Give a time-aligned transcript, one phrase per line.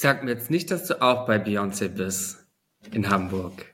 [0.00, 2.38] Sag mir jetzt nicht, dass du auch bei Beyoncé bist
[2.90, 3.66] in Hamburg.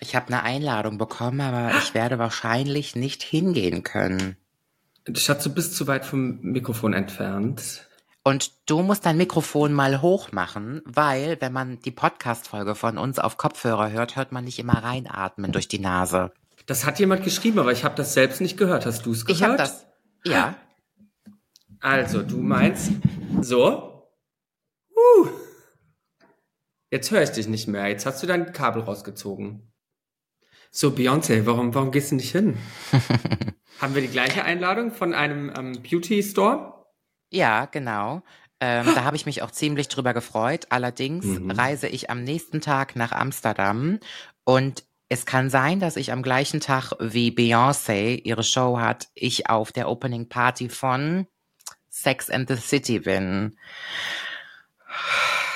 [0.00, 4.38] Ich habe eine Einladung bekommen, aber ich werde wahrscheinlich nicht hingehen können.
[5.14, 7.86] Schatz, du bist zu weit vom Mikrofon entfernt.
[8.24, 13.18] Und du musst dein Mikrofon mal hoch machen, weil wenn man die Podcast-Folge von uns
[13.18, 16.32] auf Kopfhörer hört, hört man nicht immer reinatmen durch die Nase.
[16.64, 18.86] Das hat jemand geschrieben, aber ich habe das selbst nicht gehört.
[18.86, 19.38] Hast du es gehört?
[19.38, 19.84] Ich habe das.
[20.24, 20.54] Ja.
[21.80, 22.90] Also, du meinst
[23.42, 23.91] so?
[25.02, 25.28] Uh.
[26.90, 27.88] Jetzt höre ich dich nicht mehr.
[27.88, 29.72] Jetzt hast du dein Kabel rausgezogen.
[30.70, 32.56] So, Beyoncé, warum, warum gehst du nicht hin?
[33.80, 36.86] Haben wir die gleiche Einladung von einem ähm, Beauty Store?
[37.30, 38.22] Ja, genau.
[38.60, 40.66] Ähm, da habe ich mich auch ziemlich drüber gefreut.
[40.70, 41.50] Allerdings Mhm.
[41.50, 43.98] reise ich am nächsten Tag nach Amsterdam
[44.44, 49.50] und es kann sein, dass ich am gleichen Tag wie Beyoncé ihre Show hat, ich
[49.50, 51.26] auf der Opening Party von
[51.90, 53.58] Sex and the City bin.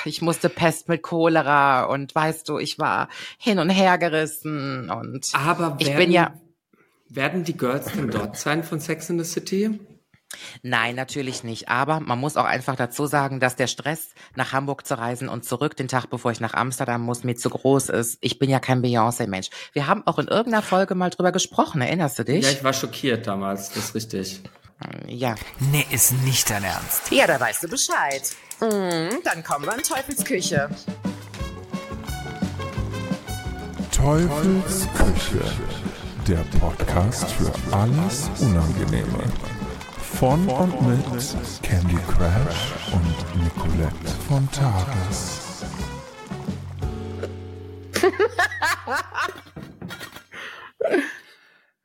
[0.04, 5.28] Ich musste Pest mit Cholera und weißt du, ich war hin und her gerissen und
[5.32, 6.34] Aber Ich werden, bin ja-
[7.08, 9.80] werden die Girls denn dort sein von Sex in the City?
[10.62, 11.68] Nein, natürlich nicht.
[11.68, 15.44] Aber man muss auch einfach dazu sagen, dass der Stress, nach Hamburg zu reisen und
[15.44, 18.18] zurück den Tag, bevor ich nach Amsterdam muss, mir zu groß ist.
[18.20, 19.48] Ich bin ja kein Beyoncé-Mensch.
[19.72, 21.80] Wir haben auch in irgendeiner Folge mal drüber gesprochen.
[21.80, 22.44] Erinnerst du dich?
[22.44, 24.40] Ja, ich war schockiert damals, das ist richtig.
[25.06, 25.36] Ja.
[25.58, 27.10] Nee, ist nicht dein Ernst.
[27.10, 28.22] Ja, da weißt du Bescheid.
[28.60, 30.68] Mhm, dann kommen wir in Teufelsküche.
[33.92, 35.44] Teufels Küche,
[36.26, 39.24] der Podcast für alles Unangenehme.
[40.18, 41.04] Von und mit
[41.62, 45.42] Candy Crash und Nicolette von Tages.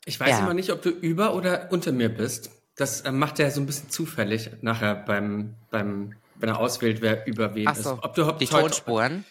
[0.05, 0.39] Ich weiß Ja.
[0.39, 2.51] immer nicht, ob du über oder unter mir bist.
[2.75, 7.25] Das äh, macht er so ein bisschen zufällig nachher beim, beim, wenn er auswählt, wer
[7.27, 7.83] über wen Ach ist.
[7.83, 9.23] so, Ob du überhaupt die Tonspuren.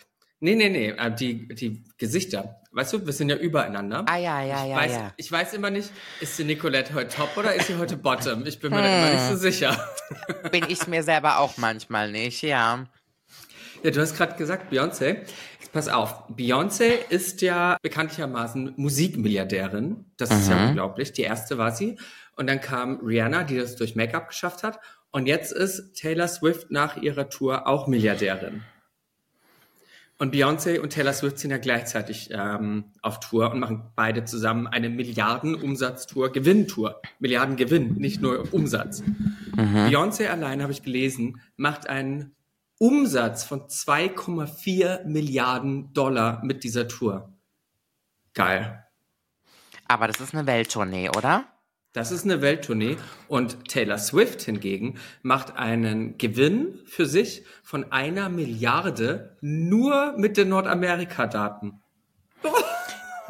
[0.42, 2.56] Nee, nee, nee, äh, die, die Gesichter.
[2.72, 4.04] Weißt du, wir sind ja übereinander.
[4.08, 5.12] Ah, ja, ja, ich ja, weiß, ja.
[5.18, 8.46] Ich weiß immer nicht, ist die Nicolette heute top oder ist sie heute bottom?
[8.46, 9.30] Ich bin mir da immer nicht Hm.
[9.30, 9.76] so sicher.
[10.50, 12.86] Bin ich mir selber auch manchmal nicht, ja.
[13.82, 15.18] Ja, du hast gerade gesagt, Beyoncé.
[15.72, 20.06] Pass auf, Beyoncé ist ja bekanntlichermaßen Musikmilliardärin.
[20.16, 20.52] Das ist Mhm.
[20.52, 21.12] ja unglaublich.
[21.12, 21.96] Die erste war sie.
[22.36, 24.80] Und dann kam Rihanna, die das durch Make-up geschafft hat.
[25.12, 28.62] Und jetzt ist Taylor Swift nach ihrer Tour auch Milliardärin.
[30.18, 34.66] Und Beyoncé und Taylor Swift sind ja gleichzeitig ähm, auf Tour und machen beide zusammen
[34.66, 37.00] eine Milliardenumsatztour, Gewinntour.
[37.20, 39.02] Milliardengewinn, nicht nur Umsatz.
[39.56, 42.36] Beyoncé allein, habe ich gelesen, macht einen
[42.78, 47.32] Umsatz von 2,4 Milliarden Dollar mit dieser Tour.
[48.34, 48.84] Geil.
[49.88, 51.46] Aber das ist eine Welttournee, oder?
[51.92, 52.96] Das ist eine Welttournee
[53.26, 60.50] und Taylor Swift hingegen macht einen Gewinn für sich von einer Milliarde nur mit den
[60.50, 61.82] Nordamerika-Daten.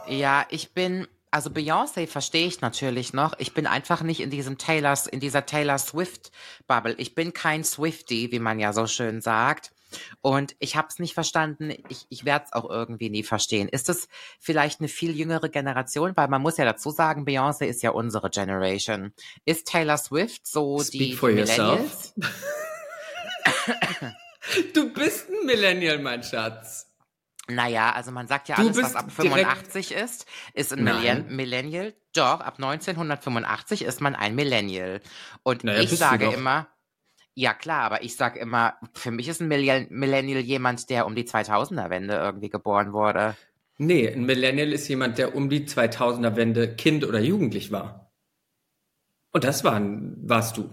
[0.09, 3.32] Ja, ich bin, also Beyoncé verstehe ich natürlich noch.
[3.38, 6.31] Ich bin einfach nicht in diesem Taylors, in dieser Taylor Swift
[6.66, 6.94] Bubble.
[6.98, 9.72] Ich bin kein Swifty, wie man ja so schön sagt.
[10.21, 11.71] Und ich habe es nicht verstanden.
[11.89, 13.69] Ich, ich werde es auch irgendwie nie verstehen.
[13.69, 14.09] Ist es
[14.39, 16.17] vielleicht eine viel jüngere Generation?
[16.17, 19.12] Weil man muss ja dazu sagen, Beyoncé ist ja unsere Generation.
[19.45, 21.27] Ist Taylor Swift so Speak die, die.
[21.27, 22.15] Millennials?
[24.75, 26.87] Du bist ein Millennial, mein Schatz.
[27.49, 30.95] Naja, also man sagt ja, alles, was ab direkt- 85 ist, ist ein Nein.
[30.97, 31.95] Millenn Millennial.
[32.15, 35.01] Doch, ab 1985 ist man ein Millennial.
[35.43, 36.69] Und Naja, ich sage immer,
[37.41, 41.15] ja klar, aber ich sage immer, für mich ist ein Millenn- Millennial jemand, der um
[41.15, 43.37] die 2000er-Wende irgendwie geboren wurde.
[43.78, 48.12] Nee, ein Millennial ist jemand, der um die 2000er-Wende Kind oder Jugendlich war.
[49.33, 50.71] Und das waren, warst du.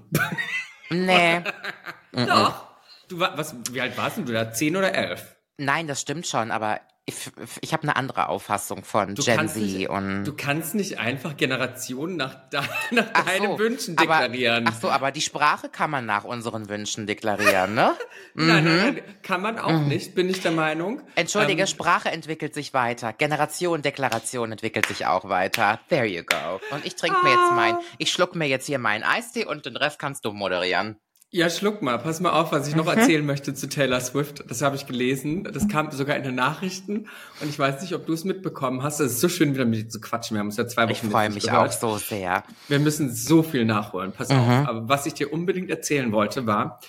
[0.90, 1.42] Nee,
[2.12, 2.68] Doch.
[3.08, 4.52] Du war, was, wie alt warst du da?
[4.52, 5.36] Zehn oder elf?
[5.60, 7.32] nein, das stimmt schon, aber ich,
[7.62, 10.26] ich habe eine andere Auffassung von Du Gen Z nicht, und...
[10.26, 12.60] Du kannst nicht einfach Generationen nach, de
[12.92, 14.66] nach Ach deinen so, Wünschen aber- deklarieren.
[14.68, 17.96] Ach so, aber die Sprache kann man nach unseren Wünschen deklarieren, ne?
[18.34, 21.02] Nein, nein, nein, kann man auch nicht, bin ich der Meinung.
[21.16, 23.14] Entschuldige, Ähm, Sprache entwickelt sich weiter.
[23.14, 25.80] Generation, Deklaration entwickelt sich auch weiter.
[25.88, 26.60] There you go.
[26.72, 29.78] Und ich trinke mir jetzt mein, ich schluck mir jetzt hier meinen Eistee und den
[29.78, 30.98] Rest kannst du moderieren.
[31.30, 33.00] Ja, schluck mal, pass mal auf, was ich noch Mhm.
[33.00, 34.50] erzählen möchte zu Taylor Swift.
[34.50, 35.44] Das habe ich gelesen.
[35.44, 37.10] Das kam sogar in den Nachrichten.
[37.42, 39.02] Und ich weiß nicht, ob du es mitbekommen hast.
[39.02, 40.36] Es ist so schön, wieder mit dir zu quatschen.
[40.36, 41.70] Wir haben uns ja zwei Wochen Ich freue mich gehört.
[41.70, 42.44] auch so sehr.
[42.70, 44.14] Wir müssen so viel nachholen.
[44.14, 44.36] Pass Mhm.
[44.38, 44.68] auf.
[44.70, 46.80] Aber was ich dir unbedingt erzählen wollte, war,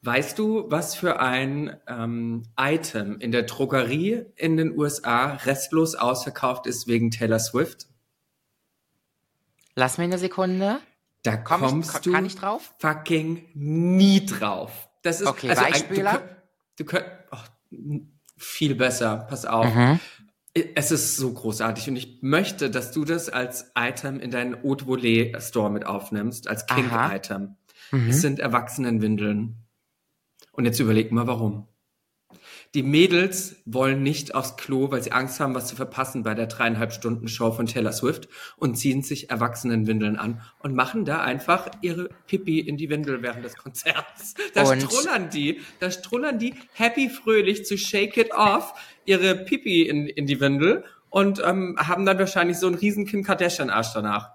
[0.00, 6.66] weißt du, was für ein ähm, Item in der Drogerie in den USA restlos ausverkauft
[6.66, 7.86] ist wegen Taylor Swift?
[9.74, 10.78] Lass mir eine Sekunde.
[11.22, 12.74] Da Komm ich- kommst kann- du kann ich drauf?
[12.78, 14.88] fucking nie drauf.
[15.02, 16.20] Das ist Okay, also ein- Weichspüler?
[16.78, 17.36] du könnt- oh,
[18.36, 19.72] viel besser, pass auf.
[19.72, 20.00] Mhm.
[20.74, 24.84] Es ist so großartig und ich möchte, dass du das als Item in deinen Haute
[24.84, 26.74] Volée Store mit aufnimmst, als Aha.
[27.08, 27.56] Kink-Item.
[27.90, 28.10] Mhm.
[28.10, 29.56] Es sind Erwachsenenwindeln.
[30.52, 31.66] Und jetzt überleg mal, warum.
[32.74, 36.46] Die Mädels wollen nicht aufs Klo, weil sie Angst haben, was zu verpassen bei der
[36.46, 41.68] dreieinhalb Stunden Show von Taylor Swift und ziehen sich Erwachsenenwindeln an und machen da einfach
[41.82, 44.34] ihre Pipi in die Windel während des Konzerts.
[44.54, 48.72] Da Und- strullern die, da strullern die happy fröhlich zu Shake It Off
[49.04, 53.22] ihre Pipi in, in die Windel und ähm, haben dann wahrscheinlich so einen riesen Kim
[53.22, 54.30] Kardashian Arsch danach.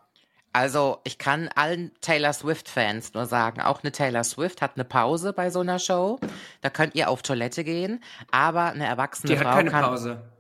[0.58, 5.32] Also, ich kann allen Taylor Swift-Fans nur sagen, auch eine Taylor Swift hat eine Pause
[5.32, 6.20] bei so einer Show.
[6.62, 9.84] Da könnt ihr auf Toilette gehen, aber eine erwachsene Die Frau hat keine kann.
[9.84, 10.32] Pause.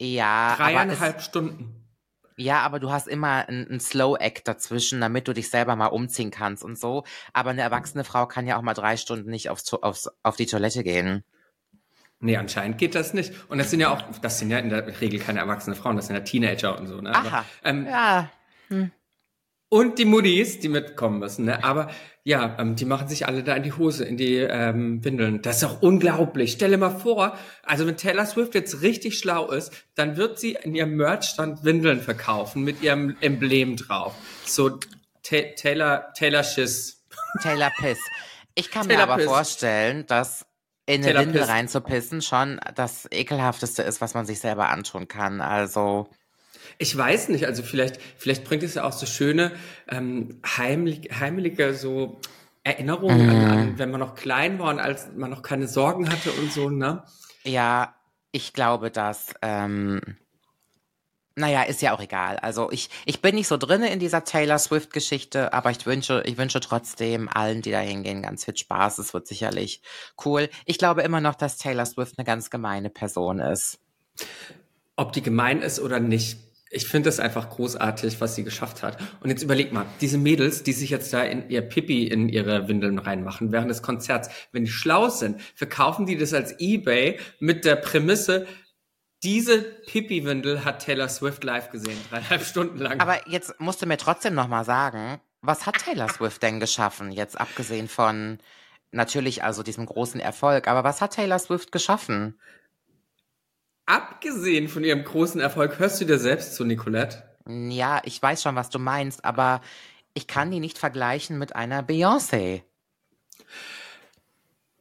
[0.00, 1.86] Ja, aber es, Dreieinhalb Stunden.
[2.36, 6.64] ja, aber du hast immer einen Slow-Act dazwischen, damit du dich selber mal umziehen kannst
[6.64, 7.04] und so.
[7.32, 10.46] Aber eine erwachsene Frau kann ja auch mal drei Stunden nicht aufs, aufs, auf die
[10.46, 11.22] Toilette gehen.
[12.18, 13.32] Nee, anscheinend geht das nicht.
[13.48, 16.08] Und das sind ja auch, das sind ja in der Regel keine erwachsene Frauen, das
[16.08, 17.00] sind ja Teenager und so.
[17.00, 17.14] Ne?
[17.14, 17.44] Aber, Aha.
[17.62, 18.30] ähm, Ja,
[19.74, 21.46] Und die Muddies, die mitkommen müssen.
[21.46, 21.64] Ne?
[21.64, 21.90] Aber
[22.22, 25.42] ja, ähm, die machen sich alle da in die Hose, in die ähm, Windeln.
[25.42, 26.52] Das ist doch unglaublich.
[26.52, 30.56] Stell dir mal vor, also wenn Taylor Swift jetzt richtig schlau ist, dann wird sie
[30.62, 34.14] in ihrem Merchstand Windeln verkaufen mit ihrem Emblem drauf.
[34.44, 34.78] So
[35.24, 37.04] Ta Taylor, Taylor Schiss.
[37.42, 37.98] Taylor Piss.
[38.54, 39.26] Ich kann mir Taylor aber Piss.
[39.26, 40.46] vorstellen, dass
[40.86, 41.50] in eine Taylor Windel Piss.
[41.50, 45.40] reinzupissen schon das ekelhafteste ist, was man sich selber antun kann.
[45.40, 46.08] Also,
[46.78, 49.52] Ich weiß nicht, also vielleicht, vielleicht bringt es ja auch so schöne,
[49.88, 52.20] ähm, heimlich, heimelige so
[52.62, 56.30] Erinnerungen an, an, wenn man noch klein war und als man noch keine Sorgen hatte
[56.32, 57.04] und so, ne?
[57.44, 57.94] ja,
[58.32, 60.00] ich glaube, dass, ähm,
[61.36, 62.36] naja, ist ja auch egal.
[62.38, 66.38] Also ich, ich bin nicht so drinne in dieser Taylor Swift-Geschichte, aber ich wünsche, ich
[66.38, 68.98] wünsche trotzdem allen, die da hingehen, ganz viel Spaß.
[68.98, 69.82] Es wird sicherlich
[70.24, 70.48] cool.
[70.64, 73.78] Ich glaube immer noch, dass Taylor Swift eine ganz gemeine Person ist.
[74.96, 76.38] Ob die gemein ist oder nicht.
[76.74, 78.98] Ich finde das einfach großartig, was sie geschafft hat.
[79.20, 82.68] Und jetzt überleg mal, diese Mädels, die sich jetzt da in ihr Pipi in ihre
[82.68, 87.64] Windeln reinmachen während des Konzerts, wenn die schlau sind, verkaufen die das als Ebay mit
[87.64, 88.46] der Prämisse,
[89.22, 93.00] diese Pipi-Windel hat Taylor Swift live gesehen, dreieinhalb Stunden lang.
[93.00, 97.10] Aber jetzt musst du mir trotzdem noch mal sagen, was hat Taylor Swift denn geschaffen?
[97.10, 98.38] Jetzt abgesehen von
[98.92, 102.38] natürlich also diesem großen Erfolg, aber was hat Taylor Swift geschaffen?
[103.86, 107.22] Abgesehen von ihrem großen Erfolg, hörst du dir selbst zu, Nicolette?
[107.46, 109.60] Ja, ich weiß schon, was du meinst, aber
[110.14, 112.62] ich kann die nicht vergleichen mit einer Beyoncé.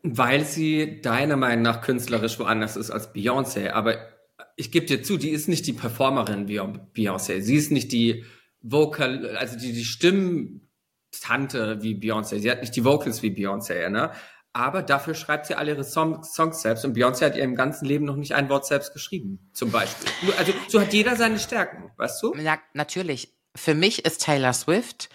[0.04, 3.72] Weil sie deiner Meinung nach künstlerisch woanders ist als Beyoncé.
[3.72, 3.98] Aber
[4.56, 7.42] ich gebe dir zu, die ist nicht die Performerin wie Beyoncé.
[7.42, 8.24] Sie ist nicht die
[8.62, 12.40] Vocal, also die, die Stimmtante wie Beyoncé.
[12.40, 14.12] Sie hat nicht die Vocals wie Beyoncé, ne?
[14.54, 16.86] Aber dafür schreibt sie alle ihre Song, Songs selbst.
[16.86, 20.12] Und Beyoncé hat ihr im ganzen Leben noch nicht ein Wort selbst geschrieben, zum Beispiel.
[20.38, 22.34] Also so hat jeder seine Stärken, weißt du?
[22.38, 25.10] Na, natürlich, für mich ist Taylor Swift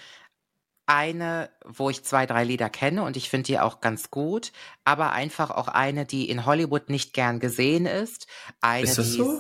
[0.87, 4.53] eine, wo ich zwei, drei Lieder kenne und ich finde die auch ganz gut,
[4.85, 8.27] aber einfach auch eine, die in Hollywood nicht gern gesehen ist.
[8.63, 9.39] Eine, Ist das so?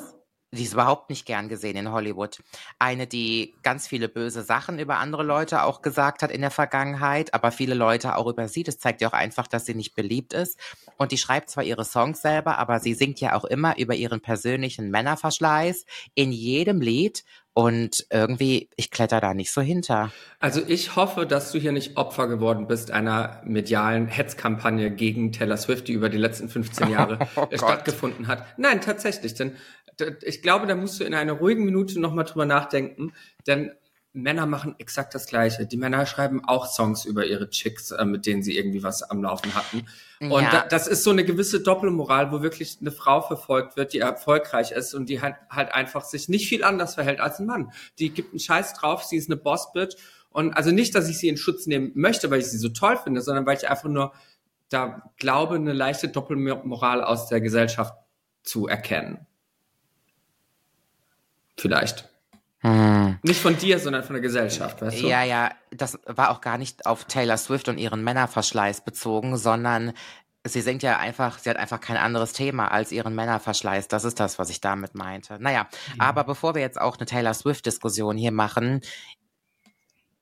[0.50, 2.38] Die ist überhaupt nicht gern gesehen in Hollywood.
[2.78, 7.34] Eine, die ganz viele böse Sachen über andere Leute auch gesagt hat in der Vergangenheit,
[7.34, 8.62] aber viele Leute auch über sie.
[8.62, 10.58] Das zeigt ja auch einfach, dass sie nicht beliebt ist.
[10.96, 14.22] Und die schreibt zwar ihre Songs selber, aber sie singt ja auch immer über ihren
[14.22, 15.84] persönlichen Männerverschleiß
[16.14, 17.24] in jedem Lied.
[17.58, 20.12] Und irgendwie, ich kletter da nicht so hinter.
[20.38, 25.56] Also ich hoffe, dass du hier nicht Opfer geworden bist einer medialen Hetzkampagne gegen Taylor
[25.56, 28.46] Swift, die über die letzten 15 Jahre Oh stattgefunden hat.
[28.58, 29.56] Nein, tatsächlich, denn
[30.22, 33.12] ich glaube, da musst du in einer ruhigen Minute nochmal drüber nachdenken,
[33.46, 33.72] denn
[34.12, 35.66] Männer machen exakt das Gleiche.
[35.66, 39.22] Die Männer schreiben auch Songs über ihre Chicks, äh, mit denen sie irgendwie was am
[39.22, 39.86] Laufen hatten.
[40.20, 40.50] Und Ja.
[40.50, 44.72] da, das ist so eine gewisse Doppelmoral, wo wirklich eine Frau verfolgt wird, die erfolgreich
[44.72, 47.72] ist und die halt, halt einfach sich nicht viel anders verhält als ein Mann.
[47.98, 49.96] Die gibt einen Scheiß drauf, sie ist eine Bossbitch.
[50.30, 52.96] Und also nicht, dass ich sie in Schutz nehmen möchte, weil ich sie so toll
[52.96, 54.12] finde, sondern weil ich einfach nur
[54.68, 57.94] da glaube, eine leichte Doppelmoral aus der Gesellschaft
[58.42, 59.26] zu erkennen.
[61.58, 62.08] Vielleicht.
[62.60, 63.18] Hm.
[63.22, 65.06] Nicht von dir, sondern von der Gesellschaft, weißt du?
[65.08, 69.92] Ja, ja, das war auch gar nicht auf Taylor Swift und ihren Männerverschleiß bezogen, sondern
[70.44, 73.86] sie singt ja einfach, sie hat einfach kein anderes Thema als ihren Männerverschleiß.
[73.88, 75.38] Das ist das, was ich damit meinte.
[75.40, 78.80] Naja, aber bevor wir jetzt auch eine Taylor Swift-Diskussion hier machen,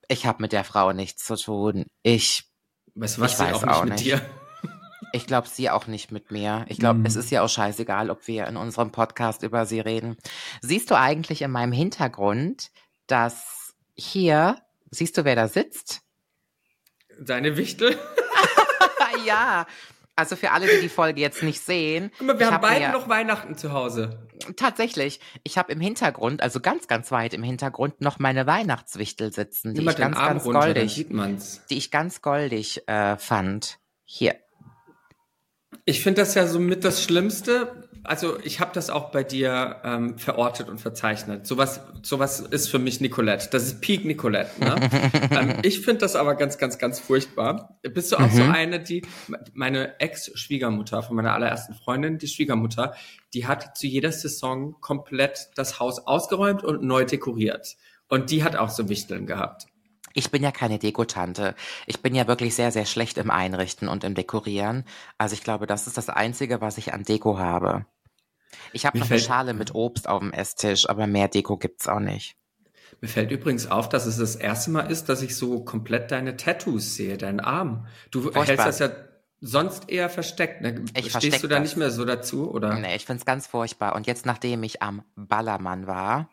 [0.09, 1.87] ich habe mit der Frau nichts zu tun.
[2.03, 2.45] Ich,
[2.95, 4.05] Weißt du was, Ich weiß auch nicht auch mit nicht.
[4.05, 4.21] dir.
[5.13, 6.65] Ich glaube, sie auch nicht mit mir.
[6.69, 7.07] Ich glaube, Mhm.
[7.07, 10.17] es ist ja auch scheißegal, ob wir in unserem Podcast über sie reden.
[10.61, 12.71] Siehst du eigentlich in meinem Hintergrund,
[13.07, 14.57] dass hier,
[14.91, 16.03] siehst du, wer da sitzt?
[17.19, 17.97] Deine Wichtel?
[19.27, 19.67] ja,
[20.19, 22.11] Also für alle, die die Folge jetzt nicht sehen.
[22.19, 24.27] Guck mal, wir haben hab beide mir- noch Weihnachten zu Hause.
[24.57, 25.21] Tatsächlich.
[25.45, 29.81] Ich habe im Hintergrund, also ganz, ganz weit im Hintergrund, noch meine Weihnachtswichtel sitzen, die
[29.81, 31.07] Nimm ich ganz, Arm ganz runter, goldig,
[31.71, 33.79] die ich ganz goldig äh, fand.
[34.05, 34.37] Hier.
[35.89, 37.85] Ich finde das ja so mit das Schlimmste.
[38.03, 41.47] Also ich habe das auch bei dir ähm, verortet und verzeichnet.
[41.47, 43.49] Sowas, sowas ist für mich Nicolette.
[43.53, 44.51] Das ist Peak Nicolette.
[44.59, 44.91] Ne?
[45.31, 47.79] ähm, ich finde das aber ganz, ganz, ganz furchtbar.
[47.83, 49.03] Bist du auch so eine, die
[49.55, 52.95] meine Ex-Schwiegermutter von meiner allerersten Freundin, die Schwiegermutter,
[53.33, 57.77] die hat zu jeder Saison komplett das Haus ausgeräumt und neu dekoriert.
[58.09, 59.69] Und die hat auch so Wichteln gehabt.
[60.17, 61.55] Ich bin ja keine Dekotante.
[61.85, 64.85] Ich bin ja wirklich sehr, sehr schlecht im Einrichten und im Dekorieren.
[65.19, 67.85] Also ich glaube, das ist das Einzige, was ich an Deko habe.
[68.73, 72.01] Ich habe noch eine Schale mit Obst auf dem Esstisch, aber mehr Deko gibt's auch
[72.01, 72.35] nicht.
[73.03, 76.39] Mir fällt übrigens auf, dass es das erste Mal ist, dass ich so komplett deine
[76.39, 77.87] Tattoos sehe, deinen Arm.
[78.11, 78.47] Du Furchtbar.
[78.47, 78.91] hältst das ja
[79.43, 80.63] sonst eher versteckt.
[80.63, 80.83] Ne?
[80.95, 81.65] Ich Stehst versteck du da das.
[81.65, 82.75] nicht mehr so dazu, oder?
[82.79, 83.95] Nee, ich find's ganz furchtbar.
[83.95, 86.31] Und jetzt, nachdem ich am Ballermann war,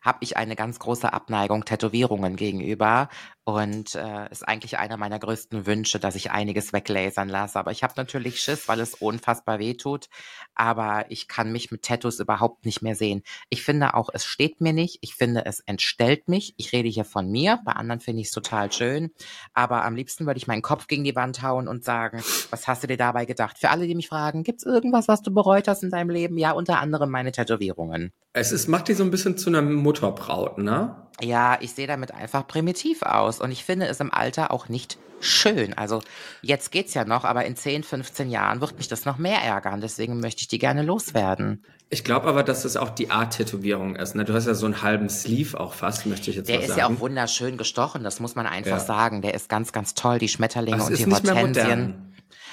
[0.00, 3.08] habe ich eine ganz große Abneigung Tätowierungen gegenüber.
[3.50, 7.58] Und äh, ist eigentlich einer meiner größten Wünsche, dass ich einiges weglasern lasse.
[7.58, 10.08] Aber ich habe natürlich Schiss, weil es unfassbar weh tut.
[10.54, 13.22] Aber ich kann mich mit Tattoos überhaupt nicht mehr sehen.
[13.48, 14.98] Ich finde auch, es steht mir nicht.
[15.00, 16.54] Ich finde, es entstellt mich.
[16.58, 17.58] Ich rede hier von mir.
[17.64, 19.10] Bei anderen finde ich es total schön.
[19.52, 22.84] Aber am liebsten würde ich meinen Kopf gegen die Wand hauen und sagen, was hast
[22.84, 23.58] du dir dabei gedacht?
[23.58, 26.38] Für alle, die mich fragen, gibt's irgendwas, was du bereut hast in deinem Leben?
[26.38, 28.12] Ja, unter anderem meine Tätowierungen.
[28.32, 31.08] Es ist, macht die so ein bisschen zu einer Mutterbraut, ne?
[31.22, 34.98] Ja, ich sehe damit einfach primitiv aus und ich finde es im Alter auch nicht
[35.20, 35.74] schön.
[35.76, 36.00] Also
[36.42, 39.80] jetzt geht's ja noch, aber in 10, 15 Jahren wird mich das noch mehr ärgern.
[39.80, 41.62] Deswegen möchte ich die gerne loswerden.
[41.92, 44.14] Ich glaube aber, dass das auch die Art Tätowierung ist.
[44.14, 44.24] Ne?
[44.24, 46.68] Du hast ja so einen halben Sleeve auch fast, möchte ich jetzt Der mal ist
[46.68, 46.78] sagen.
[46.80, 48.80] ja auch wunderschön gestochen, das muss man einfach Ja.
[48.80, 49.22] sagen.
[49.22, 52.09] Der ist ganz, ganz toll, die Schmetterlinge es und ist die Hortensien.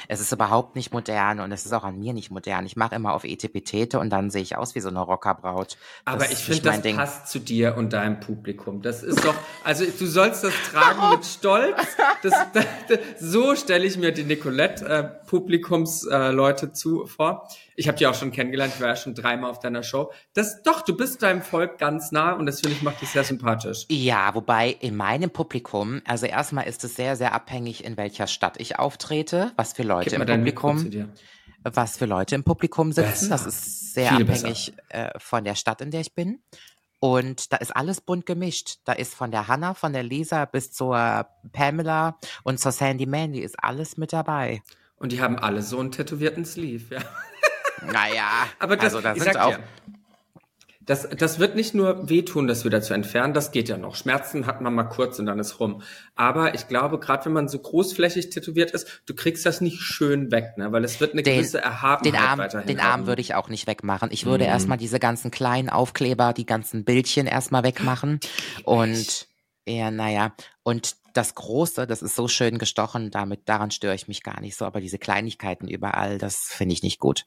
[0.08, 2.66] Es ist überhaupt nicht modern und es ist auch an mir nicht modern.
[2.66, 5.78] Ich mache immer auf Etepetete und dann sehe ich aus wie so eine Rockerbraut.
[6.06, 6.96] Aber Das ich finde, das Ding.
[6.96, 8.82] passt zu dir und deinem Publikum.
[8.82, 11.76] Das ist doch, also du sollst das tragen mit Stolz.
[12.24, 12.66] Das, das,
[13.20, 17.48] so stelle ich mir die Nicolette-Publikumsleute äh, Leute zu vor.
[17.80, 20.12] Ich habe die auch schon kennengelernt, ich war ja schon dreimal auf deiner Show.
[20.34, 23.24] Das, doch, du bist deinem Volk ganz nah und das finde ich macht dich sehr
[23.24, 23.86] sympathisch.
[23.90, 28.60] Ja, wobei in meinem Publikum, also erstmal ist es sehr, sehr abhängig, in welcher Stadt
[28.60, 31.12] ich auftrete, was für Leute im Publikum,
[31.64, 33.30] was für Leute im Publikum sitzen.
[33.30, 33.30] Besser.
[33.30, 36.40] Das ist sehr Viel abhängig äh, von der Stadt, in der ich bin.
[37.00, 38.80] Und da ist alles bunt gemischt.
[38.86, 43.42] Da ist von der Hannah, von der Lisa bis zur Pamela und zur Sandy Mandy
[43.42, 44.64] ist alles mit dabei.
[44.96, 47.02] Und die haben alle so einen tätowierten Sleeve, ja.
[47.86, 49.58] Naja, Aber das, also da sind auch
[50.82, 53.96] das, das wird nicht nur wehtun, das wieder zu entfernen, das geht ja noch.
[53.98, 55.82] Schmerzen hat man mal kurz und dann ist rum.
[56.16, 60.32] Aber ich glaube, gerade wenn man so großflächig tätowiert ist, du kriegst das nicht schön
[60.32, 60.72] weg, ne?
[60.72, 63.50] weil es wird eine Den- gewisse Erhabenheit Den Arm, weiterhin den Arm würde ich auch
[63.50, 64.12] nicht wegmachen.
[64.14, 64.50] Ich würde Mhm.
[64.50, 68.22] erstmal diese ganzen kleinen Aufkleber, die ganzen Bildchen erstmal wegmachen.
[68.64, 69.28] Und
[69.68, 70.34] ja, naja.
[70.64, 74.56] Und das Große, das ist so schön gestochen, damit, daran störe ich mich gar nicht
[74.56, 74.64] so.
[74.64, 77.26] Aber diese Kleinigkeiten überall, das finde ich nicht gut.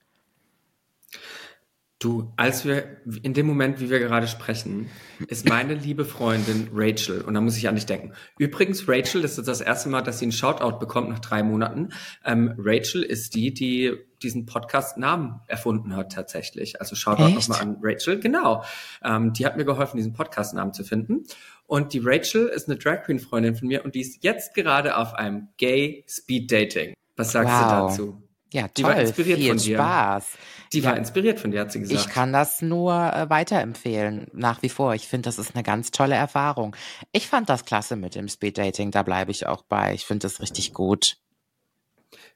[2.03, 4.89] Du, als wir, in dem Moment, wie wir gerade sprechen,
[5.29, 8.15] ist meine liebe Freundin Rachel, und da muss ich an dich denken.
[8.39, 11.91] Übrigens, Rachel, das ist das erste Mal, dass sie einen Shoutout bekommt nach drei Monaten.
[12.25, 16.81] Ähm, Rachel ist die, die diesen Podcast-Namen erfunden hat tatsächlich.
[16.81, 18.65] Also Shoutout nochmal an Rachel, genau.
[19.05, 21.25] Ähm, die hat mir geholfen, diesen Podcast-Namen zu finden.
[21.67, 25.13] Und die Rachel ist eine Drag Queen-Freundin von mir und die ist jetzt gerade auf
[25.13, 26.95] einem Gay Speed Dating.
[27.17, 27.91] Was sagst du Wow.
[27.91, 28.23] dazu?
[28.53, 28.93] Ja, Die toll.
[28.93, 29.77] war inspiriert Viel von dir.
[29.77, 30.27] Spaß.
[30.73, 30.91] Die Ja.
[30.91, 32.01] war inspiriert von dir, hat sie gesagt.
[32.01, 34.95] Ich kann das nur äh, weiterempfehlen, nach wie vor.
[34.95, 36.75] Ich finde, das ist eine ganz tolle Erfahrung.
[37.13, 39.95] Ich fand das klasse mit dem Speeddating, da bleibe ich auch bei.
[39.95, 41.17] Ich finde das richtig gut.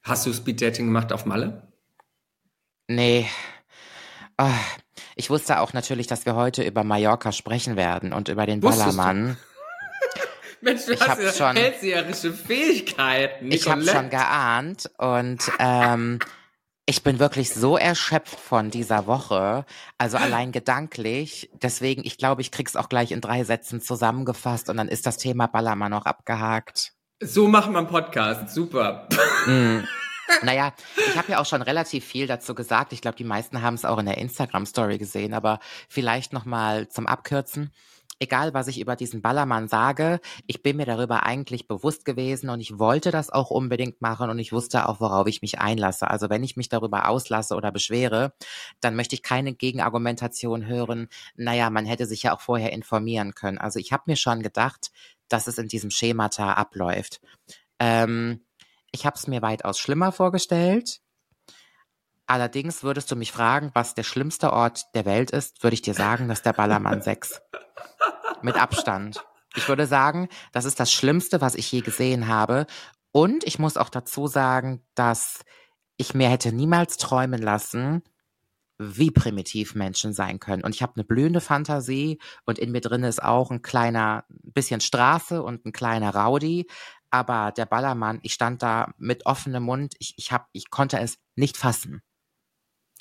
[0.02, 1.72] Hast du Speed Dating gemacht auf Malle?
[2.88, 3.26] Nee.
[4.36, 4.50] Ah,
[5.16, 8.98] Ich wusste auch natürlich, dass wir heute über Mallorca sprechen werden und über den Wusstest
[8.98, 9.36] du?
[10.64, 13.52] Mensch, du Ich hast ja schon- hellseherische Fähigkeiten.
[13.52, 16.18] Ich habe schon geahnt und ähm,
[16.86, 19.64] ich bin wirklich so erschöpft von dieser Woche,
[19.98, 21.50] also allein gedanklich.
[21.54, 25.16] Deswegen, ich glaube, ich krieg's auch gleich in drei Sätzen zusammengefasst und dann ist das
[25.16, 26.92] Thema Ballermann auch abgehakt.
[27.22, 28.54] So machen wir einen Podcast.
[28.54, 29.08] Super.
[29.46, 29.78] Mm.
[30.42, 32.94] Naja, ich habe ja auch schon relativ viel dazu gesagt.
[32.94, 37.06] Ich glaube, die meisten haben es auch in der Instagram-Story gesehen, aber vielleicht nochmal zum
[37.06, 37.72] Abkürzen.
[38.18, 42.60] Egal, was ich über diesen Ballermann sage, ich bin mir darüber eigentlich bewusst gewesen und
[42.60, 46.08] ich wollte das auch unbedingt machen und ich wusste auch, worauf ich mich einlasse.
[46.08, 48.32] Also wenn ich mich darüber auslasse oder beschwere,
[48.80, 51.08] dann möchte ich keine Gegenargumentation hören.
[51.36, 53.58] Naja, man hätte sich ja auch vorher informieren können.
[53.58, 54.90] Also ich habe mir schon gedacht,
[55.28, 57.20] dass es in diesem Schemata abläuft.
[57.78, 58.40] Ähm,
[58.92, 61.00] Ich habe es mir weitaus schlimmer vorgestellt.
[62.26, 65.94] Allerdings würdest du mich fragen, was der schlimmste Ort der Welt ist, würde ich dir
[65.94, 67.40] sagen, das ist der Ballermann 6.
[68.42, 69.24] Mit Abstand.
[69.56, 72.66] Ich würde sagen, das ist das Schlimmste, was ich je gesehen habe.
[73.12, 75.44] Und ich muss auch dazu sagen, dass
[75.96, 78.02] ich mir hätte niemals träumen lassen,
[78.78, 80.64] wie primitiv Menschen sein können.
[80.64, 84.80] Und ich habe eine blühende Fantasie und in mir drin ist auch ein kleiner bisschen
[84.80, 86.66] Straße und ein kleiner Rowdy.
[87.10, 91.18] Aber der Ballermann, ich stand da mit offenem Mund, ich, ich, hab, ich konnte es
[91.36, 92.02] nicht fassen.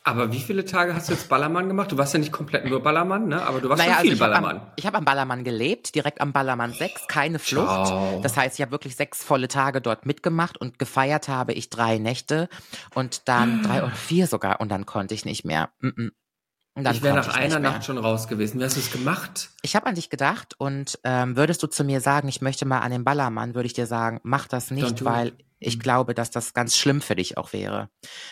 [0.06, 1.92] Aber wie viele Tage hast du jetzt Ballermann gemacht?
[1.92, 3.42] Du warst ja nicht komplett nur Ballermann, ne?
[3.42, 4.58] Aber du warst Naja, schon also viel ich habe Ballermann.
[4.60, 7.88] am, ich hab am Ballermann gelebt, direkt am Ballermann 6, keine Flucht.
[7.88, 8.20] Ciao.
[8.22, 12.00] Das heißt, ich habe wirklich sechs volle Tage dort mitgemacht und gefeiert habe ich drei
[12.00, 12.50] Nächte
[12.96, 15.70] und dann drei oder vier sogar und dann konnte ich nicht mehr.
[15.80, 16.12] Mm -mm.
[16.76, 17.60] Dann ich wäre nach nicht einer.
[17.60, 18.60] Nacht schon raus gewesen.
[18.60, 19.52] Wie hast du es gemacht?
[19.62, 22.80] Ich habe an dich gedacht und ähm, würdest du zu mir sagen, ich möchte mal
[22.80, 25.46] an den Ballermann, würde ich dir sagen, mach das nicht, weil it.
[25.66, 27.90] Ich glaube, dass das ganz schlimm für dich auch wäre.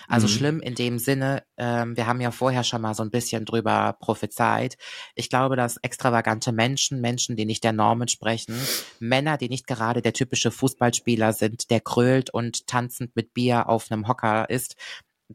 [0.08, 0.32] Also Mhm.
[0.32, 3.98] schlimm in dem Sinne, ähm, wir haben ja vorher schon mal so ein bisschen drüber
[4.00, 4.78] prophezeit.
[5.16, 8.56] Ich glaube, dass extravagante Menschen, Menschen, die nicht der Norm entsprechen,
[9.00, 13.92] Männer, die nicht gerade der typische Fußballspieler sind, der krölt und tanzend mit Bier auf
[13.92, 14.76] einem Hocker ist,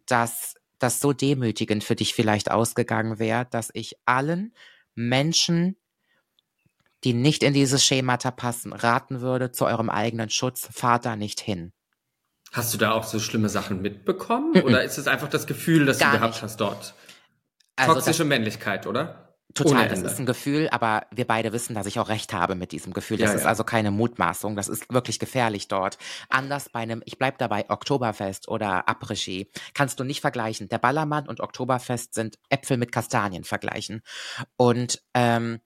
[0.07, 4.53] dass das so demütigend für dich vielleicht ausgegangen wäre, dass ich allen
[4.95, 5.77] Menschen,
[7.05, 11.41] die nicht in dieses Schemata passen, raten würde, zu eurem eigenen Schutz, fahrt da nicht
[11.41, 11.73] hin.
[12.53, 14.53] Hast du da auch so schlimme Sachen mitbekommen?
[14.55, 14.63] Mhm.
[14.63, 16.43] Oder ist es einfach das Gefühl, das Gar du gehabt nicht.
[16.43, 16.95] hast dort?
[17.77, 19.27] Also Toxische Männlichkeit, oder?
[19.57, 22.73] total, das ist ein Gefühl, aber wir beide wissen, dass ich auch recht habe mit
[22.73, 23.17] diesem Gefühl.
[23.17, 23.49] Das Ja, ist ja.
[23.49, 25.99] also keine Mutmaßung, das ist wirklich gefährlich dort.
[26.29, 30.69] Anders bei einem, ich bleib dabei, Oktoberfest oder Après-Ski, kannst du nicht vergleichen.
[30.69, 34.03] Der Ballermann und Oktoberfest sind Äpfel mit Kastanien vergleichen.
[34.57, 35.61] Und ähm,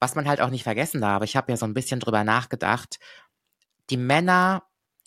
[0.00, 2.98] was man halt auch nicht vergessen darf, ich habe ja so ein bisschen drüber nachgedacht,
[3.90, 4.62] die Männer,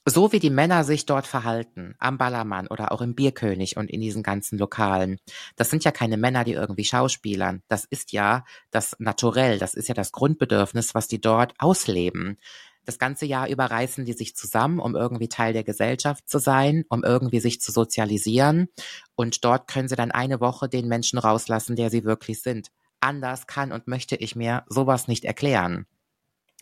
[0.10, 4.02] so wie die Männer sich dort verhalten, am Ballermann oder auch im Bierkönig und in
[4.02, 5.20] diesen ganzen Lokalen,
[5.56, 7.62] das sind ja keine Männer, die irgendwie schauspielern.
[7.68, 12.38] Das ist ja das Naturell, das ist ja das Grundbedürfnis, was die dort ausleben.
[12.86, 16.86] Das ganze Jahr über reißen die sich zusammen, um irgendwie Teil der Gesellschaft zu sein,
[16.88, 18.70] um irgendwie sich zu sozialisieren.
[19.16, 22.70] Und dort können sie dann eine Woche den Menschen rauslassen, der sie wirklich sind.
[23.02, 25.86] Anders kann und möchte ich mir sowas nicht erklären.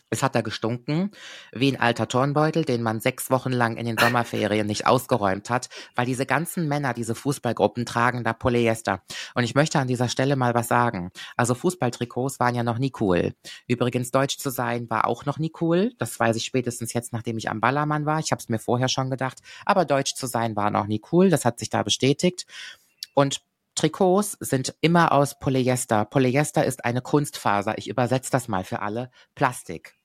[0.08, 1.10] Es hat da gestunken,
[1.52, 5.68] wie ein alter Turnbeutel, den man sechs Wochen lang in den Sommerferien nicht ausgeräumt hat,
[5.96, 9.02] weil diese ganzen Männer, diese Fußballgruppen tragen da Polyester.
[9.34, 11.10] Und ich möchte an dieser Stelle mal was sagen.
[11.36, 13.34] Also Fußballtrikots waren ja noch nie cool.
[13.66, 15.92] Übrigens, deutsch zu sein war auch noch nie cool.
[15.98, 18.20] Das weiß ich spätestens jetzt, nachdem ich am Ballermann war.
[18.20, 19.38] Ich habe es mir vorher schon gedacht.
[19.64, 21.30] Aber deutsch zu sein war noch nie cool.
[21.30, 22.46] Das hat sich da bestätigt.
[23.14, 23.42] Und
[23.74, 26.04] Trikots sind immer aus Polyester.
[26.04, 27.76] Polyester ist eine Kunstfaser.
[27.76, 29.10] Ich übersetze das mal für alle.
[29.34, 29.95] Plastik.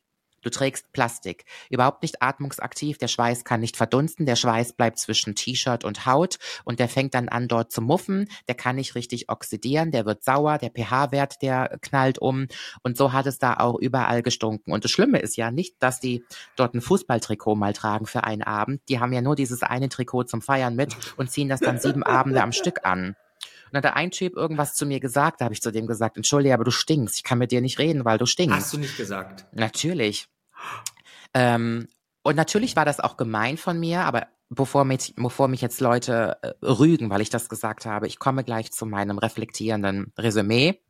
[0.41, 1.45] Du trägst Plastik.
[1.69, 2.97] Überhaupt nicht atmungsaktiv.
[2.97, 4.25] Der Schweiß kann nicht verdunsten.
[4.25, 8.27] Der Schweiß bleibt zwischen T-Shirt und Haut und der fängt dann an dort zu muffen.
[8.47, 9.91] Der kann nicht richtig oxidieren.
[9.91, 10.57] Der wird sauer.
[10.57, 12.47] Der pH-Wert, der knallt um.
[12.83, 14.71] Und so hat es da auch überall gestunken.
[14.73, 16.23] Und das Schlimme ist ja nicht, dass die
[16.55, 18.81] dort ein Fußballtrikot mal tragen für einen Abend.
[18.89, 22.03] Die haben ja nur dieses eine Trikot zum Feiern mit und ziehen das dann sieben
[22.03, 23.15] Abende am Stück an.
[23.71, 25.87] Und dann hat der ein Typ irgendwas zu mir gesagt, da habe ich zu dem
[25.87, 27.15] gesagt, entschuldige, aber du stinkst.
[27.15, 28.57] Ich kann mit dir nicht reden, weil du stinkst.
[28.57, 29.45] Hast du nicht gesagt?
[29.53, 30.27] Natürlich.
[31.33, 31.87] Ähm,
[32.23, 36.37] und natürlich war das auch gemein von mir, aber bevor mich, bevor mich jetzt Leute
[36.41, 40.81] äh, rügen, weil ich das gesagt habe, ich komme gleich zu meinem reflektierenden Resümee.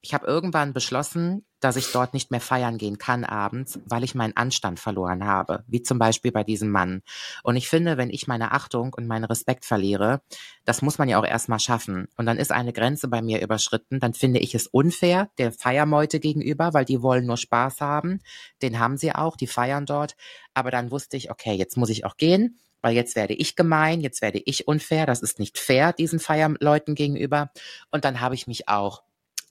[0.00, 4.14] Ich habe irgendwann beschlossen, dass ich dort nicht mehr feiern gehen kann abends, weil ich
[4.14, 7.02] meinen Anstand verloren habe, wie zum Beispiel bei diesem Mann.
[7.42, 10.20] Und ich finde, wenn ich meine Achtung und meinen Respekt verliere,
[10.64, 12.06] das muss man ja auch erstmal schaffen.
[12.16, 16.20] Und dann ist eine Grenze bei mir überschritten, dann finde ich es unfair der Feiermeute
[16.20, 18.20] gegenüber, weil die wollen nur Spaß haben.
[18.62, 20.14] Den haben sie auch, die feiern dort.
[20.54, 24.00] Aber dann wusste ich, okay, jetzt muss ich auch gehen, weil jetzt werde ich gemein,
[24.00, 25.06] jetzt werde ich unfair.
[25.06, 27.50] Das ist nicht fair diesen Feierleuten gegenüber.
[27.90, 29.02] Und dann habe ich mich auch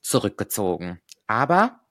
[0.01, 0.99] zurückgezogen.
[1.27, 1.81] Aber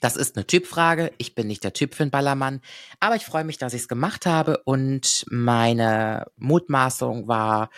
[0.00, 1.12] das ist eine Typfrage.
[1.18, 2.60] Ich bin nicht der Typ für einen Ballermann.
[3.00, 4.58] Aber ich freue mich, dass ich es gemacht habe.
[4.64, 7.70] Und meine Mutmaßung war,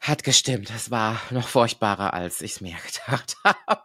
[0.00, 0.70] hat gestimmt.
[0.74, 3.82] Es war noch furchtbarer, als ich es mir gedacht habe.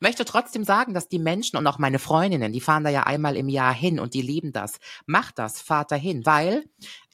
[0.00, 3.36] Möchte trotzdem sagen, dass die Menschen und auch meine Freundinnen, die fahren da ja einmal
[3.36, 4.80] im Jahr hin und die lieben das.
[5.04, 6.64] Macht das, fahrt dahin, weil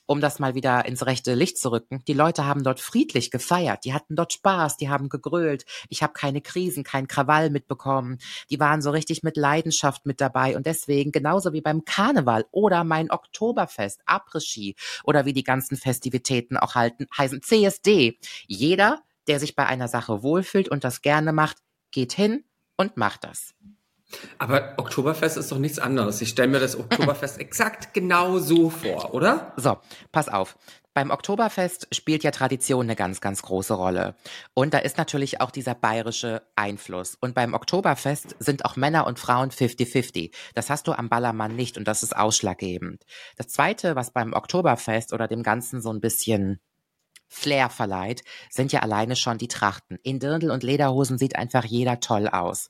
[0.06, 2.02] um das mal wieder ins rechte Licht zu rücken.
[2.06, 5.64] Die Leute haben dort friedlich gefeiert, die hatten dort Spaß, die haben gegrölt.
[5.88, 8.18] Ich habe keine Krisen, kein Krawall mitbekommen.
[8.50, 12.84] Die waren so richtig mit Leidenschaft mit dabei und deswegen genauso wie beim Karneval oder
[12.84, 18.18] mein Oktoberfest, Après-Ski oder wie die ganzen Festivitäten auch halten, heißen CSD.
[18.46, 21.58] Jeder, der sich bei einer Sache wohlfühlt und das gerne macht,
[21.90, 22.44] geht hin
[22.76, 23.54] und macht das.
[24.38, 26.20] Aber Oktoberfest ist doch nichts anderes.
[26.20, 29.52] Ich stelle mir das Oktoberfest exakt genau so vor, oder?
[29.56, 29.78] So,
[30.12, 30.56] pass auf.
[30.96, 34.14] Beim Oktoberfest spielt ja Tradition eine ganz, ganz große Rolle.
[34.54, 37.18] Und da ist natürlich auch dieser bayerische Einfluss.
[37.20, 40.32] Und beim Oktoberfest sind auch Männer und Frauen 50-50.
[40.54, 43.04] Das hast du am Ballermann nicht und das ist ausschlaggebend.
[43.36, 46.60] Das Zweite, was beim Oktoberfest oder dem Ganzen so ein bisschen
[47.28, 49.98] Flair verleiht, sind ja alleine schon die Trachten.
[50.02, 52.68] In Dirndl und Lederhosen sieht einfach jeder toll aus.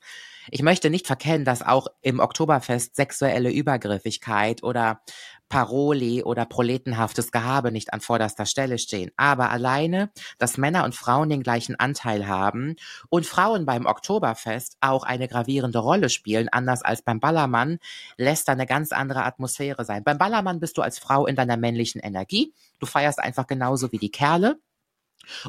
[0.49, 5.01] Ich möchte nicht verkennen, dass auch im Oktoberfest sexuelle Übergriffigkeit oder
[5.49, 9.11] Paroli oder proletenhaftes Gehabe nicht an vorderster Stelle stehen.
[9.17, 12.75] Aber alleine, dass Männer und Frauen den gleichen Anteil haben
[13.09, 17.79] und Frauen beim Oktoberfest auch eine gravierende Rolle spielen, anders als beim Ballermann,
[18.17, 20.03] lässt da eine ganz andere Atmosphäre sein.
[20.03, 22.53] Beim Ballermann bist du als Frau in deiner männlichen Energie.
[22.79, 24.59] Du feierst einfach genauso wie die Kerle.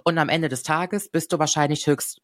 [0.05, 2.21] Und am Ende des Tages bist du wahrscheinlich höchst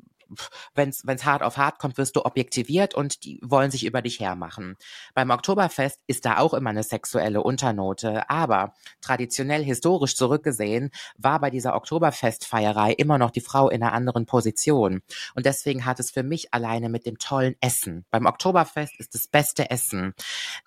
[0.74, 4.20] wenn es hart auf hart kommt, wirst du objektiviert und die wollen sich über dich
[4.20, 4.76] hermachen.
[5.14, 11.50] Beim Oktoberfest ist da auch immer eine sexuelle Unternote, aber traditionell historisch zurückgesehen war bei
[11.50, 15.02] dieser Oktoberfestfeierei immer noch die Frau in einer anderen Position.
[15.34, 18.04] Und deswegen hat es für mich alleine mit dem tollen Essen.
[18.10, 20.14] Beim Oktoberfest ist das beste Essen,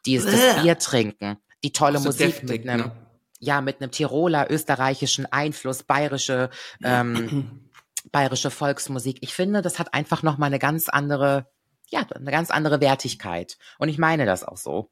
[0.06, 2.92] die ist das Bier trinken, die tolle so Musik deftig, mit einem ne?
[3.40, 6.50] ja mit einem Tiroler österreichischen Einfluss, bayerische
[6.84, 7.67] ähm,
[8.12, 9.18] bayerische Volksmusik.
[9.22, 11.50] Ich finde, das hat einfach noch mal eine ganz andere,
[11.90, 13.58] ja, eine ganz andere Wertigkeit.
[13.78, 14.90] Und ich meine das auch so.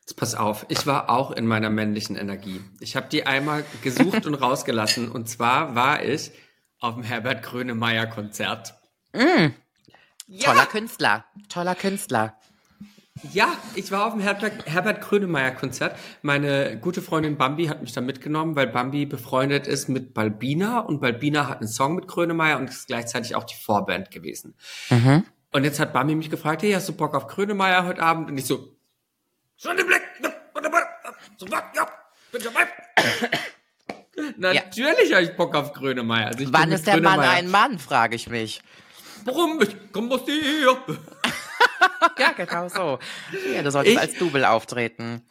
[0.00, 2.60] Jetzt pass auf, ich war auch in meiner männlichen Energie.
[2.80, 5.10] Ich habe die einmal gesucht und rausgelassen.
[5.10, 6.30] Und zwar war ich
[6.78, 8.74] auf dem Herbert Grönemeyer Konzert.
[9.12, 9.48] Mm.
[10.28, 10.52] Ja.
[10.52, 12.38] Toller Künstler, toller Künstler.
[13.32, 15.98] Ja, ich war auf dem Herbert, Herbert Grönemeyer Konzert.
[16.22, 21.00] Meine gute Freundin Bambi hat mich da mitgenommen, weil Bambi befreundet ist mit Balbina und
[21.00, 24.54] Balbina hat einen Song mit Grönemeyer und ist gleichzeitig auch die Vorband gewesen.
[24.88, 25.24] Mhm.
[25.52, 28.30] Und jetzt hat Bambi mich gefragt, hey, hast du Bock auf Grönemeyer heute Abend?
[28.30, 28.76] Und ich so,
[29.58, 30.02] schon den Blick,
[31.36, 31.86] sofort, ja,
[32.30, 32.68] bin dabei.
[34.36, 35.16] Natürlich ja.
[35.16, 36.28] habe ich Bock auf Grönemeyer.
[36.28, 38.62] Also Wann ist der Mann ein Mann, frage ich mich.
[39.24, 39.60] Warum?
[39.60, 40.76] Ich komm aus dir.
[42.18, 42.98] ja, genau so.
[43.54, 45.22] Ja, du solltest ich, als Double auftreten.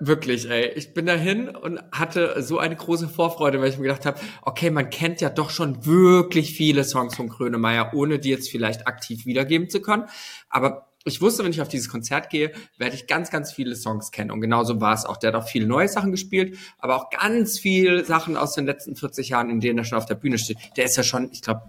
[0.00, 0.72] Wirklich, ey.
[0.74, 4.70] Ich bin dahin und hatte so eine große Vorfreude, weil ich mir gedacht habe, okay,
[4.70, 9.26] man kennt ja doch schon wirklich viele Songs von Grönemeyer, ohne die jetzt vielleicht aktiv
[9.26, 10.04] wiedergeben zu können.
[10.48, 14.10] Aber ich wusste, wenn ich auf dieses Konzert gehe, werde ich ganz, ganz viele Songs
[14.10, 14.32] kennen.
[14.32, 15.16] Und genauso war es auch.
[15.16, 18.96] Der hat auch viele neue Sachen gespielt, aber auch ganz viele Sachen aus den letzten
[18.96, 20.58] 40 Jahren, in denen er schon auf der Bühne steht.
[20.76, 21.62] Der ist ja schon, ich glaube,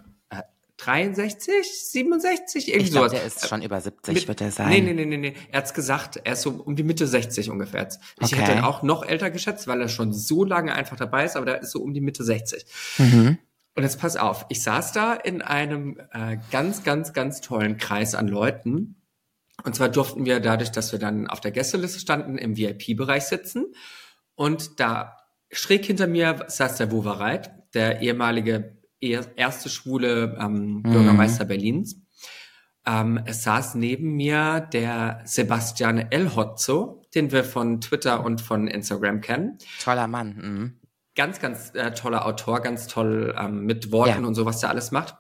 [0.78, 3.20] 63, 67, irgendwie ich glaub, sowas.
[3.20, 4.70] der ist schon über 70, Mit, wird er sein.
[4.70, 5.34] Nee, nee, nee, nee, nee.
[5.52, 7.88] Er hat's gesagt, er ist so um die Mitte 60 ungefähr.
[8.20, 8.36] Ich okay.
[8.36, 11.46] hätte ihn auch noch älter geschätzt, weil er schon so lange einfach dabei ist, aber
[11.46, 12.66] der ist so um die Mitte 60.
[13.00, 13.38] Mhm.
[13.76, 18.16] Und jetzt pass auf, ich saß da in einem äh, ganz, ganz, ganz tollen Kreis
[18.16, 18.96] an Leuten.
[19.64, 23.66] Und zwar durften wir dadurch, dass wir dann auf der Gästeliste standen, im VIP-Bereich sitzen.
[24.36, 25.18] Und da
[25.52, 31.48] schräg hinter mir saß der Wovereit, der ehemalige erste schwule ähm, Bürgermeister mhm.
[31.48, 32.02] Berlins.
[32.86, 39.22] Ähm, es saß neben mir der Sebastian Elhotzo, den wir von Twitter und von Instagram
[39.22, 39.58] kennen.
[39.84, 40.36] Toller Mann.
[40.36, 40.80] Mhm.
[41.16, 44.28] Ganz, ganz äh, toller Autor, ganz toll ähm, mit Worten ja.
[44.28, 45.16] und so, was der alles macht.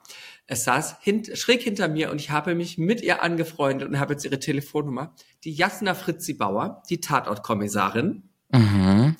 [0.45, 4.13] Es saß hint, schräg hinter mir und ich habe mich mit ihr angefreundet und habe
[4.13, 5.13] jetzt ihre Telefonnummer.
[5.43, 8.29] Die Jasna Fritzi Bauer, die Tatortkommissarin.
[8.53, 9.17] Mhm.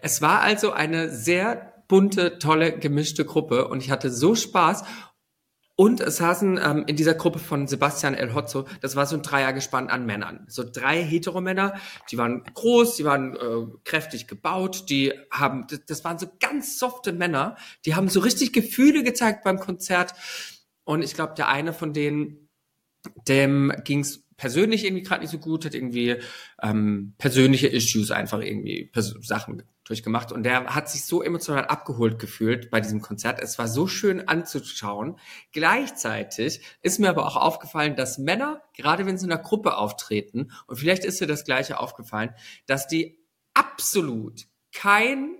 [0.00, 4.84] Es war also eine sehr bunte, tolle, gemischte Gruppe und ich hatte so Spaß.
[5.74, 9.22] Und es saßen ähm, in dieser Gruppe von Sebastian El Hotzo, das war so ein
[9.22, 10.44] Dreiergespann an Männern.
[10.46, 11.74] So drei Heteromänner,
[12.10, 17.12] die waren groß, die waren äh, kräftig gebaut, die haben, das, waren so ganz softe
[17.12, 20.12] Männer, die haben so richtig Gefühle gezeigt beim Konzert.
[20.84, 22.50] Und ich glaube, der eine von denen,
[23.26, 26.16] dem ging's persönlich irgendwie gerade nicht so gut, hat irgendwie
[26.62, 32.70] ähm, persönliche Issues einfach irgendwie Sachen durchgemacht und der hat sich so emotional abgeholt gefühlt
[32.70, 33.40] bei diesem Konzert.
[33.40, 35.18] Es war so schön anzuschauen.
[35.52, 40.52] Gleichzeitig ist mir aber auch aufgefallen, dass Männer, gerade wenn sie in einer Gruppe auftreten,
[40.66, 42.30] und vielleicht ist dir das gleiche aufgefallen,
[42.66, 43.18] dass die
[43.52, 45.36] absolut kein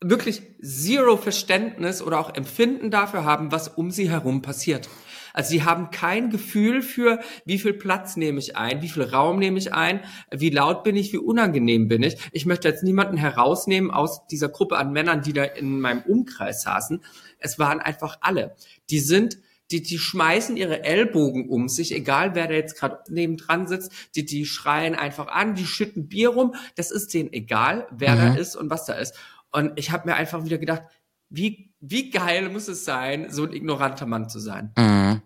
[0.00, 4.88] wirklich zero Verständnis oder auch Empfinden dafür haben, was um sie herum passiert.
[5.36, 9.38] Also sie haben kein Gefühl für, wie viel Platz nehme ich ein, wie viel Raum
[9.38, 12.16] nehme ich ein, wie laut bin ich, wie unangenehm bin ich.
[12.32, 16.62] Ich möchte jetzt niemanden herausnehmen aus dieser Gruppe an Männern, die da in meinem Umkreis
[16.62, 17.04] saßen.
[17.38, 18.56] Es waren einfach alle.
[18.88, 19.36] Die sind
[19.70, 24.24] die, die schmeißen ihre Ellbogen um sich, egal wer da jetzt gerade nebendran sitzt, die,
[24.24, 28.18] die schreien einfach an, die schütten Bier rum, das ist denen egal, wer mhm.
[28.20, 29.14] da ist und was da ist.
[29.52, 30.84] Und ich habe mir einfach wieder gedacht,
[31.28, 34.72] wie, wie geil muss es sein, so ein ignoranter Mann zu sein?
[34.76, 35.22] Mhm.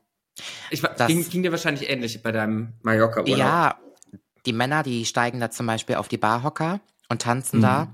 [0.71, 3.39] Ich, Das- ging, ging dir wahrscheinlich ähnlich bei deinem Mallorca-Urlaub.
[3.39, 3.79] Ja,
[4.47, 7.89] die Männer, die steigen da zum Beispiel auf die Barhocker und tanzen da.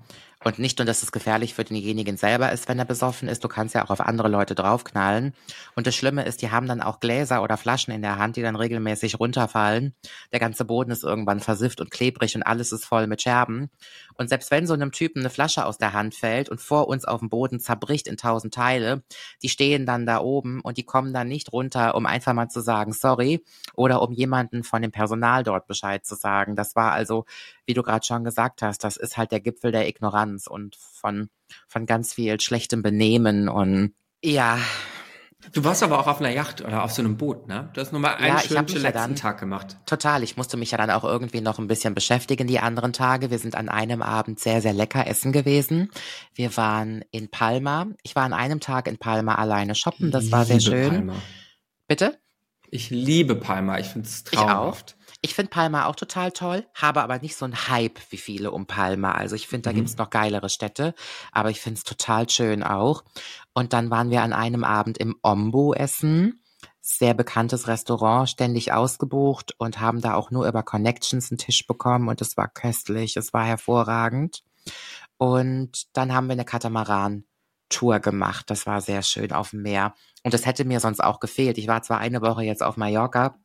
[0.46, 3.48] Und nicht nur, dass es gefährlich für denjenigen selber ist, wenn er besoffen ist, du
[3.48, 5.34] kannst ja auch auf andere Leute draufknallen.
[5.74, 8.42] Und das Schlimme ist, die haben dann auch Gläser oder Flaschen in der Hand, die
[8.42, 9.96] dann regelmäßig runterfallen.
[10.32, 13.70] Der ganze Boden ist irgendwann versifft und klebrig und alles ist voll mit Scherben.
[14.14, 17.06] Und selbst wenn so einem Typen eine Flasche aus der Hand fällt und vor uns
[17.06, 19.02] auf dem Boden zerbricht in tausend Teile,
[19.42, 22.60] die stehen dann da oben und die kommen dann nicht runter, um einfach mal zu
[22.60, 26.54] sagen, sorry, oder um jemanden von dem Personal dort Bescheid zu sagen.
[26.54, 27.24] Das war also,
[27.64, 31.28] wie du gerade schon gesagt hast, das ist halt der Gipfel der Ignoranz und von,
[31.68, 33.94] von ganz viel schlechtem Benehmen und
[34.24, 34.58] ja,
[35.52, 37.68] Du warst aber auch auf einer Yacht oder auf so einem Boot, ne?
[37.72, 39.76] Du hast nur mal einen Ja, schönen mich ja letzten dann- Tag gemacht.
[39.86, 40.24] Total.
[40.24, 43.30] Ich musste mich ja dann auch irgendwie noch ein bisschen beschäftigen die anderen Tage.
[43.30, 45.90] Wir sind an einem Abend sehr, sehr lecker essen gewesen.
[46.34, 47.86] Wir waren in Palma.
[48.02, 50.10] Ich war an einem Tag in Palma alleine shoppen.
[50.10, 50.88] Das war sehr schön.
[50.90, 51.14] Palma.
[51.86, 52.18] Bitte?
[52.68, 53.78] Ich liebe Palma.
[53.78, 54.95] Ich finde es traumhaft.
[55.22, 58.66] Ich finde Palma auch total toll, habe aber nicht so einen Hype wie viele um
[58.66, 59.12] Palma.
[59.12, 59.76] Also ich finde, da Mhm.
[59.76, 60.94] gibt's noch geilere Städte,
[61.32, 63.02] aber ich finde es total schön auch.
[63.54, 66.40] Und dann waren wir an einem Abend im Ombu essen.
[66.80, 72.08] Sehr bekanntes Restaurant, ständig ausgebucht und haben da auch nur über Connections einen Tisch bekommen
[72.08, 74.44] und es war köstlich, es war hervorragend.
[75.16, 78.50] Und dann haben wir eine Katamaran-Tour gemacht.
[78.50, 79.94] Das war sehr schön auf dem Meer.
[80.22, 81.58] Und das hätte mir sonst auch gefehlt.
[81.58, 83.36] Ich war zwar eine Woche jetzt auf Mallorca,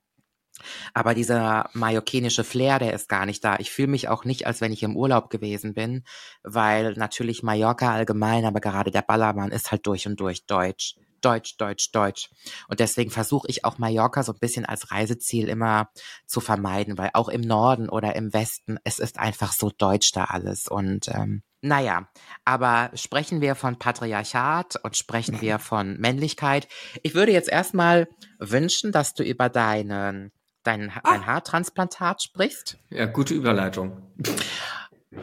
[0.94, 3.58] aber dieser mallorquinische Flair, der ist gar nicht da.
[3.60, 6.04] Ich fühle mich auch nicht, als wenn ich im Urlaub gewesen bin,
[6.44, 10.96] weil natürlich Mallorca allgemein, aber gerade der Ballermann ist halt durch und durch deutsch.
[11.22, 12.32] Deutsch, Deutsch, Deutsch.
[12.68, 15.90] Und deswegen versuche ich auch Mallorca so ein bisschen als Reiseziel immer
[16.26, 20.26] zu vermeiden, weil auch im Norden oder im Westen, es ist einfach so deutsch da
[20.26, 20.68] alles.
[20.68, 22.08] Und ähm, naja,
[22.44, 26.68] aber sprechen wir von Patriarchat und sprechen wir von Männlichkeit.
[27.04, 28.08] Ich würde jetzt erstmal
[28.40, 30.32] wünschen, dass du über deinen
[30.64, 32.78] dein, dein Haartransplantat sprichst.
[32.90, 34.02] Ja, gute Überleitung.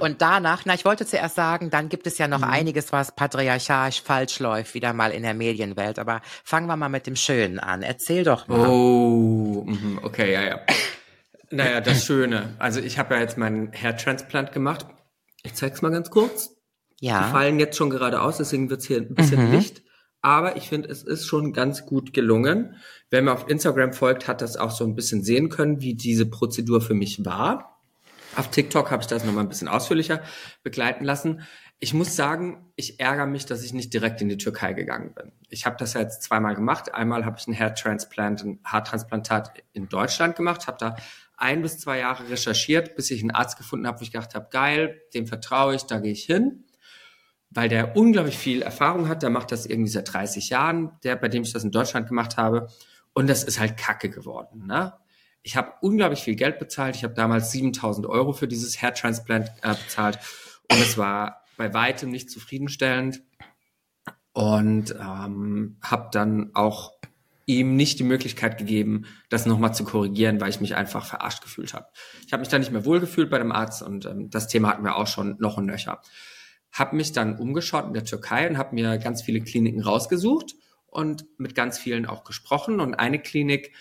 [0.01, 2.33] Und danach, na, ich wollte zuerst sagen, dann gibt es ja Mhm.
[2.33, 5.99] noch einiges, was patriarchalisch falsch läuft, wieder mal in der Medienwelt.
[5.99, 7.83] Aber fangen wir mal mit dem Schönen an.
[7.83, 8.69] Erzähl doch mal.
[8.69, 10.61] Oh, mhm, okay, ja, ja.
[11.51, 12.55] Naja, das Schöne.
[12.59, 14.87] Also ich habe ja jetzt meinen Hairtransplant gemacht.
[15.43, 16.51] Ich zeig's mal ganz kurz.
[17.01, 17.23] Die ja.
[17.23, 19.53] fallen jetzt schon gerade aus, deswegen wird's hier ein bisschen Mhm.
[19.53, 19.83] Licht.
[20.29, 22.77] Aber ich finde, es ist schon ganz gut gelungen.
[23.09, 26.27] Wer mir auf Instagram folgt, hat das auch so ein bisschen sehen können, wie diese
[26.27, 27.81] Prozedur für mich war.
[28.37, 30.21] Auf TikTok habe ich das nochmal ein bisschen ausführlicher
[30.63, 31.41] begleiten lassen.
[31.79, 35.33] Ich muss sagen, ich ärgere mich, dass ich nicht direkt in die Türkei gegangen bin.
[35.49, 36.93] Ich habe das jetzt zweimal gemacht.
[36.93, 40.97] Einmal habe ich ein Hairtransplant, ein Haartransplantat in Deutschland gemacht, habe da
[41.39, 44.49] ein bis zwei Jahre recherchiert, bis ich einen Arzt gefunden habe, wo ich gedacht habe,
[44.51, 46.65] geil, dem vertraue ich, da gehe ich hin
[47.51, 49.23] weil der unglaublich viel Erfahrung hat.
[49.23, 52.37] Der macht das irgendwie seit 30 Jahren, der, bei dem ich das in Deutschland gemacht
[52.37, 52.69] habe.
[53.15, 54.67] Und das ist halt Kacke geworden.
[54.67, 54.93] Ne?
[55.43, 56.97] Ich habe unglaublich viel Geld bezahlt.
[56.97, 60.19] Ich habe damals 7000 Euro für dieses Hairtransplant äh, bezahlt.
[60.71, 63.23] Und es war bei weitem nicht zufriedenstellend.
[64.33, 66.93] Und ähm, habe dann auch
[67.47, 71.73] ihm nicht die Möglichkeit gegeben, das nochmal zu korrigieren, weil ich mich einfach verarscht gefühlt
[71.73, 71.87] habe.
[72.27, 74.85] Ich habe mich da nicht mehr wohlgefühlt bei dem Arzt und ähm, das Thema hatten
[74.85, 76.03] wir auch schon noch und nöcher
[76.73, 80.55] habe mich dann umgeschaut in der Türkei und habe mir ganz viele Kliniken rausgesucht
[80.87, 82.81] und mit ganz vielen auch gesprochen.
[82.81, 83.73] Und eine Klinik,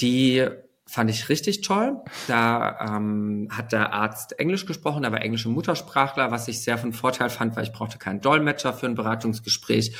[0.00, 0.46] die
[0.86, 1.96] fand ich richtig toll.
[2.28, 7.28] Da ähm, hat der Arzt Englisch gesprochen, aber englische Muttersprachler, was ich sehr von Vorteil
[7.28, 9.94] fand, weil ich brauchte keinen Dolmetscher für ein Beratungsgespräch.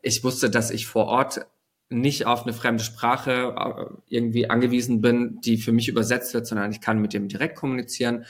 [0.00, 1.46] Ich wusste, dass ich vor Ort
[1.90, 6.70] nicht auf eine fremde Sprache äh, irgendwie angewiesen bin, die für mich übersetzt wird, sondern
[6.70, 8.24] ich kann mit dem direkt kommunizieren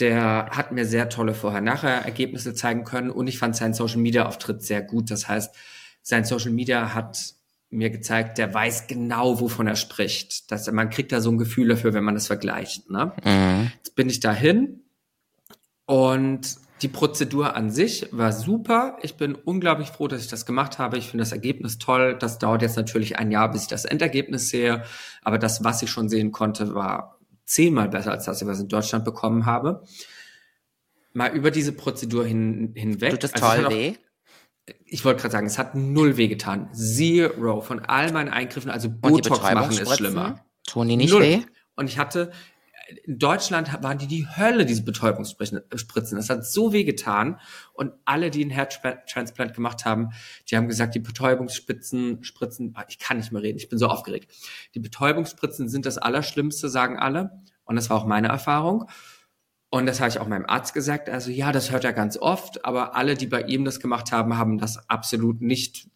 [0.00, 5.10] der hat mir sehr tolle Vorher-Nachher-Ergebnisse zeigen können und ich fand seinen Social-Media-Auftritt sehr gut.
[5.10, 5.54] Das heißt,
[6.02, 7.34] sein Social-Media hat
[7.70, 10.50] mir gezeigt, der weiß genau, wovon er spricht.
[10.50, 12.88] Das, man kriegt da so ein Gefühl dafür, wenn man das vergleicht.
[12.90, 13.12] Ne?
[13.24, 13.72] Mhm.
[13.76, 14.80] Jetzt bin ich dahin
[15.84, 18.98] und die Prozedur an sich war super.
[19.02, 20.96] Ich bin unglaublich froh, dass ich das gemacht habe.
[20.96, 22.16] Ich finde das Ergebnis toll.
[22.18, 24.84] Das dauert jetzt natürlich ein Jahr, bis ich das Endergebnis sehe.
[25.22, 27.17] Aber das, was ich schon sehen konnte, war
[27.48, 29.84] zehnmal besser als das, was ich in Deutschland bekommen habe.
[31.12, 33.10] Mal über diese Prozedur hin, hinweg.
[33.12, 33.94] Tut das Also toll auch- weh?
[34.84, 36.68] Ich wollte gerade sagen, es hat null weh getan.
[36.74, 38.70] Zero von all meinen Eingriffen.
[38.70, 40.44] Also Botox machen ist schlimmer.
[40.66, 41.22] Tun die nicht Null.
[41.22, 41.40] weh?
[41.74, 42.30] Und ich hatte,
[43.04, 45.62] in Deutschland waren die die Hölle, diese Betäubungsspritzen.
[45.70, 47.38] Das hat so weh getan.
[47.74, 50.10] Und alle, die einen Herztransplant gemacht haben,
[50.50, 53.88] die haben gesagt, die Betäubungsspitzen, Spritzen, ah, ich kann nicht mehr reden, ich bin so
[53.88, 54.32] aufgeregt.
[54.74, 57.42] Die Betäubungsspritzen sind das Allerschlimmste, sagen alle.
[57.64, 58.88] Und das war auch meine Erfahrung.
[59.70, 61.10] Und das habe ich auch meinem Arzt gesagt.
[61.10, 64.38] Also ja, das hört er ganz oft, aber alle, die bei ihm das gemacht haben,
[64.38, 65.88] haben das absolut nicht,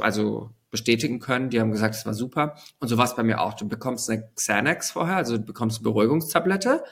[0.00, 1.50] also bestätigen können.
[1.50, 2.56] Die haben gesagt, es war super.
[2.80, 3.54] Und so war es bei mir auch.
[3.54, 6.82] Du bekommst eine Xanax vorher, also du bekommst eine Beruhigungstablette.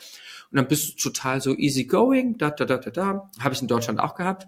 [0.51, 2.39] Und dann bist du total so easy going.
[2.39, 3.31] Da, da, da, da, da.
[3.41, 4.47] Habe ich in Deutschland auch gehabt.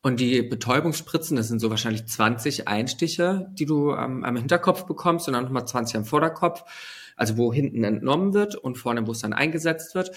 [0.00, 5.26] Und die Betäubungsspritzen, das sind so wahrscheinlich 20 Einstiche, die du ähm, am Hinterkopf bekommst
[5.26, 6.62] und dann nochmal 20 am Vorderkopf.
[7.16, 10.12] Also wo hinten entnommen wird und vorne, wo es dann eingesetzt wird.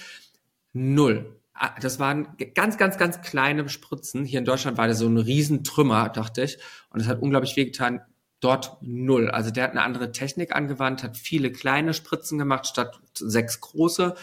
[0.72, 1.41] Null.
[1.54, 4.26] Ah, das waren ganz, ganz, ganz kleine Spritzen.
[4.26, 6.58] Hier in Deutschland war das so ein Riesentrümmer, dachte ich.
[6.90, 8.02] Und es hat unglaublich wehgetan.
[8.40, 9.30] Dort null.
[9.30, 14.16] Also der hat eine andere Technik angewandt, hat viele kleine Spritzen gemacht statt sechs große.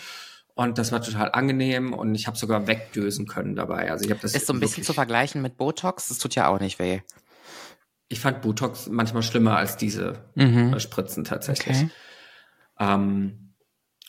[0.54, 3.92] Und das war total angenehm und ich habe sogar wegdösen können dabei.
[3.92, 6.08] Also ich habe das ist so ein bisschen zu vergleichen mit Botox.
[6.08, 7.00] Das tut ja auch nicht weh.
[8.08, 10.74] Ich fand Botox manchmal schlimmer als diese mhm.
[10.74, 11.76] Äh, Spritzen tatsächlich.
[11.76, 11.90] Okay.
[12.80, 13.54] Ähm,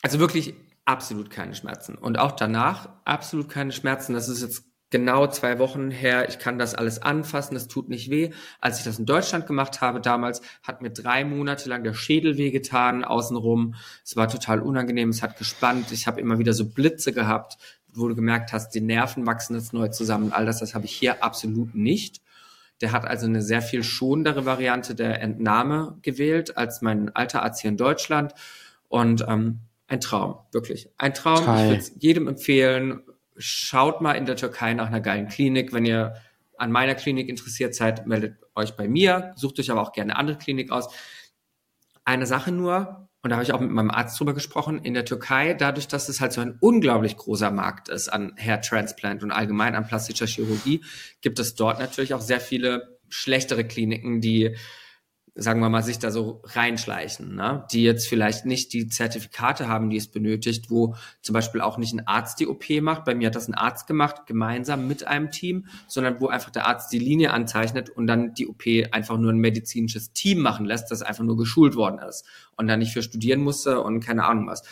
[0.02, 0.54] also wirklich
[0.90, 1.94] absolut keine Schmerzen.
[1.94, 4.12] Und auch danach absolut keine Schmerzen.
[4.12, 6.28] Das ist jetzt genau zwei Wochen her.
[6.28, 8.30] Ich kann das alles anfassen, das tut nicht weh.
[8.60, 12.38] Als ich das in Deutschland gemacht habe damals, hat mir drei Monate lang der Schädel
[12.38, 13.76] wehgetan, außenrum.
[14.04, 15.92] Es war total unangenehm, es hat gespannt.
[15.92, 19.72] Ich habe immer wieder so Blitze gehabt, wo du gemerkt hast, die Nerven wachsen jetzt
[19.72, 20.32] neu zusammen.
[20.32, 22.20] All das, das habe ich hier absolut nicht.
[22.80, 27.60] Der hat also eine sehr viel schonendere Variante der Entnahme gewählt als mein alter Arzt
[27.60, 28.34] hier in Deutschland.
[28.88, 30.88] Und ähm, ein Traum, wirklich.
[30.98, 31.44] Ein Traum.
[31.44, 31.56] Toll.
[31.56, 33.02] Ich würde es jedem empfehlen.
[33.36, 35.72] Schaut mal in der Türkei nach einer geilen Klinik.
[35.72, 36.14] Wenn ihr
[36.56, 39.32] an meiner Klinik interessiert seid, meldet euch bei mir.
[39.34, 40.94] Sucht euch aber auch gerne eine andere Klinik aus.
[42.04, 45.04] Eine Sache nur, und da habe ich auch mit meinem Arzt drüber gesprochen, in der
[45.04, 49.32] Türkei, dadurch, dass es halt so ein unglaublich großer Markt ist an Hair Transplant und
[49.32, 50.84] allgemein an plastischer Chirurgie,
[51.20, 54.56] gibt es dort natürlich auch sehr viele schlechtere Kliniken, die
[55.40, 57.64] sagen wir mal, sich da so reinschleichen, ne?
[57.72, 61.94] die jetzt vielleicht nicht die Zertifikate haben, die es benötigt, wo zum Beispiel auch nicht
[61.94, 63.06] ein Arzt die OP macht.
[63.06, 66.66] Bei mir hat das ein Arzt gemacht, gemeinsam mit einem Team, sondern wo einfach der
[66.66, 70.90] Arzt die Linie anzeichnet und dann die OP einfach nur ein medizinisches Team machen lässt,
[70.90, 72.26] das einfach nur geschult worden ist
[72.58, 74.62] und dann nicht für studieren musste und keine Ahnung was.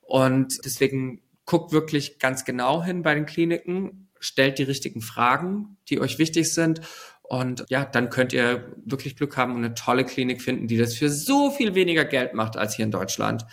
[0.00, 6.00] Und deswegen guckt wirklich ganz genau hin bei den Kliniken, stellt die richtigen Fragen, die
[6.00, 6.80] euch wichtig sind
[7.26, 10.94] und ja, dann könnt ihr wirklich Glück haben und eine tolle Klinik finden, die das
[10.94, 13.46] für so viel weniger Geld macht als hier in Deutschland.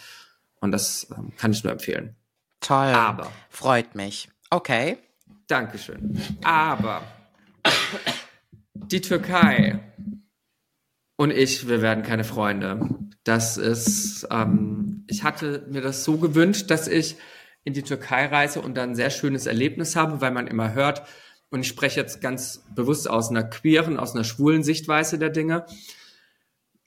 [0.60, 2.16] Und das ähm, kann ich nur empfehlen.
[2.60, 2.88] Toll.
[2.94, 3.32] Aber.
[3.50, 4.30] Freut mich.
[4.50, 4.98] Okay.
[5.48, 6.22] Dankeschön.
[6.44, 7.02] Aber
[8.74, 9.80] die Türkei
[11.16, 12.90] und ich, wir werden keine Freunde.
[13.24, 17.16] Das ist, ähm, ich hatte mir das so gewünscht, dass ich
[17.64, 21.04] in die Türkei reise und dann ein sehr schönes Erlebnis habe, weil man immer hört,
[21.52, 25.66] und ich spreche jetzt ganz bewusst aus einer queeren, aus einer schwulen Sichtweise der Dinge,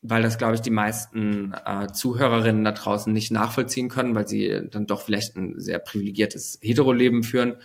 [0.01, 4.63] weil das, glaube ich, die meisten äh, Zuhörerinnen da draußen nicht nachvollziehen können, weil sie
[4.71, 7.57] dann doch vielleicht ein sehr privilegiertes Hetero-Leben führen.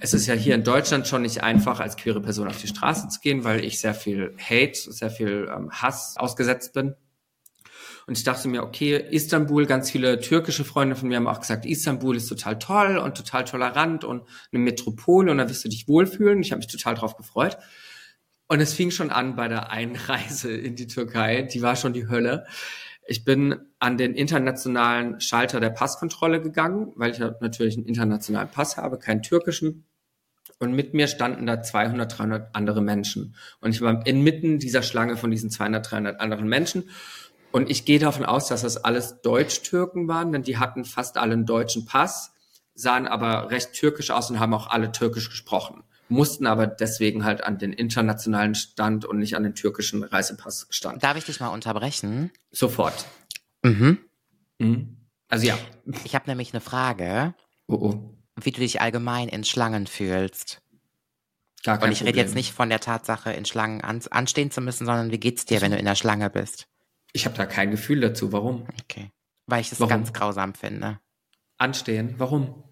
[0.00, 3.08] Es ist ja hier in Deutschland schon nicht einfach, als queere Person auf die Straße
[3.08, 6.96] zu gehen, weil ich sehr viel Hate, sehr viel ähm, Hass ausgesetzt bin.
[8.06, 11.64] Und ich dachte mir, okay, Istanbul, ganz viele türkische Freunde von mir haben auch gesagt,
[11.64, 15.88] Istanbul ist total toll und total tolerant und eine Metropole und da wirst du dich
[15.88, 16.40] wohlfühlen.
[16.42, 17.56] Ich habe mich total drauf gefreut.
[18.46, 21.42] Und es fing schon an bei der Einreise in die Türkei.
[21.42, 22.46] Die war schon die Hölle.
[23.06, 28.76] Ich bin an den internationalen Schalter der Passkontrolle gegangen, weil ich natürlich einen internationalen Pass
[28.76, 29.84] habe, keinen türkischen.
[30.58, 33.34] Und mit mir standen da 200, 300 andere Menschen.
[33.60, 36.90] Und ich war inmitten dieser Schlange von diesen 200, 300 anderen Menschen.
[37.54, 41.34] Und ich gehe davon aus, dass das alles Deutsch-Türken waren, denn die hatten fast alle
[41.34, 42.32] einen deutschen Pass,
[42.74, 47.44] sahen aber recht türkisch aus und haben auch alle türkisch gesprochen, mussten aber deswegen halt
[47.44, 51.04] an den internationalen Stand und nicht an den türkischen Reisepass stand.
[51.04, 52.32] Darf ich dich mal unterbrechen?
[52.50, 53.06] Sofort.
[53.62, 54.00] Mhm.
[54.58, 54.96] mhm.
[55.28, 55.56] Also ja.
[56.02, 57.36] Ich habe nämlich eine Frage.
[57.68, 58.14] Oh, oh.
[58.34, 60.60] Wie du dich allgemein in Schlangen fühlst.
[61.62, 64.60] Gar kein und ich rede jetzt nicht von der Tatsache, in Schlangen an, anstehen zu
[64.60, 66.66] müssen, sondern wie geht's dir, wenn du in der Schlange bist?
[67.14, 68.32] Ich habe da kein Gefühl dazu.
[68.32, 68.66] Warum?
[68.82, 69.10] Okay.
[69.46, 70.98] Weil ich es ganz grausam finde.
[71.58, 72.16] Anstehen.
[72.18, 72.64] Warum?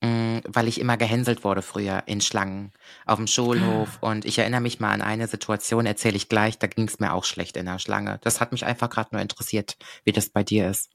[0.00, 2.72] Mm, weil ich immer gehänselt wurde früher in Schlangen
[3.04, 3.98] auf dem Schulhof.
[4.00, 7.12] Und ich erinnere mich mal an eine Situation, erzähle ich gleich, da ging es mir
[7.12, 8.20] auch schlecht in der Schlange.
[8.22, 10.90] Das hat mich einfach gerade nur interessiert, wie das bei dir ist.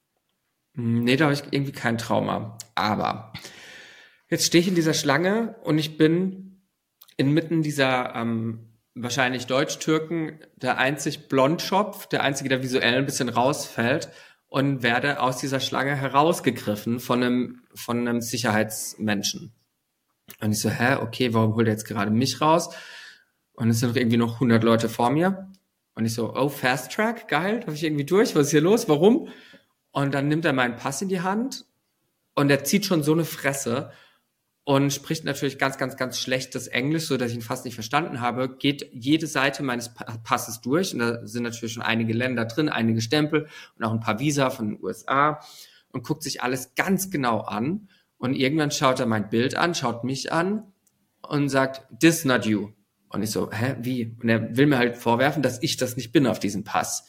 [0.76, 2.58] Mm, nee, da habe ich irgendwie kein Trauma.
[2.76, 3.34] Aber
[4.30, 6.62] jetzt stehe ich in dieser Schlange und ich bin
[7.18, 14.10] inmitten dieser ähm, wahrscheinlich Deutsch-Türken der einzig Blondschopf, der einzige, der visuell ein bisschen rausfällt
[14.48, 19.54] und werde aus dieser Schlange herausgegriffen von einem, von einem Sicherheitsmenschen.
[20.40, 22.70] Und ich so, hä, okay, warum holt er jetzt gerade mich raus?
[23.54, 25.52] Und es sind irgendwie noch 100 Leute vor mir.
[25.96, 28.36] Und ich so, oh, Fast Track, geil, darf ich irgendwie durch?
[28.36, 28.90] Was ist hier los?
[28.90, 29.30] Warum?
[29.92, 31.66] Und dann nimmt er meinen Pass in die Hand
[32.36, 33.92] und er zieht schon so eine Fresse.
[34.66, 38.22] Und spricht natürlich ganz, ganz, ganz schlechtes Englisch, so dass ich ihn fast nicht verstanden
[38.22, 39.94] habe, geht jede Seite meines
[40.24, 43.48] Passes durch und da sind natürlich schon einige Länder drin, einige Stempel
[43.78, 45.42] und auch ein paar Visa von den USA
[45.92, 50.06] und guckt sich alles ganz genau an und irgendwann schaut er mein Bild an, schaut
[50.06, 50.72] mich an
[51.28, 52.70] und sagt, this not you.
[53.10, 54.18] Und ich so, hä, wie?
[54.22, 57.06] Und er will mir halt vorwerfen, dass ich das nicht bin auf diesem Pass.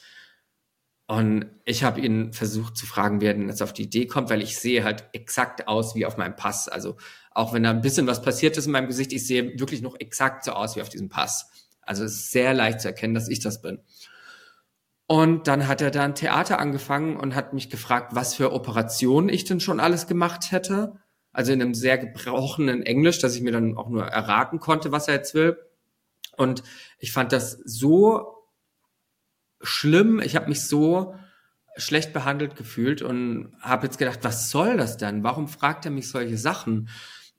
[1.06, 4.42] Und ich habe ihn versucht zu fragen, wer denn jetzt auf die Idee kommt, weil
[4.42, 6.68] ich sehe halt exakt aus wie auf meinem Pass.
[6.68, 6.96] Also
[7.34, 9.98] auch wenn da ein bisschen was passiert ist in meinem Gesicht, ich sehe wirklich noch
[9.98, 11.50] exakt so aus wie auf diesem Pass.
[11.82, 13.80] Also es ist sehr leicht zu erkennen, dass ich das bin.
[15.06, 19.44] Und dann hat er dann Theater angefangen und hat mich gefragt, was für Operationen ich
[19.44, 20.94] denn schon alles gemacht hätte.
[21.32, 25.08] Also in einem sehr gebrochenen Englisch, dass ich mir dann auch nur erraten konnte, was
[25.08, 25.58] er jetzt will.
[26.36, 26.62] Und
[26.98, 28.48] ich fand das so
[29.60, 30.20] schlimm.
[30.20, 31.14] Ich habe mich so
[31.76, 35.24] schlecht behandelt gefühlt und habe jetzt gedacht, was soll das denn?
[35.24, 36.88] Warum fragt er mich solche Sachen?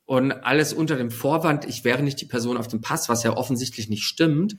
[0.06, 3.36] Und alles unter dem Vorwand, ich wäre nicht die Person auf dem Pass, was ja
[3.36, 4.56] offensichtlich nicht stimmt.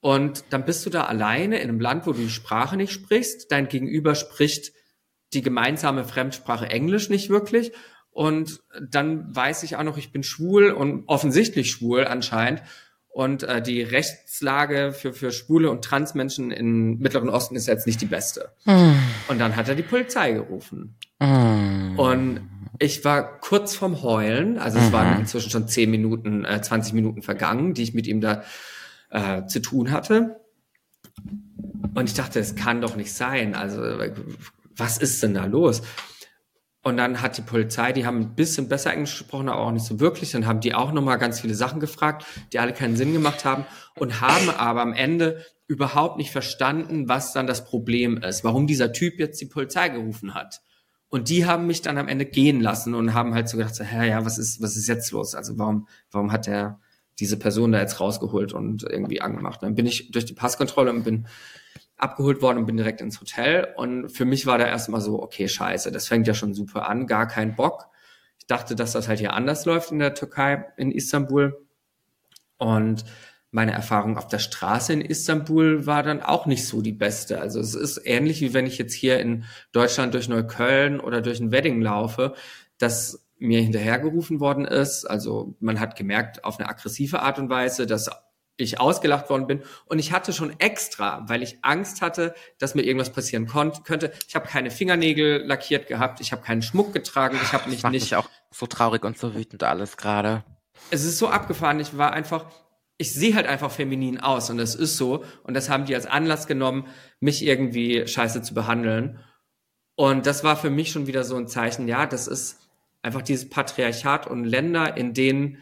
[0.00, 3.50] Und dann bist du da alleine in einem Land, wo du die Sprache nicht sprichst.
[3.50, 4.72] Dein Gegenüber spricht
[5.32, 7.72] die gemeinsame Fremdsprache Englisch nicht wirklich.
[8.10, 12.62] Und dann weiß ich auch noch, ich bin schwul und offensichtlich schwul anscheinend.
[13.08, 18.00] Und äh, die Rechtslage für, für schwule und Transmenschen im Mittleren Osten ist jetzt nicht
[18.00, 18.52] die beste.
[18.64, 18.92] Mm.
[19.28, 20.96] Und dann hat er die Polizei gerufen.
[21.18, 21.98] Mm.
[21.98, 22.40] Und
[22.78, 24.92] ich war kurz vorm Heulen, also es mhm.
[24.92, 28.42] waren inzwischen schon 10 Minuten, äh, 20 Minuten vergangen, die ich mit ihm da
[29.10, 30.40] äh, zu tun hatte.
[31.94, 33.54] Und ich dachte, es kann doch nicht sein.
[33.54, 33.80] Also,
[34.76, 35.82] was ist denn da los?
[36.82, 39.86] Und dann hat die Polizei, die haben ein bisschen besser Englisch gesprochen, aber auch nicht
[39.86, 40.32] so wirklich.
[40.32, 43.64] Dann haben die auch nochmal ganz viele Sachen gefragt, die alle keinen Sinn gemacht haben
[43.96, 48.92] und haben aber am Ende überhaupt nicht verstanden, was dann das Problem ist, warum dieser
[48.92, 50.60] Typ jetzt die Polizei gerufen hat.
[51.14, 53.84] Und die haben mich dann am Ende gehen lassen und haben halt so gedacht, so,
[53.84, 55.36] hä, ja, was ist, was ist jetzt los?
[55.36, 56.80] Also warum, warum hat der
[57.20, 59.62] diese Person da jetzt rausgeholt und irgendwie angemacht?
[59.62, 61.28] Dann bin ich durch die Passkontrolle und bin
[61.96, 63.68] abgeholt worden und bin direkt ins Hotel.
[63.76, 67.06] Und für mich war da erstmal so, okay, scheiße, das fängt ja schon super an,
[67.06, 67.86] gar kein Bock.
[68.40, 71.64] Ich dachte, dass das halt hier anders läuft in der Türkei, in Istanbul.
[72.58, 73.04] Und
[73.54, 77.40] meine Erfahrung auf der Straße in Istanbul war dann auch nicht so die beste.
[77.40, 81.38] Also es ist ähnlich wie wenn ich jetzt hier in Deutschland durch Neukölln oder durch
[81.38, 82.34] ein Wedding laufe,
[82.78, 85.04] dass mir hinterhergerufen worden ist.
[85.04, 88.10] Also man hat gemerkt auf eine aggressive Art und Weise, dass
[88.56, 92.82] ich ausgelacht worden bin und ich hatte schon extra, weil ich Angst hatte, dass mir
[92.82, 94.12] irgendwas passieren könnte.
[94.26, 98.16] Ich habe keine Fingernägel lackiert gehabt, ich habe keinen Schmuck getragen, ich habe mich nicht
[98.16, 100.44] auch so traurig und so wütend alles gerade.
[100.90, 102.46] Es ist so abgefahren, ich war einfach
[103.04, 105.24] ich sehe halt einfach feminin aus und das ist so.
[105.42, 106.86] Und das haben die als Anlass genommen,
[107.20, 109.18] mich irgendwie scheiße zu behandeln.
[109.94, 112.60] Und das war für mich schon wieder so ein Zeichen, ja, das ist
[113.02, 115.58] einfach dieses Patriarchat und Länder, in denen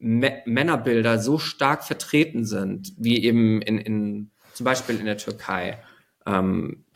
[0.00, 5.82] M Männerbilder so stark vertreten sind, wie eben in, in zum Beispiel in der Türkei.
[6.24, 6.86] Ähm,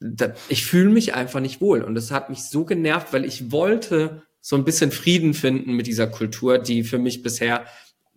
[0.00, 3.52] da, ich fühle mich einfach nicht wohl und das hat mich so genervt, weil ich
[3.52, 7.66] wollte so ein bisschen Frieden finden mit dieser Kultur, die für mich bisher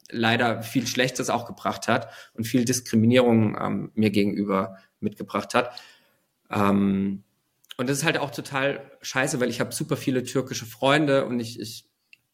[0.10, 5.80] leider viel Schlechtes auch gebracht hat und viel Diskriminierung ähm, mir gegenüber mitgebracht hat.
[6.50, 7.24] Ähm,
[7.78, 11.40] und das ist halt auch total scheiße, weil ich habe super viele türkische Freunde und
[11.40, 11.86] ich, ich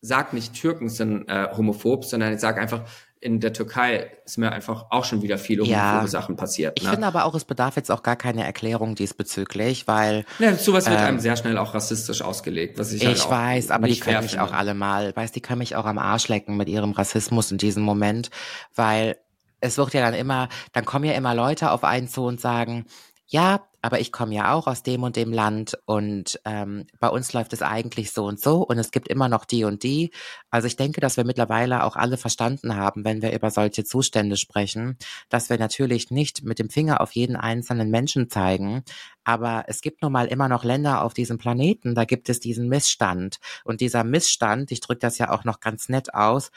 [0.01, 2.85] sag nicht, Türken sind äh, homophob, sondern ich sage einfach,
[3.23, 6.05] in der Türkei ist mir einfach auch schon wieder viele ja.
[6.07, 6.77] Sachen passiert.
[6.77, 6.91] Ich ne?
[6.91, 10.25] finde aber auch, es bedarf jetzt auch gar keine Erklärung diesbezüglich, weil.
[10.39, 13.71] Ja, sowas wird ähm, einem sehr schnell auch rassistisch ausgelegt, was ich Ich halt weiß,
[13.71, 16.57] aber die können mich auch alle mal, weiß, die können mich auch am Arsch lecken
[16.57, 18.29] mit ihrem Rassismus in diesem Moment,
[18.75, 19.15] weil
[19.61, 22.85] es wird ja dann immer, dann kommen ja immer Leute auf einen zu und sagen,
[23.33, 27.33] ja, aber ich komme ja auch aus dem und dem Land und ähm, bei uns
[27.33, 30.11] läuft es eigentlich so und so und es gibt immer noch die und die.
[30.51, 34.37] Also ich denke, dass wir mittlerweile auch alle verstanden haben, wenn wir über solche Zustände
[34.37, 38.83] sprechen, dass wir natürlich nicht mit dem Finger auf jeden einzelnen Menschen zeigen,
[39.23, 42.69] aber es gibt nun mal immer noch Länder auf diesem Planeten, da gibt es diesen
[42.69, 46.51] Missstand und dieser Missstand, ich drücke das ja auch noch ganz nett aus,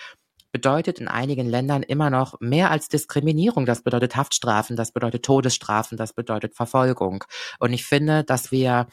[0.52, 3.66] bedeutet in einigen Ländern immer noch mehr als Diskriminierung.
[3.66, 7.24] Das bedeutet Haftstrafen, das bedeutet Todesstrafen, das bedeutet Verfolgung.
[7.58, 8.86] Und ich finde, dass wir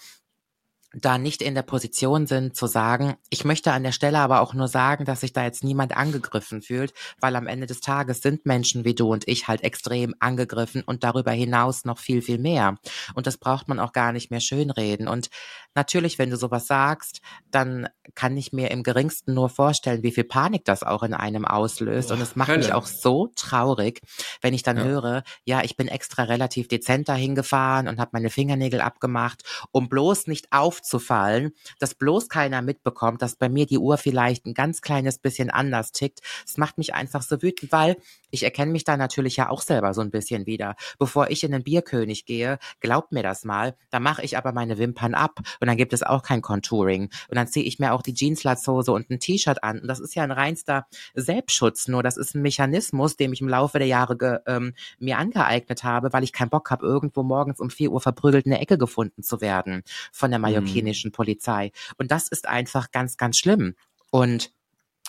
[0.93, 4.53] da nicht in der Position sind zu sagen, ich möchte an der Stelle aber auch
[4.53, 8.45] nur sagen, dass sich da jetzt niemand angegriffen fühlt, weil am Ende des Tages sind
[8.45, 12.75] Menschen wie du und ich halt extrem angegriffen und darüber hinaus noch viel, viel mehr.
[13.15, 15.07] Und das braucht man auch gar nicht mehr schönreden.
[15.07, 15.29] Und
[15.73, 20.25] natürlich, wenn du sowas sagst, dann kann ich mir im geringsten nur vorstellen, wie viel
[20.25, 22.11] Panik das auch in einem auslöst.
[22.11, 22.59] Und es macht Hölle.
[22.59, 24.01] mich auch so traurig,
[24.41, 24.83] wenn ich dann ja.
[24.83, 29.89] höre, ja, ich bin extra relativ dezent dahin gefahren und habe meine Fingernägel abgemacht, um
[29.89, 34.53] bloß nicht auf aufzufallen, dass bloß keiner mitbekommt, dass bei mir die Uhr vielleicht ein
[34.53, 36.19] ganz kleines bisschen anders tickt.
[36.45, 37.97] Es macht mich einfach so wütend, weil
[38.29, 40.75] ich erkenne mich da natürlich ja auch selber so ein bisschen wieder.
[40.99, 44.77] Bevor ich in den Bierkönig gehe, glaubt mir das mal, da mache ich aber meine
[44.77, 47.09] Wimpern ab und dann gibt es auch kein Contouring.
[47.29, 49.79] Und dann ziehe ich mir auch die Jeanslatzhose und ein T-Shirt an.
[49.79, 53.47] Und das ist ja ein reinster Selbstschutz, nur das ist ein Mechanismus, den ich im
[53.47, 57.69] Laufe der Jahre ähm, mir angeeignet habe, weil ich keinen Bock habe, irgendwo morgens um
[57.69, 60.43] vier Uhr verprügelt in der Ecke gefunden zu werden von der mhm.
[60.81, 60.87] Mhm.
[61.11, 61.71] Polizei.
[61.97, 63.75] Und das ist einfach ganz, ganz schlimm.
[64.11, 64.51] Und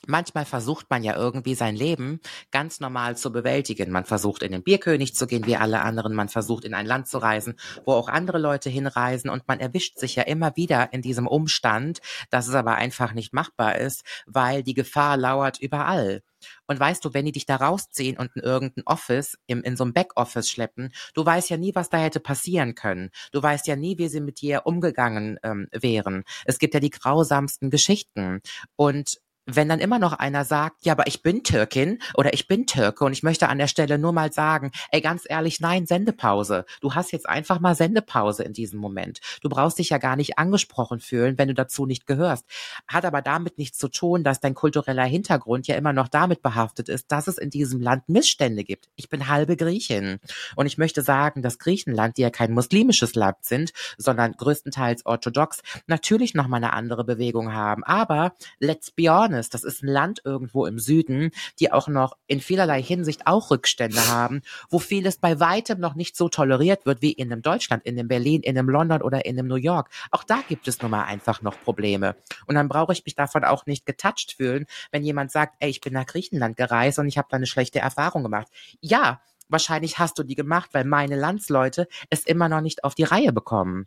[0.06, 3.90] Manchmal versucht man ja irgendwie sein Leben ganz normal zu bewältigen.
[3.90, 6.14] Man versucht in den Bierkönig zu gehen wie alle anderen.
[6.14, 9.30] Man versucht in ein Land zu reisen, wo auch andere Leute hinreisen.
[9.30, 12.00] Und man erwischt sich ja immer wieder in diesem Umstand,
[12.30, 16.22] dass es aber einfach nicht machbar ist, weil die Gefahr lauert überall.
[16.66, 19.84] Und weißt du, wenn die dich da rausziehen und in irgendein Office, im, in so
[19.84, 23.10] einem Backoffice schleppen, du weißt ja nie, was da hätte passieren können.
[23.32, 26.24] Du weißt ja nie, wie sie mit dir umgegangen ähm, wären.
[26.44, 28.40] Es gibt ja die grausamsten Geschichten.
[28.76, 32.66] Und wenn dann immer noch einer sagt, ja, aber ich bin Türkin oder ich bin
[32.66, 36.64] Türke und ich möchte an der Stelle nur mal sagen, ey, ganz ehrlich, nein, Sendepause.
[36.80, 39.20] Du hast jetzt einfach mal Sendepause in diesem Moment.
[39.42, 42.46] Du brauchst dich ja gar nicht angesprochen fühlen, wenn du dazu nicht gehörst.
[42.88, 46.88] Hat aber damit nichts zu tun, dass dein kultureller Hintergrund ja immer noch damit behaftet
[46.88, 48.88] ist, dass es in diesem Land Missstände gibt.
[48.96, 50.20] Ich bin halbe Griechin
[50.56, 55.62] und ich möchte sagen, dass Griechenland, die ja kein muslimisches Land sind, sondern größtenteils orthodox,
[55.86, 57.84] natürlich noch mal eine andere Bewegung haben.
[57.84, 62.16] Aber let's be honest, Afghanistan Das ist ein Land irgendwo im Süden, die auch noch
[62.26, 67.02] in vielerlei Hinsicht auch Rückstände haben, wo vieles bei weitem noch nicht so toleriert wird
[67.02, 69.90] wie in einem Deutschland, in einem Berlin, in einem London oder in einem New York.
[70.10, 72.16] Auch da gibt es nun mal einfach noch Probleme.
[72.46, 75.80] Und dann brauche ich mich davon auch nicht getoucht fühlen, wenn jemand sagt, ey, ich
[75.80, 78.48] bin nach Griechenland gereist und ich habe da eine schlechte Erfahrung gemacht.
[78.80, 83.04] Ja, wahrscheinlich hast du die gemacht, weil meine Landsleute es immer noch nicht auf die
[83.04, 83.86] Reihe bekommen.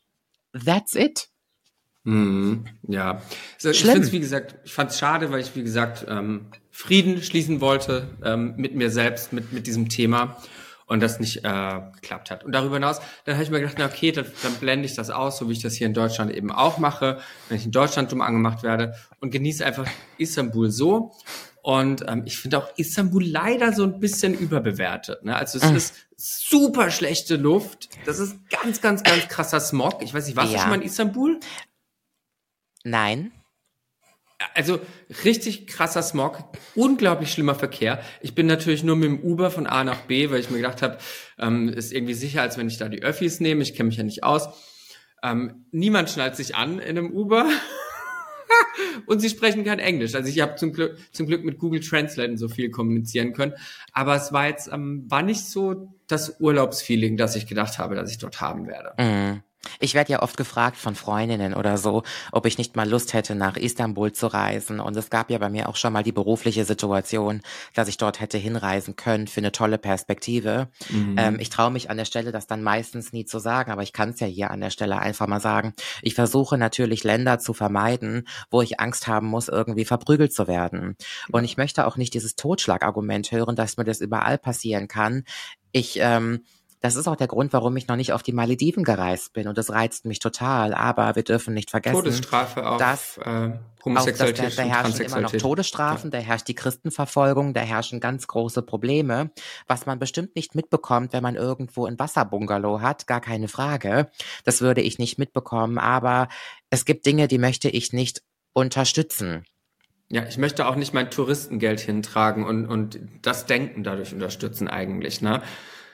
[0.54, 1.30] That's it.
[2.08, 3.22] Mhm, ja,
[3.56, 6.46] also ich finde es, wie gesagt, ich fand es schade, weil ich, wie gesagt, ähm,
[6.72, 10.38] Frieden schließen wollte ähm, mit mir selbst, mit, mit diesem Thema
[10.86, 12.46] und das nicht äh, geklappt hat.
[12.46, 15.10] Und darüber hinaus, dann habe ich mir gedacht, na okay, dann, dann blende ich das
[15.10, 18.10] aus, so wie ich das hier in Deutschland eben auch mache, wenn ich in Deutschland
[18.10, 19.86] dumm angemacht werde und genieße einfach
[20.18, 21.12] Istanbul so.
[21.62, 25.26] Und ähm, ich finde auch Istanbul leider so ein bisschen überbewertet.
[25.26, 25.36] Ne?
[25.36, 25.76] Also es mhm.
[25.76, 27.90] ist super schlechte Luft.
[28.06, 30.02] Das ist ganz, ganz, ganz krasser Smog.
[30.02, 30.60] Ich weiß nicht, warst ja.
[30.60, 31.42] du schon mal in Istanbul?
[32.88, 33.32] Nein.
[34.54, 34.80] Also
[35.26, 36.38] richtig krasser Smog,
[36.76, 38.02] unglaublich schlimmer Verkehr.
[38.22, 40.82] Ich bin natürlich nur mit dem Uber von A nach B, weil ich mir gedacht
[40.82, 41.00] habe,
[41.38, 43.64] ähm, ist irgendwie sicher, als wenn ich da die Öffis nehme.
[43.64, 44.48] Ich kenne mich ja nicht aus.
[45.22, 47.50] Ähm, niemand schnallt sich an in einem Uber.
[49.08, 50.16] und sie sprechen kein Englisch.
[50.16, 53.54] Also ich habe zum Glück, zum Glück mit Google Translate so viel kommunizieren können.
[53.92, 58.12] Aber es war jetzt, ähm, war nicht so das Urlaubsfeeling, das ich gedacht habe, dass
[58.12, 58.94] ich dort haben werde.
[59.02, 59.44] Mm.
[59.80, 63.36] Ich werde ja oft gefragt von Freundinnen oder so, ob ich nicht mal Lust hätte,
[63.36, 64.80] nach Istanbul zu reisen.
[64.80, 67.42] Und es gab ja bei mir auch schon mal die berufliche Situation,
[67.74, 70.70] dass ich dort hätte hinreisen können für eine tolle Perspektive.
[70.90, 71.16] Mhm.
[71.18, 73.94] Ähm, ich traue mich an der Stelle, das dann meistens nie zu sagen, aber ich
[73.94, 75.74] kann es ja hier an der Stelle einfach mal sagen.
[76.02, 80.96] Ich versuche natürlich Länder zu vermeiden, wo ich Angst haben muss, irgendwie verprügelt zu werden.
[81.32, 85.24] Und ich möchte auch nicht dieses Totschlagargument hören, dass mir das überall passieren kann.
[85.72, 86.44] Ich ähm,
[86.80, 89.58] das ist auch der Grund, warum ich noch nicht auf die Malediven gereist bin und
[89.58, 90.74] das reizt mich total.
[90.74, 93.52] Aber wir dürfen nicht vergessen, Todesstrafe auf dass, äh,
[93.84, 96.20] Homosexualität auch, dass da, da herrschen immer noch Todesstrafen, ja.
[96.20, 99.32] da herrscht die Christenverfolgung, da herrschen ganz große Probleme,
[99.66, 104.10] was man bestimmt nicht mitbekommt, wenn man irgendwo ein Wasserbungalow hat, gar keine Frage.
[104.44, 106.28] Das würde ich nicht mitbekommen, aber
[106.70, 108.22] es gibt Dinge, die möchte ich nicht
[108.54, 109.46] unterstützen.
[110.10, 115.22] Ja, ich möchte auch nicht mein Touristengeld hintragen und, und das Denken dadurch unterstützen eigentlich,
[115.22, 115.42] ne?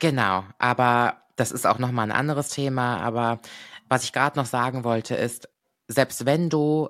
[0.03, 2.97] Genau, aber das ist auch nochmal ein anderes Thema.
[2.97, 3.39] Aber
[3.87, 5.47] was ich gerade noch sagen wollte, ist,
[5.87, 6.89] selbst wenn du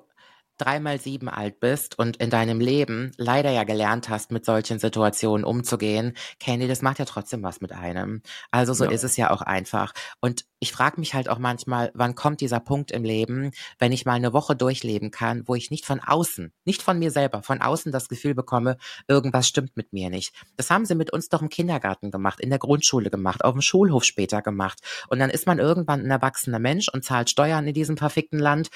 [0.58, 5.44] dreimal sieben alt bist und in deinem Leben leider ja gelernt hast, mit solchen Situationen
[5.44, 8.22] umzugehen, Candy, das macht ja trotzdem was mit einem.
[8.50, 8.90] Also so ja.
[8.90, 9.92] ist es ja auch einfach.
[10.20, 14.06] Und ich frage mich halt auch manchmal, wann kommt dieser Punkt im Leben, wenn ich
[14.06, 17.60] mal eine Woche durchleben kann, wo ich nicht von außen, nicht von mir selber, von
[17.60, 20.34] außen das Gefühl bekomme, irgendwas stimmt mit mir nicht.
[20.56, 23.60] Das haben sie mit uns doch im Kindergarten gemacht, in der Grundschule gemacht, auf dem
[23.60, 24.78] Schulhof später gemacht.
[25.08, 28.70] Und dann ist man irgendwann ein erwachsener Mensch und zahlt Steuern in diesem verfickten Land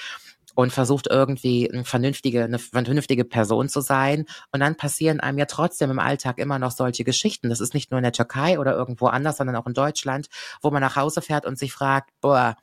[0.55, 4.25] und versucht irgendwie eine vernünftige, eine vernünftige Person zu sein.
[4.51, 7.49] Und dann passieren einem ja trotzdem im Alltag immer noch solche Geschichten.
[7.49, 10.27] Das ist nicht nur in der Türkei oder irgendwo anders, sondern auch in Deutschland,
[10.61, 12.55] wo man nach Hause fährt und sich fragt, boah,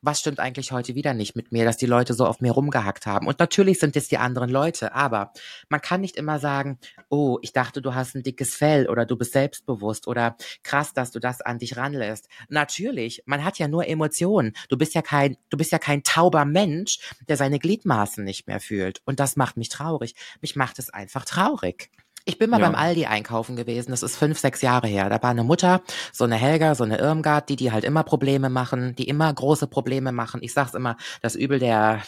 [0.00, 3.06] was stimmt eigentlich heute wieder nicht mit mir, dass die Leute so auf mir rumgehackt
[3.06, 3.26] haben.
[3.26, 5.32] Und natürlich sind es die anderen Leute, aber
[5.68, 6.78] man kann nicht immer sagen,
[7.08, 11.10] oh, ich dachte, du hast ein dickes Fell oder du bist selbstbewusst oder krass, dass
[11.10, 12.28] du das an dich ranlässt.
[12.48, 14.52] Natürlich, man hat ja nur Emotionen.
[14.68, 18.60] Du bist ja kein, du bist ja kein tauber Mensch, der seine Gliedmaßen nicht mehr
[18.60, 19.00] fühlt.
[19.04, 20.14] Und das macht mich traurig.
[20.40, 21.90] Mich macht es einfach traurig.
[22.28, 22.66] Ich bin mal ja.
[22.66, 23.90] beim Aldi einkaufen gewesen.
[23.90, 25.08] Das ist fünf, sechs Jahre her.
[25.08, 25.80] Da war eine Mutter,
[26.12, 29.66] so eine Helga, so eine Irmgard, die die halt immer Probleme machen, die immer große
[29.66, 30.42] Probleme machen.
[30.42, 32.02] Ich sag's immer, das Übel der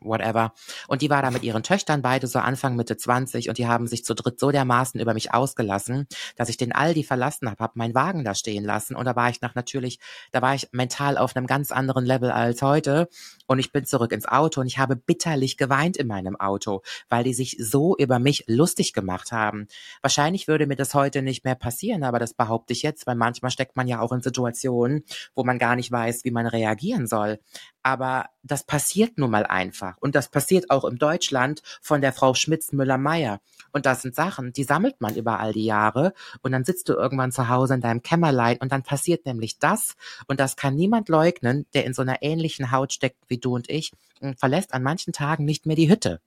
[0.00, 0.52] whatever.
[0.88, 3.86] Und die war da mit ihren Töchtern, beide so Anfang, Mitte 20 und die haben
[3.86, 7.72] sich zu dritt so dermaßen über mich ausgelassen, dass ich den Aldi verlassen habe, habe
[7.76, 9.98] meinen Wagen da stehen lassen und da war ich nach natürlich,
[10.30, 13.08] da war ich mental auf einem ganz anderen Level als heute
[13.46, 17.24] und ich bin zurück ins Auto und ich habe bitterlich geweint in meinem Auto, weil
[17.24, 19.66] die sich so über mich lustig gemacht haben.
[20.00, 23.50] Wahrscheinlich würde mir das heute nicht mehr passieren, aber das behaupte ich jetzt, weil manchmal
[23.50, 27.40] steckt man ja auch in Situationen, wo man gar nicht weiß, wie man reagieren soll.
[27.82, 29.81] Aber das passiert nun mal einfach.
[30.00, 33.40] Und das passiert auch im Deutschland von der Frau Schmitz-Müller-Meyer.
[33.72, 36.12] Und das sind Sachen, die sammelt man über all die Jahre.
[36.42, 39.96] Und dann sitzt du irgendwann zu Hause in deinem Kämmerlein und dann passiert nämlich das.
[40.26, 43.70] Und das kann niemand leugnen, der in so einer ähnlichen Haut steckt wie du und
[43.70, 46.20] ich und verlässt an manchen Tagen nicht mehr die Hütte.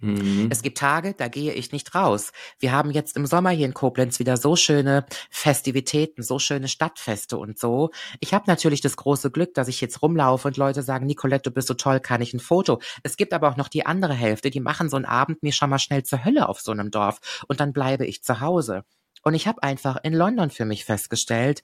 [0.00, 0.48] Mhm.
[0.50, 2.32] Es gibt Tage, da gehe ich nicht raus.
[2.58, 7.38] Wir haben jetzt im Sommer hier in Koblenz wieder so schöne Festivitäten, so schöne Stadtfeste
[7.38, 7.90] und so.
[8.20, 11.54] Ich habe natürlich das große Glück, dass ich jetzt rumlaufe und Leute sagen, Nicolette, du
[11.54, 12.80] bist so toll, kann ich ein Foto?
[13.02, 15.70] Es gibt aber auch noch die andere Hälfte, die machen so einen Abend mir schon
[15.70, 18.84] mal schnell zur Hölle auf so einem Dorf und dann bleibe ich zu Hause.
[19.22, 21.62] Und ich habe einfach in London für mich festgestellt,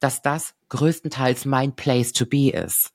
[0.00, 2.93] dass das größtenteils mein Place to be ist.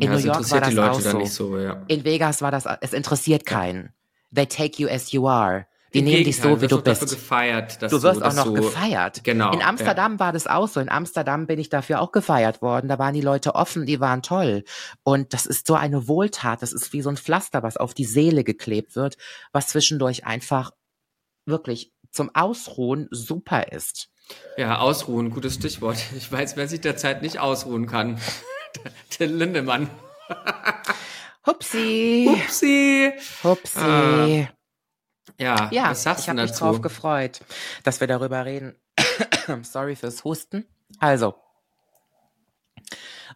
[0.00, 1.24] In ja, New York war das auch so.
[1.26, 1.82] so ja.
[1.86, 3.92] In Vegas war das, es interessiert keinen.
[4.34, 5.66] They take you as you are.
[5.92, 7.00] Die Im nehmen dich so, wie du bist.
[7.10, 9.24] Gefeiert, du wirst auch noch so gefeiert.
[9.24, 9.52] Genau.
[9.52, 10.20] In Amsterdam ja.
[10.20, 10.80] war das auch so.
[10.80, 12.88] In Amsterdam bin ich dafür auch gefeiert worden.
[12.88, 14.64] Da waren die Leute offen, die waren toll.
[15.02, 16.62] Und das ist so eine Wohltat.
[16.62, 19.16] Das ist wie so ein Pflaster, was auf die Seele geklebt wird,
[19.52, 20.70] was zwischendurch einfach
[21.44, 24.10] wirklich zum Ausruhen super ist.
[24.56, 25.98] Ja, ausruhen, gutes Stichwort.
[26.16, 28.20] Ich weiß, wer sich derzeit nicht ausruhen kann.
[29.10, 29.90] Till Lindemann.
[31.46, 32.28] Hupsi.
[32.28, 33.12] Hupsi.
[33.42, 33.80] Hupsi.
[33.80, 34.46] Äh,
[35.38, 37.40] ja, ja, was sagst ich habe mich drauf gefreut,
[37.82, 38.74] dass wir darüber reden.
[39.62, 40.66] Sorry fürs Husten.
[40.98, 41.34] Also,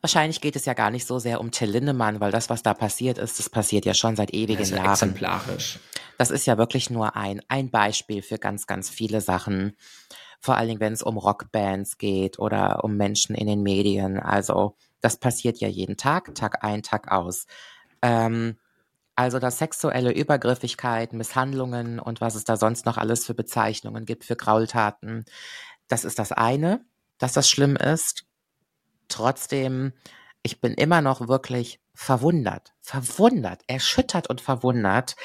[0.00, 2.74] wahrscheinlich geht es ja gar nicht so sehr um Till Lindemann, weil das, was da
[2.74, 4.92] passiert ist, das passiert ja schon seit ewigen das ist ja Jahren.
[4.92, 5.78] Exemplarisch.
[6.18, 9.76] Das ist ja wirklich nur ein, ein Beispiel für ganz, ganz viele Sachen.
[10.40, 14.18] Vor allen Dingen, wenn es um Rockbands geht oder um Menschen in den Medien.
[14.20, 17.46] Also, das passiert ja jeden Tag, Tag ein, Tag aus.
[18.00, 18.56] Ähm,
[19.16, 24.24] also dass sexuelle Übergriffigkeit, Misshandlungen und was es da sonst noch alles für Bezeichnungen gibt
[24.24, 25.24] für Graultaten,
[25.88, 26.84] das ist das eine,
[27.18, 28.24] dass das schlimm ist.
[29.08, 29.92] Trotzdem,
[30.42, 35.16] ich bin immer noch wirklich verwundert, verwundert, erschüttert und verwundert,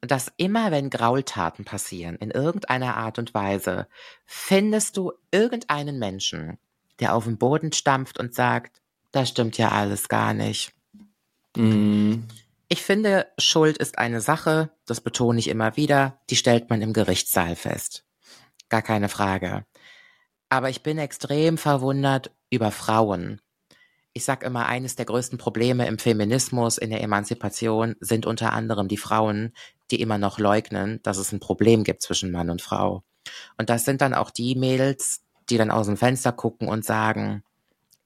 [0.00, 3.86] dass immer wenn Graultaten passieren, in irgendeiner Art und Weise,
[4.24, 6.58] findest du irgendeinen Menschen,
[6.98, 8.81] der auf den Boden stampft und sagt,
[9.12, 10.72] das stimmt ja alles gar nicht.
[11.56, 12.26] Mhm.
[12.68, 16.94] Ich finde, Schuld ist eine Sache, das betone ich immer wieder, die stellt man im
[16.94, 18.04] Gerichtssaal fest.
[18.70, 19.66] Gar keine Frage.
[20.48, 23.42] Aber ich bin extrem verwundert über Frauen.
[24.14, 28.88] Ich sag immer, eines der größten Probleme im Feminismus, in der Emanzipation sind unter anderem
[28.88, 29.52] die Frauen,
[29.90, 33.02] die immer noch leugnen, dass es ein Problem gibt zwischen Mann und Frau.
[33.58, 37.42] Und das sind dann auch die Mädels, die dann aus dem Fenster gucken und sagen,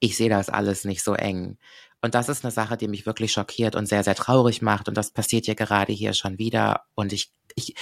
[0.01, 1.59] ich sehe das alles nicht so eng.
[2.03, 4.89] Und das ist eine Sache, die mich wirklich schockiert und sehr, sehr traurig macht.
[4.89, 6.85] Und das passiert ja gerade hier schon wieder.
[6.95, 7.75] Und ich, ich,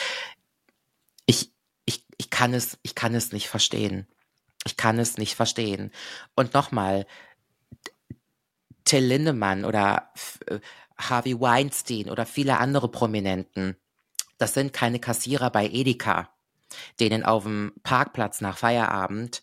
[1.27, 1.53] ich,
[1.85, 4.07] ich, ich kann es, ich kann es nicht verstehen.
[4.65, 5.91] Ich kann es nicht verstehen.
[6.35, 7.07] Und nochmal,
[8.85, 10.11] Till Lindemann oder
[10.47, 10.61] äh,
[10.97, 13.77] Harvey Weinstein oder viele andere Prominenten,
[14.39, 16.29] das sind keine Kassierer bei Edeka,
[17.01, 19.43] denen auf dem Parkplatz nach Feierabend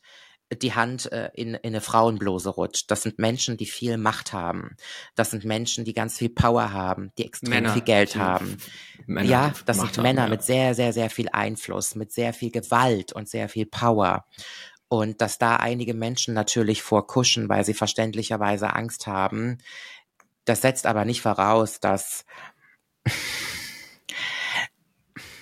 [0.55, 2.91] die Hand äh, in, in eine Frauenbluse rutscht.
[2.91, 4.75] Das sind Menschen, die viel Macht haben.
[5.15, 8.57] Das sind Menschen, die ganz viel Power haben, die extrem Männer, viel Geld haben.
[9.05, 10.29] Männer ja, das Macht sind Männer ja.
[10.29, 14.25] mit sehr, sehr, sehr viel Einfluss, mit sehr viel Gewalt und sehr viel Power.
[14.87, 19.59] Und dass da einige Menschen natürlich vorkuschen, weil sie verständlicherweise Angst haben,
[20.43, 22.25] das setzt aber nicht voraus, dass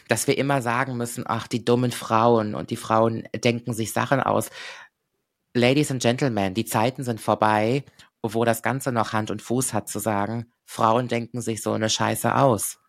[0.09, 4.19] dass wir immer sagen müssen, ach, die dummen Frauen und die Frauen denken sich Sachen
[4.19, 4.49] aus.
[5.53, 7.83] Ladies and Gentlemen, die Zeiten sind vorbei,
[8.21, 11.89] wo das Ganze noch Hand und Fuß hat, zu sagen, Frauen denken sich so eine
[11.89, 12.79] Scheiße aus.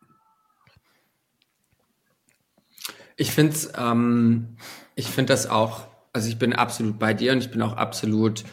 [3.16, 4.56] Ich finde ähm,
[4.94, 8.44] ich finde das auch, also ich bin absolut bei dir und ich bin auch absolut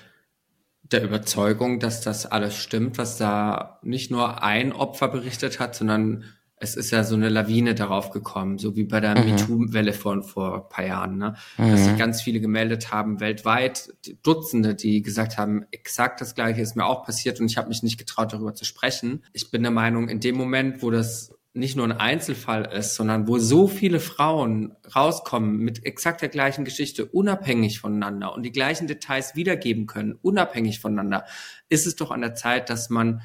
[0.83, 6.23] der Überzeugung, dass das alles stimmt, was da nicht nur ein Opfer berichtet hat, sondern
[6.59, 9.31] es ist ja so eine Lawine darauf gekommen, so wie bei der mhm.
[9.31, 11.35] MeToo-Welle vor, vor ein paar Jahren, ne?
[11.57, 11.71] Mhm.
[11.71, 13.93] dass sich ganz viele gemeldet haben, weltweit,
[14.23, 17.83] Dutzende, die gesagt haben, exakt das Gleiche ist mir auch passiert und ich habe mich
[17.83, 19.23] nicht getraut, darüber zu sprechen.
[19.33, 23.27] Ich bin der Meinung, in dem Moment, wo das nicht nur ein Einzelfall ist, sondern
[23.27, 28.87] wo so viele Frauen rauskommen mit exakt der gleichen Geschichte, unabhängig voneinander und die gleichen
[28.87, 31.25] Details wiedergeben können, unabhängig voneinander,
[31.67, 33.21] ist es doch an der Zeit, dass man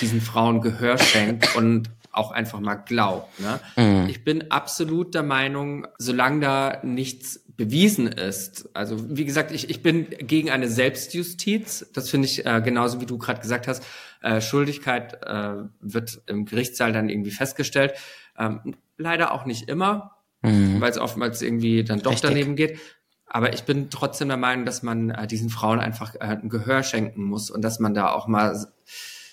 [0.00, 3.40] diesen Frauen Gehör schenkt und auch einfach mal glaubt.
[3.40, 3.60] Ne?
[3.76, 4.08] Mhm.
[4.08, 9.82] Ich bin absolut der Meinung, solange da nichts bewiesen ist, also wie gesagt, ich, ich
[9.82, 13.84] bin gegen eine Selbstjustiz, das finde ich äh, genauso wie du gerade gesagt hast,
[14.22, 17.92] äh, Schuldigkeit äh, wird im Gerichtssaal dann irgendwie festgestellt.
[18.38, 20.80] Ähm, leider auch nicht immer, mhm.
[20.80, 22.30] weil es oftmals irgendwie dann doch Richtig.
[22.30, 22.78] daneben geht.
[23.26, 26.82] Aber ich bin trotzdem der Meinung, dass man äh, diesen Frauen einfach äh, ein Gehör
[26.82, 28.56] schenken muss und dass man da auch mal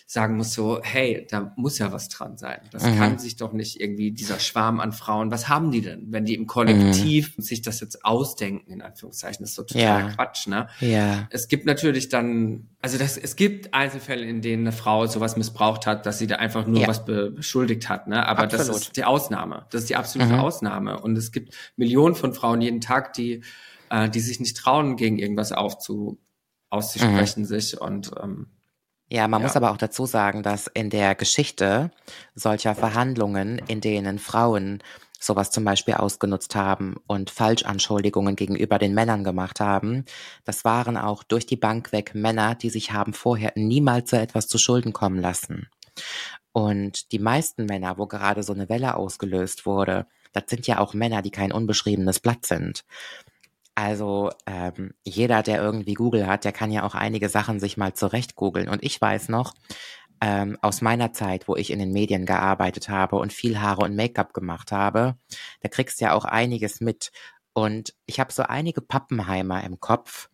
[0.09, 2.61] sagen muss so, hey, da muss ja was dran sein.
[2.71, 2.97] Das mhm.
[2.97, 6.33] kann sich doch nicht irgendwie dieser Schwarm an Frauen, was haben die denn, wenn die
[6.33, 7.41] im Kollektiv mhm.
[7.41, 10.15] sich das jetzt ausdenken, in Anführungszeichen, das ist so totaler ja.
[10.15, 10.69] Quatsch, ne?
[10.79, 11.27] Ja.
[11.29, 15.85] Es gibt natürlich dann, also das, es gibt Einzelfälle, in denen eine Frau sowas missbraucht
[15.85, 16.87] hat, dass sie da einfach nur ja.
[16.87, 18.25] was beschuldigt hat, ne?
[18.25, 18.69] Aber Absolut.
[18.69, 19.65] das ist die Ausnahme.
[19.71, 20.39] Das ist die absolute mhm.
[20.39, 21.01] Ausnahme.
[21.01, 23.41] Und es gibt Millionen von Frauen jeden Tag, die,
[23.89, 26.17] äh, die sich nicht trauen, gegen irgendwas aufzu,
[26.69, 27.45] auszusprechen mhm.
[27.45, 28.47] sich und ähm,
[29.09, 29.47] ja, man ja.
[29.47, 31.91] muss aber auch dazu sagen, dass in der Geschichte
[32.35, 34.83] solcher Verhandlungen, in denen Frauen
[35.19, 40.05] sowas zum Beispiel ausgenutzt haben und Falschanschuldigungen gegenüber den Männern gemacht haben,
[40.45, 44.47] das waren auch durch die Bank weg Männer, die sich haben vorher niemals so etwas
[44.47, 45.69] zu Schulden kommen lassen.
[46.51, 50.93] Und die meisten Männer, wo gerade so eine Welle ausgelöst wurde, das sind ja auch
[50.93, 52.83] Männer, die kein unbeschriebenes Blatt sind.
[53.77, 57.93] Also ähm, jeder, der irgendwie Google hat, der kann ja auch einige Sachen sich mal
[57.93, 58.69] zurecht googeln.
[58.69, 59.53] Und ich weiß noch,
[60.19, 63.95] ähm, aus meiner Zeit, wo ich in den Medien gearbeitet habe und viel Haare und
[63.95, 65.15] Make-up gemacht habe,
[65.61, 67.11] da kriegst du ja auch einiges mit.
[67.53, 70.29] Und ich habe so einige Pappenheimer im Kopf,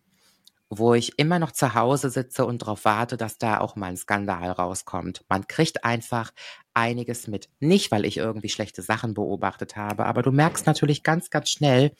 [0.70, 3.98] wo ich immer noch zu Hause sitze und darauf warte, dass da auch mal ein
[3.98, 5.22] Skandal rauskommt.
[5.28, 6.32] Man kriegt einfach
[6.72, 7.50] einiges mit.
[7.60, 11.92] Nicht, weil ich irgendwie schlechte Sachen beobachtet habe, aber du merkst natürlich ganz, ganz schnell,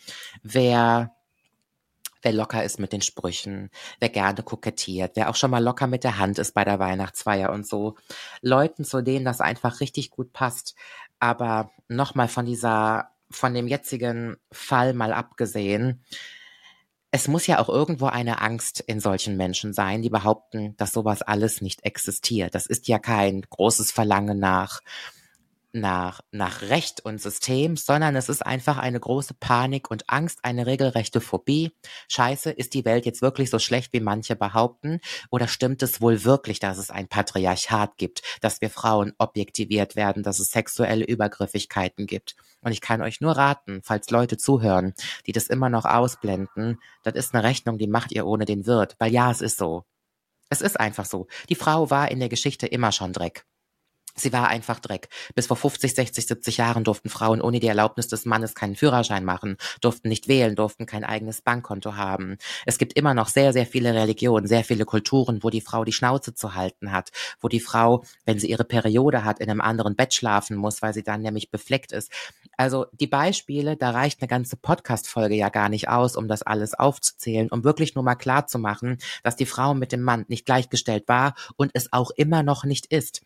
[0.42, 1.14] wer
[2.24, 3.70] wer locker ist mit den Sprüchen,
[4.00, 7.52] wer gerne kokettiert, wer auch schon mal locker mit der Hand ist bei der Weihnachtsfeier
[7.52, 7.94] und so.
[8.40, 10.74] Leuten, zu denen das einfach richtig gut passt.
[11.20, 16.02] Aber nochmal von dieser, von dem jetzigen Fall mal abgesehen,
[17.10, 21.22] es muss ja auch irgendwo eine Angst in solchen Menschen sein, die behaupten, dass sowas
[21.22, 22.56] alles nicht existiert.
[22.56, 24.80] Das ist ja kein großes Verlangen nach
[25.74, 30.66] nach, nach Recht und System, sondern es ist einfach eine große Panik und Angst, eine
[30.66, 31.72] regelrechte Phobie.
[32.08, 35.00] Scheiße, ist die Welt jetzt wirklich so schlecht, wie manche behaupten?
[35.30, 40.22] Oder stimmt es wohl wirklich, dass es ein Patriarchat gibt, dass wir Frauen objektiviert werden,
[40.22, 42.36] dass es sexuelle Übergriffigkeiten gibt?
[42.60, 44.94] Und ich kann euch nur raten, falls Leute zuhören,
[45.26, 48.96] die das immer noch ausblenden, das ist eine Rechnung, die macht ihr ohne den Wirt,
[48.98, 49.84] weil ja, es ist so.
[50.50, 51.26] Es ist einfach so.
[51.48, 53.44] Die Frau war in der Geschichte immer schon Dreck.
[54.16, 55.08] Sie war einfach Dreck.
[55.34, 59.24] Bis vor 50, 60, 70 Jahren durften Frauen ohne die Erlaubnis des Mannes keinen Führerschein
[59.24, 62.38] machen, durften nicht wählen, durften kein eigenes Bankkonto haben.
[62.64, 65.92] Es gibt immer noch sehr, sehr viele Religionen, sehr viele Kulturen, wo die Frau die
[65.92, 67.10] Schnauze zu halten hat,
[67.40, 70.94] wo die Frau, wenn sie ihre Periode hat, in einem anderen Bett schlafen muss, weil
[70.94, 72.12] sie dann nämlich befleckt ist.
[72.56, 76.74] Also die Beispiele, da reicht eine ganze Podcast-Folge ja gar nicht aus, um das alles
[76.74, 80.46] aufzuzählen, um wirklich nur mal klar zu machen, dass die Frau mit dem Mann nicht
[80.46, 83.22] gleichgestellt war und es auch immer noch nicht ist.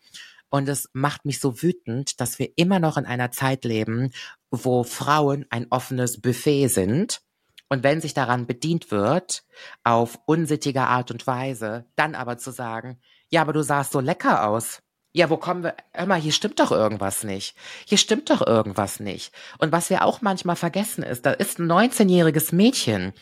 [0.49, 4.11] Und es macht mich so wütend, dass wir immer noch in einer Zeit leben,
[4.51, 7.21] wo Frauen ein offenes Buffet sind.
[7.69, 9.43] Und wenn sich daran bedient wird,
[9.83, 14.47] auf unsittige Art und Weise, dann aber zu sagen, ja, aber du sahst so lecker
[14.47, 14.81] aus.
[15.11, 15.75] Ja, wo kommen wir?
[15.91, 17.55] Hör mal, hier stimmt doch irgendwas nicht.
[17.87, 19.33] Hier stimmt doch irgendwas nicht.
[19.57, 23.13] Und was wir auch manchmal vergessen ist, da ist ein 19-jähriges Mädchen,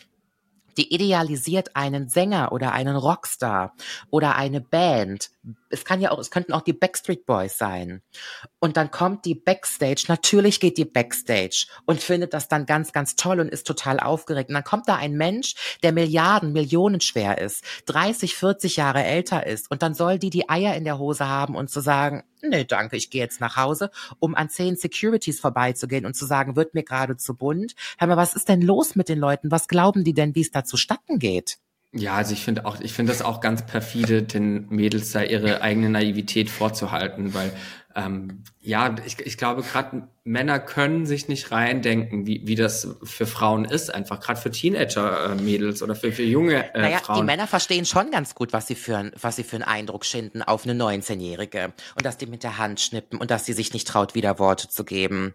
[0.77, 3.73] die idealisiert einen Sänger oder einen Rockstar
[4.09, 5.31] oder eine Band.
[5.69, 8.01] Es kann ja auch, es könnten auch die Backstreet Boys sein.
[8.59, 13.15] Und dann kommt die Backstage, natürlich geht die Backstage und findet das dann ganz, ganz
[13.15, 14.49] toll und ist total aufgeregt.
[14.49, 19.45] Und dann kommt da ein Mensch, der Milliarden, Millionen schwer ist, 30, 40 Jahre älter
[19.45, 22.65] ist und dann soll die die Eier in der Hose haben und zu sagen, nee,
[22.65, 26.73] danke, ich gehe jetzt nach Hause, um an zehn Securities vorbeizugehen und zu sagen, wird
[26.73, 27.75] mir gerade zu bunt.
[27.97, 29.51] Hör mal, was ist denn los mit den Leuten?
[29.51, 31.57] Was glauben die denn, wie es da zustatten geht?
[31.93, 35.61] Ja, also ich finde auch, ich finde das auch ganz perfide, den Mädels da ihre
[35.61, 37.51] eigene Naivität vorzuhalten, weil
[37.95, 43.25] ähm, ja, ich, ich glaube, gerade Männer können sich nicht reindenken, wie, wie das für
[43.25, 47.21] Frauen ist, einfach gerade für Teenager-Mädels oder für, für junge äh, naja, Frauen.
[47.21, 50.05] die Männer verstehen schon ganz gut, was sie für, ein, was sie für einen Eindruck
[50.05, 53.73] schinden auf eine 19-Jährige und dass die mit der Hand schnippen und dass sie sich
[53.73, 55.33] nicht traut, wieder Worte zu geben.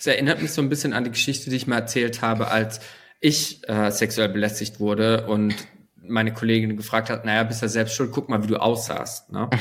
[0.00, 2.80] Es erinnert mich so ein bisschen an die Geschichte, die ich mal erzählt habe, als
[3.22, 5.54] ich äh, sexuell belästigt wurde und
[5.96, 9.30] meine Kollegin gefragt hat, naja, bist ja selbst schuld, guck mal, wie du aussahst.
[9.32, 9.48] Ne?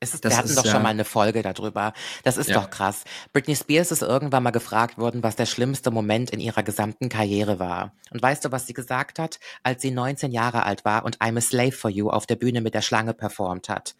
[0.00, 1.94] Ist, wir hatten doch schon mal eine Folge darüber.
[2.24, 2.60] Das ist ja.
[2.60, 3.04] doch krass.
[3.32, 7.58] Britney Spears ist irgendwann mal gefragt worden, was der schlimmste Moment in ihrer gesamten Karriere
[7.58, 7.94] war.
[8.10, 11.38] Und weißt du, was sie gesagt hat, als sie 19 Jahre alt war und I'm
[11.38, 13.94] a Slave for You auf der Bühne mit der Schlange performt hat?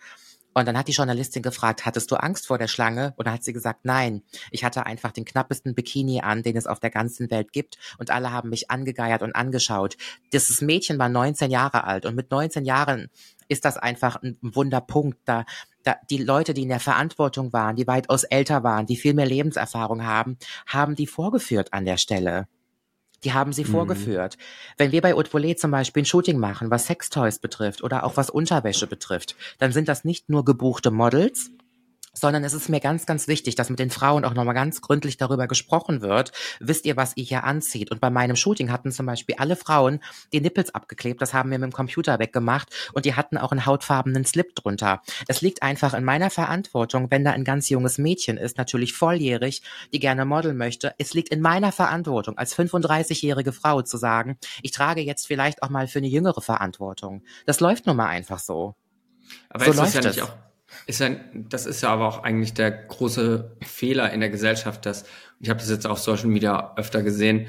[0.54, 3.12] Und dann hat die Journalistin gefragt, hattest du Angst vor der Schlange?
[3.16, 6.66] Und dann hat sie gesagt, nein, ich hatte einfach den knappesten Bikini an, den es
[6.66, 7.76] auf der ganzen Welt gibt.
[7.98, 9.96] Und alle haben mich angegeiert und angeschaut.
[10.32, 13.10] Dieses Mädchen war 19 Jahre alt und mit 19 Jahren
[13.48, 15.18] ist das einfach ein Wunderpunkt.
[15.24, 15.44] Da,
[15.82, 19.26] da, die Leute, die in der Verantwortung waren, die weitaus älter waren, die viel mehr
[19.26, 22.46] Lebenserfahrung haben, haben die vorgeführt an der Stelle.
[23.24, 23.68] Die haben sie mhm.
[23.68, 24.36] vorgeführt.
[24.76, 28.30] Wenn wir bei Haute zum Beispiel ein Shooting machen, was Sextoys betrifft oder auch was
[28.30, 31.50] Unterwäsche betrifft, dann sind das nicht nur gebuchte Models,
[32.14, 35.16] sondern es ist mir ganz, ganz wichtig, dass mit den Frauen auch nochmal ganz gründlich
[35.16, 36.32] darüber gesprochen wird.
[36.60, 37.90] Wisst ihr, was ihr hier anzieht?
[37.90, 40.00] Und bei meinem Shooting hatten zum Beispiel alle Frauen
[40.32, 41.20] die Nippels abgeklebt.
[41.20, 42.68] Das haben wir mit dem Computer weggemacht.
[42.92, 45.02] Und die hatten auch einen hautfarbenen Slip drunter.
[45.28, 49.62] Es liegt einfach in meiner Verantwortung, wenn da ein ganz junges Mädchen ist, natürlich volljährig,
[49.92, 50.94] die gerne modeln möchte.
[50.98, 55.68] Es liegt in meiner Verantwortung, als 35-jährige Frau zu sagen, ich trage jetzt vielleicht auch
[55.68, 57.22] mal für eine jüngere Verantwortung.
[57.46, 58.74] Das läuft nun mal einfach so.
[59.48, 60.53] Aber so ist läuft das ja nicht auch
[60.86, 65.04] ist ein, das ist ja aber auch eigentlich der große Fehler in der Gesellschaft, dass,
[65.40, 67.46] ich habe das jetzt auf Social Media öfter gesehen,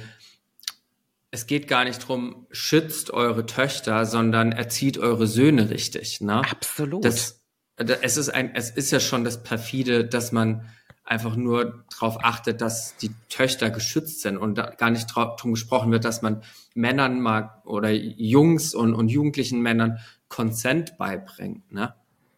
[1.32, 6.22] es geht gar nicht drum, schützt eure Töchter, sondern erzieht eure Söhne richtig.
[6.22, 6.38] Ne?
[6.50, 7.04] Absolut.
[7.04, 7.42] Das,
[7.76, 10.66] es, ist ein, es ist ja schon das perfide, dass man
[11.04, 15.92] einfach nur darauf achtet, dass die Töchter geschützt sind und da gar nicht darum gesprochen
[15.92, 16.42] wird, dass man
[16.74, 20.00] Männern mal oder Jungs und, und jugendlichen Männern
[20.30, 21.72] Consent beibringt.
[21.72, 21.94] Ne?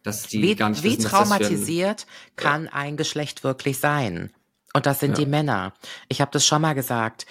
[0.08, 2.72] Dass die wie, gar nicht wie wissen, traumatisiert ein, kann ja.
[2.72, 4.32] ein Geschlecht wirklich sein?
[4.72, 5.24] Und das sind ja.
[5.24, 5.74] die Männer.
[6.08, 7.26] Ich habe das schon mal gesagt.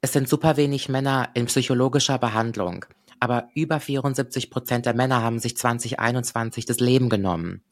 [0.00, 2.86] Es sind super wenig Männer in psychologischer Behandlung.
[3.20, 7.62] Aber über 74 Prozent der Männer haben sich 2021 das Leben genommen.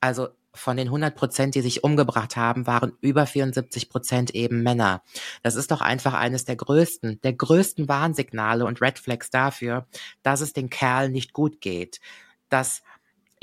[0.00, 5.02] Also von den 100 Prozent, die sich umgebracht haben, waren über 74 Prozent eben Männer.
[5.42, 9.86] Das ist doch einfach eines der größten, der größten Warnsignale und Red Flags dafür,
[10.22, 12.00] dass es den Kerl nicht gut geht.
[12.48, 12.82] Dass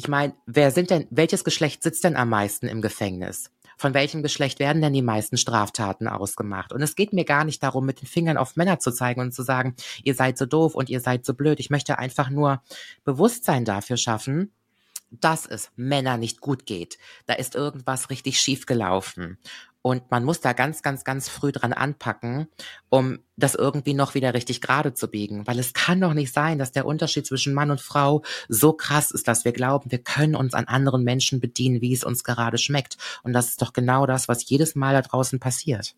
[0.01, 3.51] ich meine, wer sind denn, welches Geschlecht sitzt denn am meisten im Gefängnis?
[3.77, 6.73] Von welchem Geschlecht werden denn die meisten Straftaten ausgemacht?
[6.73, 9.31] Und es geht mir gar nicht darum, mit den Fingern auf Männer zu zeigen und
[9.31, 11.59] zu sagen, ihr seid so doof und ihr seid so blöd.
[11.59, 12.63] Ich möchte einfach nur
[13.03, 14.51] Bewusstsein dafür schaffen,
[15.11, 16.97] dass es Männer nicht gut geht.
[17.27, 19.37] Da ist irgendwas richtig schief gelaufen.
[19.83, 22.47] Und man muss da ganz, ganz, ganz früh dran anpacken,
[22.89, 25.47] um das irgendwie noch wieder richtig gerade zu biegen.
[25.47, 29.09] Weil es kann doch nicht sein, dass der Unterschied zwischen Mann und Frau so krass
[29.09, 32.59] ist, dass wir glauben, wir können uns an anderen Menschen bedienen, wie es uns gerade
[32.59, 32.97] schmeckt.
[33.23, 35.95] Und das ist doch genau das, was jedes Mal da draußen passiert.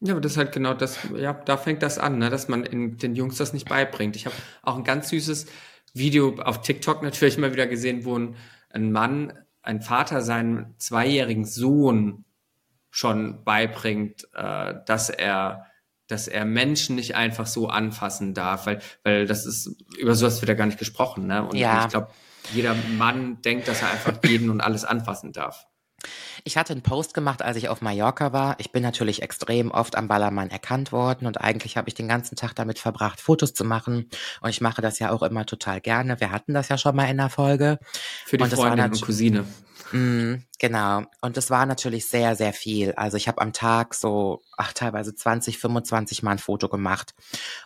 [0.00, 2.62] Ja, aber das ist halt genau das, ja, da fängt das an, ne, dass man
[2.64, 4.14] in, den Jungs das nicht beibringt.
[4.14, 5.46] Ich habe auch ein ganz süßes
[5.92, 8.36] Video auf TikTok natürlich mal wieder gesehen, wo ein,
[8.70, 9.32] ein Mann,
[9.62, 12.24] ein Vater seinen zweijährigen Sohn
[12.98, 15.66] schon beibringt, äh, dass er
[16.08, 20.48] dass er Menschen nicht einfach so anfassen darf, weil, weil das ist, über sowas wird
[20.48, 21.46] ja gar nicht gesprochen, ne?
[21.46, 21.84] Und ja.
[21.84, 22.08] ich glaube,
[22.54, 25.66] jeder Mann denkt, dass er einfach jeden und alles anfassen darf.
[26.44, 28.56] Ich hatte einen Post gemacht, als ich auf Mallorca war.
[28.58, 32.36] Ich bin natürlich extrem oft am Ballermann erkannt worden und eigentlich habe ich den ganzen
[32.36, 34.08] Tag damit verbracht, Fotos zu machen.
[34.40, 36.20] Und ich mache das ja auch immer total gerne.
[36.20, 37.78] Wir hatten das ja schon mal in der Folge.
[38.24, 39.44] Für die und Freundin und Cousine.
[39.92, 41.04] Mm, genau.
[41.22, 42.92] Und das war natürlich sehr, sehr viel.
[42.92, 47.14] Also ich habe am Tag so, ach, teilweise 20, 25 Mal ein Foto gemacht.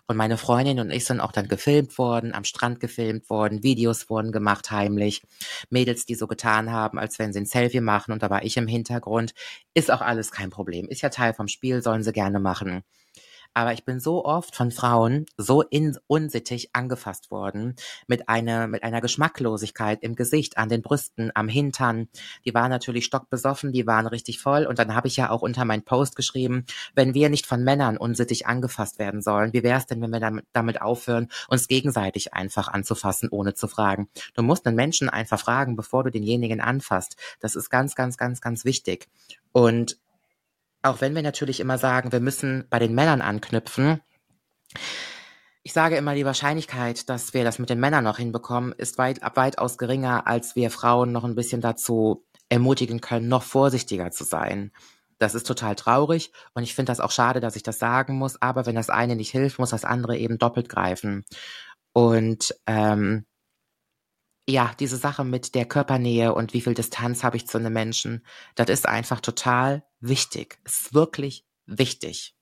[0.06, 4.08] Und meine Freundin und ich sind auch dann gefilmt worden, am Strand gefilmt worden, Videos
[4.08, 5.22] wurden gemacht heimlich.
[5.68, 8.56] Mädels, die so getan haben, als wenn sie ein Selfie machen und da war ich
[8.56, 9.34] im Hintergrund.
[9.74, 10.88] Ist auch alles kein Problem.
[10.88, 12.84] Ist ja Teil vom Spiel, sollen sie gerne machen.
[13.54, 17.74] Aber ich bin so oft von Frauen so in, unsittig angefasst worden
[18.06, 22.08] mit einer, mit einer Geschmacklosigkeit im Gesicht, an den Brüsten, am Hintern.
[22.44, 24.66] Die waren natürlich stockbesoffen, die waren richtig voll.
[24.66, 27.96] Und dann habe ich ja auch unter meinen Post geschrieben, wenn wir nicht von Männern
[27.96, 32.34] unsittig angefasst werden sollen, wie wäre es denn, wenn wir damit, damit aufhören, uns gegenseitig
[32.34, 34.08] einfach anzufassen, ohne zu fragen?
[34.34, 37.16] Du musst einen Menschen einfach fragen, bevor du denjenigen anfasst.
[37.40, 39.08] Das ist ganz, ganz, ganz, ganz wichtig.
[39.52, 39.98] Und
[40.82, 44.00] auch wenn wir natürlich immer sagen, wir müssen bei den Männern anknüpfen.
[45.62, 49.20] Ich sage immer, die Wahrscheinlichkeit, dass wir das mit den Männern noch hinbekommen, ist weit,
[49.36, 54.72] weitaus geringer, als wir Frauen noch ein bisschen dazu ermutigen können, noch vorsichtiger zu sein.
[55.18, 58.42] Das ist total traurig und ich finde das auch schade, dass ich das sagen muss,
[58.42, 61.24] aber wenn das eine nicht hilft, muss das andere eben doppelt greifen.
[61.92, 63.24] Und ähm,
[64.48, 68.26] ja, diese Sache mit der Körpernähe und wie viel Distanz habe ich zu einem Menschen,
[68.56, 70.58] das ist einfach total wichtig.
[70.64, 72.36] Ist wirklich wichtig.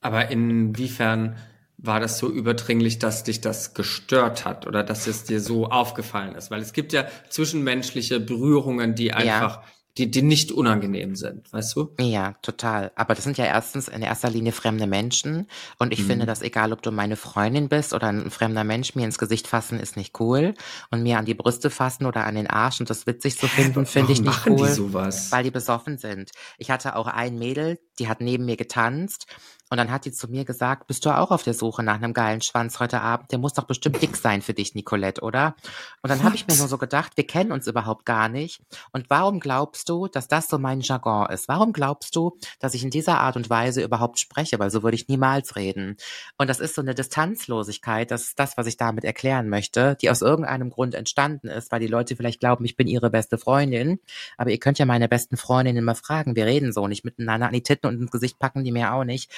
[0.00, 1.38] Aber inwiefern
[1.78, 6.34] war das so überdringlich, dass dich das gestört hat oder dass es dir so aufgefallen
[6.34, 6.50] ist?
[6.50, 9.68] Weil es gibt ja zwischenmenschliche Berührungen, die einfach ja
[9.98, 11.94] die, die nicht unangenehm sind, weißt du?
[12.00, 12.92] Ja, total.
[12.94, 15.46] Aber das sind ja erstens in erster Linie fremde Menschen.
[15.78, 16.06] Und ich mhm.
[16.06, 19.46] finde, dass egal, ob du meine Freundin bist oder ein fremder Mensch, mir ins Gesicht
[19.46, 20.54] fassen ist nicht cool.
[20.90, 23.84] Und mir an die Brüste fassen oder an den Arsch und das witzig zu finden,
[23.84, 24.68] finde ich nicht machen cool.
[24.68, 25.30] Die sowas?
[25.30, 26.30] Weil die besoffen sind.
[26.56, 29.26] Ich hatte auch ein Mädel, die hat neben mir getanzt
[29.72, 32.12] und dann hat die zu mir gesagt, bist du auch auf der Suche nach einem
[32.12, 33.32] geilen Schwanz heute Abend?
[33.32, 35.56] Der muss doch bestimmt dick sein für dich, Nicolette, oder?
[36.02, 38.60] Und dann habe ich mir nur so gedacht, wir kennen uns überhaupt gar nicht.
[38.92, 41.48] Und warum glaubst du, dass das so mein Jargon ist?
[41.48, 44.58] Warum glaubst du, dass ich in dieser Art und Weise überhaupt spreche?
[44.58, 45.96] Weil so würde ich niemals reden.
[46.36, 50.10] Und das ist so eine Distanzlosigkeit, das ist das, was ich damit erklären möchte, die
[50.10, 54.00] aus irgendeinem Grund entstanden ist, weil die Leute vielleicht glauben, ich bin ihre beste Freundin.
[54.36, 57.54] Aber ihr könnt ja meine besten Freundinnen immer fragen, wir reden so nicht miteinander an
[57.54, 59.32] die Titten und ins Gesicht packen die mir auch nicht.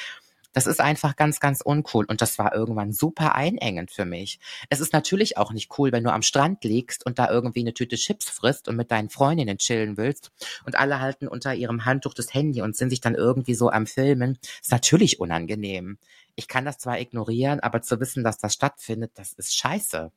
[0.55, 2.07] Das ist einfach ganz, ganz uncool.
[2.07, 4.39] Und das war irgendwann super einengend für mich.
[4.71, 7.75] Es ist natürlich auch nicht cool, wenn du am Strand liegst und da irgendwie eine
[7.75, 10.31] Tüte Chips frisst und mit deinen Freundinnen chillen willst
[10.65, 13.87] und alle halten unter ihrem Handtuch das Handy und sind sich dann irgendwie so am
[13.87, 14.39] Filmen.
[14.63, 15.99] Ist natürlich unangenehm.
[16.37, 20.11] Ich kann das zwar ignorieren, aber zu wissen, dass das stattfindet, das ist scheiße.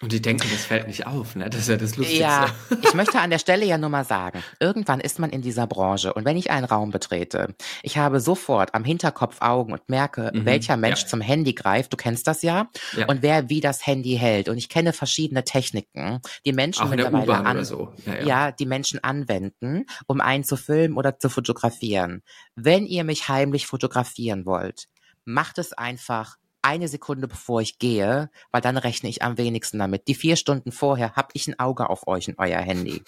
[0.00, 1.50] Und die denken, das fällt nicht auf, ne?
[1.50, 2.22] Das ist ja das Lustigste.
[2.22, 2.46] Ja,
[2.82, 6.14] ich möchte an der Stelle ja nur mal sagen, irgendwann ist man in dieser Branche
[6.14, 10.44] und wenn ich einen Raum betrete, ich habe sofort am Hinterkopf Augen und merke, mhm,
[10.44, 11.08] welcher Mensch ja.
[11.08, 14.48] zum Handy greift, du kennst das ja, ja, und wer wie das Handy hält.
[14.48, 17.92] Und ich kenne verschiedene Techniken, die Menschen Auch mittlerweile an, so.
[18.06, 22.22] ja, ja, die Menschen anwenden, um einen zu filmen oder zu fotografieren.
[22.54, 24.86] Wenn ihr mich heimlich fotografieren wollt,
[25.24, 30.08] macht es einfach eine Sekunde bevor ich gehe, weil dann rechne ich am wenigsten damit.
[30.08, 33.02] Die vier Stunden vorher habe ich ein Auge auf euch und euer Handy.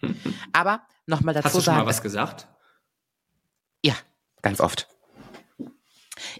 [0.52, 2.48] Aber nochmal dazu Hast du schon mal was gesagt?
[3.84, 3.94] Ja,
[4.42, 4.88] ganz oft.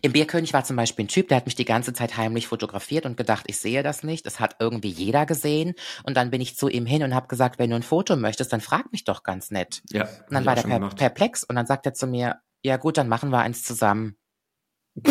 [0.03, 3.07] Im Bierkönig war zum Beispiel ein Typ, der hat mich die ganze Zeit heimlich fotografiert
[3.07, 4.25] und gedacht, ich sehe das nicht.
[4.25, 5.75] Das hat irgendwie jeder gesehen.
[6.05, 8.53] Und dann bin ich zu ihm hin und habe gesagt, wenn du ein Foto möchtest,
[8.53, 9.83] dann frag mich doch ganz nett.
[9.91, 10.05] Ja.
[10.05, 13.09] Und dann war der per perplex und dann sagt er zu mir, ja gut, dann
[13.09, 14.17] machen wir eins zusammen.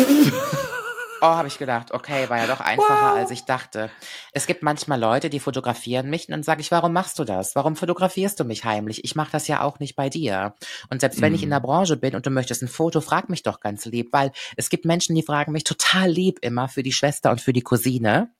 [1.24, 3.16] Oh, habe ich gedacht, okay, war ja doch einfacher, wow.
[3.16, 3.90] als ich dachte.
[4.32, 7.56] Es gibt manchmal Leute, die fotografieren mich und dann sage ich, warum machst du das?
[7.56, 9.04] Warum fotografierst du mich heimlich?
[9.04, 10.54] Ich mache das ja auch nicht bei dir.
[10.90, 11.64] Und selbst wenn ich in der mhm.
[11.64, 14.84] Branche bin und du möchtest ein Foto, frag mich doch ganz lieb, weil es gibt
[14.84, 18.30] Menschen, die fragen mich total lieb immer für die Schwester und für die Cousine.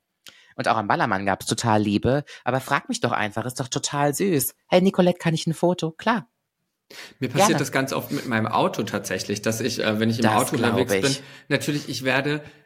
[0.54, 2.22] Und auch am Ballermann gab's total Liebe.
[2.44, 4.54] Aber frag mich doch einfach, ist doch total süß.
[4.68, 5.90] Hey Nicolette, kann ich ein Foto?
[5.90, 6.28] Klar.
[7.18, 7.60] Mir passiert Gerne.
[7.60, 10.56] das ganz oft mit meinem Auto tatsächlich, dass ich, äh, wenn ich im das Auto
[10.56, 11.16] unterwegs bin,
[11.48, 12.63] natürlich, ich werde ich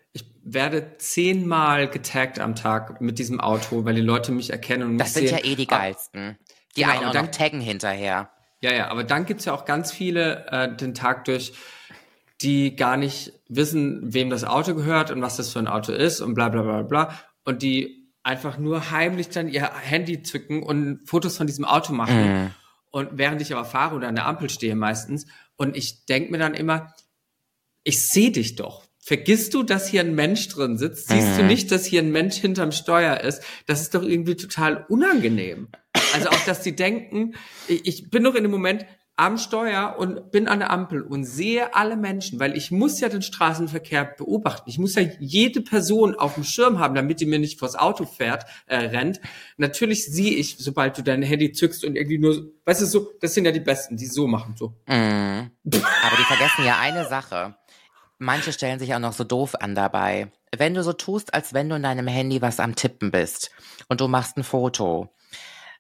[0.53, 5.15] werde zehnmal getaggt am Tag mit diesem Auto, weil die Leute mich erkennen und Das
[5.15, 5.39] sind sehen.
[5.39, 6.39] ja eh die ah, geilsten.
[6.77, 8.31] Die genau, einen auch dann, noch taggen hinterher.
[8.61, 11.53] Ja, ja, aber dann gibt's ja auch ganz viele äh, den Tag durch,
[12.41, 16.21] die gar nicht wissen, wem das Auto gehört und was das für ein Auto ist
[16.21, 17.19] und bla bla bla bla.
[17.45, 22.47] Und die einfach nur heimlich dann ihr Handy zücken und Fotos von diesem Auto machen.
[22.47, 22.55] Mm.
[22.91, 25.27] Und während ich aber fahre oder an der Ampel stehe meistens.
[25.57, 26.95] Und ich denk mir dann immer,
[27.85, 28.88] ich sehe dich doch.
[29.09, 31.09] Vergisst du, dass hier ein Mensch drin sitzt?
[31.09, 31.37] Siehst mhm.
[31.39, 33.43] du nicht, dass hier ein Mensch hinterm Steuer ist?
[33.65, 35.69] Das ist doch irgendwie total unangenehm.
[36.13, 37.35] Also auch, dass die denken,
[37.69, 38.85] ich, bin noch in dem Moment
[39.17, 43.09] am Steuer und bin an der Ampel und sehe alle Menschen, weil ich muss ja
[43.09, 44.69] den Straßenverkehr beobachten.
[44.69, 48.05] Ich muss ja jede Person auf dem Schirm haben, damit die mir nicht vors Auto
[48.05, 49.23] fährt, äh, rennt.
[49.57, 53.33] Natürlich sehe ich, sobald du dein Handy zückst und irgendwie nur, weißt du, so, das
[53.33, 54.75] sind ja die Besten, die so machen, so.
[54.87, 55.51] Mhm.
[55.65, 57.55] Aber die vergessen ja eine Sache.
[58.19, 60.33] Manche stellen sich auch noch so doof an dabei.
[60.57, 63.53] Wenn du so tust, als wenn du in deinem Handy was am Tippen bist
[63.89, 65.09] und du machst ein Foto.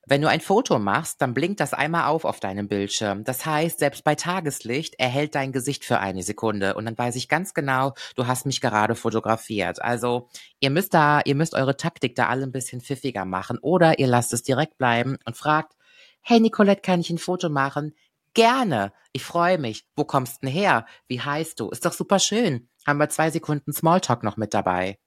[0.07, 3.25] Wenn du ein Foto machst, dann blinkt das einmal auf auf deinem Bildschirm.
[3.25, 7.29] Das heißt, selbst bei Tageslicht erhält dein Gesicht für eine Sekunde und dann weiß ich
[7.29, 9.83] ganz genau, du hast mich gerade fotografiert.
[9.83, 10.31] Also,
[10.61, 14.07] ihr müsst da, ihr müsst eure Taktik da alle ein bisschen pfiffiger machen oder ihr
[14.07, 15.75] lasst es direkt bleiben und fragt,
[16.23, 17.95] hey Nicolette, kann ich ein Foto machen?
[18.35, 18.93] Gerne.
[19.13, 19.87] Ich freue mich.
[19.97, 20.87] Wo kommst denn her?
[21.07, 21.71] Wie heißt du?
[21.71, 22.69] Ist doch super schön.
[22.87, 24.99] Haben wir zwei Sekunden Smalltalk noch mit dabei.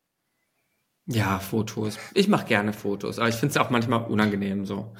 [1.05, 1.97] Ja, Fotos.
[2.13, 4.93] Ich mache gerne Fotos, aber ich finde es auch manchmal unangenehm so.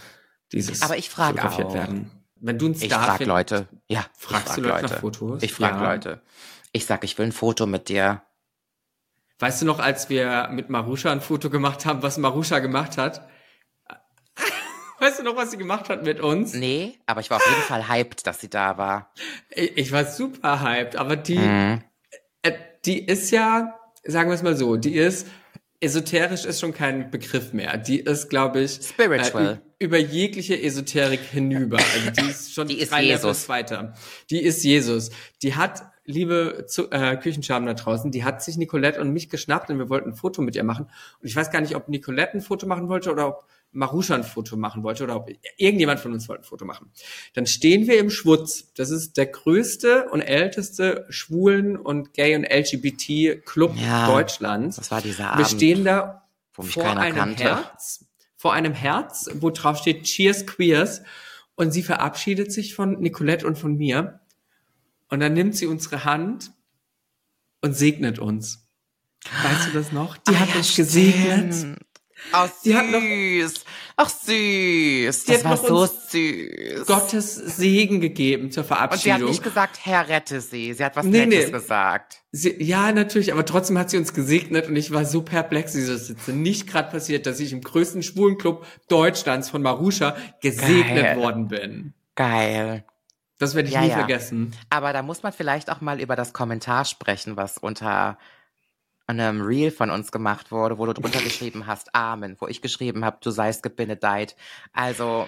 [0.52, 1.74] Dieses aber ich frage auch.
[1.74, 2.12] Werden.
[2.36, 3.68] Wenn du ein Star Ich frage Leute.
[3.88, 5.44] Ja, fragst frag du Leute, Leute nach Fotos?
[5.44, 5.92] Ich frage ja.
[5.92, 6.22] Leute.
[6.72, 8.24] Ich sag, ich will ein Foto mit dir.
[9.40, 13.28] Weißt du noch, als wir mit Marusha ein Foto gemacht haben, was Marusha gemacht hat?
[15.02, 16.54] Weißt du noch, was sie gemacht hat mit uns?
[16.54, 19.12] Nee, aber ich war auf jeden Fall hyped, dass sie da war.
[19.50, 21.82] Ich, ich war super hyped, aber die, Mhm.
[22.44, 22.52] äh,
[22.86, 25.28] die ist ja, sagen wir es mal so, die ist,
[25.80, 27.78] esoterisch ist schon kein Begriff mehr.
[27.78, 29.60] Die ist, glaube ich, Spiritual.
[29.80, 31.78] Äh, über jegliche Esoterik hinüber.
[31.78, 33.24] Also die ist schon Die ist drei Jesus.
[33.24, 33.94] Levels weiter.
[34.30, 35.10] Die ist Jesus.
[35.42, 39.72] Die hat, liebe zu, äh, Küchenschaben da draußen, die hat sich Nicolette und mich geschnappt
[39.72, 40.86] und wir wollten ein Foto mit ihr machen.
[41.20, 44.24] Und ich weiß gar nicht, ob Nicolette ein Foto machen wollte oder ob Marusha ein
[44.24, 46.92] Foto machen wollte oder ob irgendjemand von uns wollte ein Foto machen.
[47.34, 48.74] Dann stehen wir im Schwutz.
[48.74, 54.76] Das ist der größte und älteste Schwulen- und Gay- und LGBT-Club Ja, Deutschlands.
[54.76, 57.44] Das war dieser Wir Abend, stehen da vor einem kannte.
[57.44, 58.06] Herz,
[58.36, 61.02] vor einem Herz, wo drauf steht Cheers Queers
[61.56, 64.20] und sie verabschiedet sich von Nicolette und von mir
[65.10, 66.52] und dann nimmt sie unsere Hand
[67.62, 68.68] und segnet uns.
[69.44, 70.18] Weißt du das noch?
[70.18, 71.54] Die Ah, hat ja, uns gesegnet.
[71.54, 71.78] stimmt.
[72.32, 73.66] Ach, Die hat noch- süß.
[73.98, 75.26] Ach, süß.
[75.26, 76.86] Das hat war noch so süß.
[76.88, 79.30] Gottes Segen gegeben zur Und sie hat Verabschiedung.
[79.30, 80.74] nicht gesagt, Herr, rette sie.
[80.74, 81.52] Sie hat was Nee, Nettes nee.
[81.52, 82.22] gesagt.
[82.32, 85.86] Sie, ja, natürlich, aber trotzdem hat sie uns gesegnet und ich war so perplex, wie
[85.86, 86.32] das sitze.
[86.34, 91.18] Nicht gerade passiert, dass ich im größten Schwulenclub Deutschlands von Marusha gesegnet Geil.
[91.18, 91.94] worden bin.
[92.16, 92.86] Geil.
[93.38, 93.98] Das werde ich Ja, nie ja.
[93.98, 94.56] vergessen.
[94.70, 98.18] Aber da muss man vielleicht auch mal über das Kommentar sprechen, was unter
[99.20, 103.06] einem Reel von uns gemacht wurde, wo du drunter geschrieben hast, Amen, wo ich geschrieben
[103.06, 104.36] habe, du seist gebenedeit.
[104.74, 105.28] Also,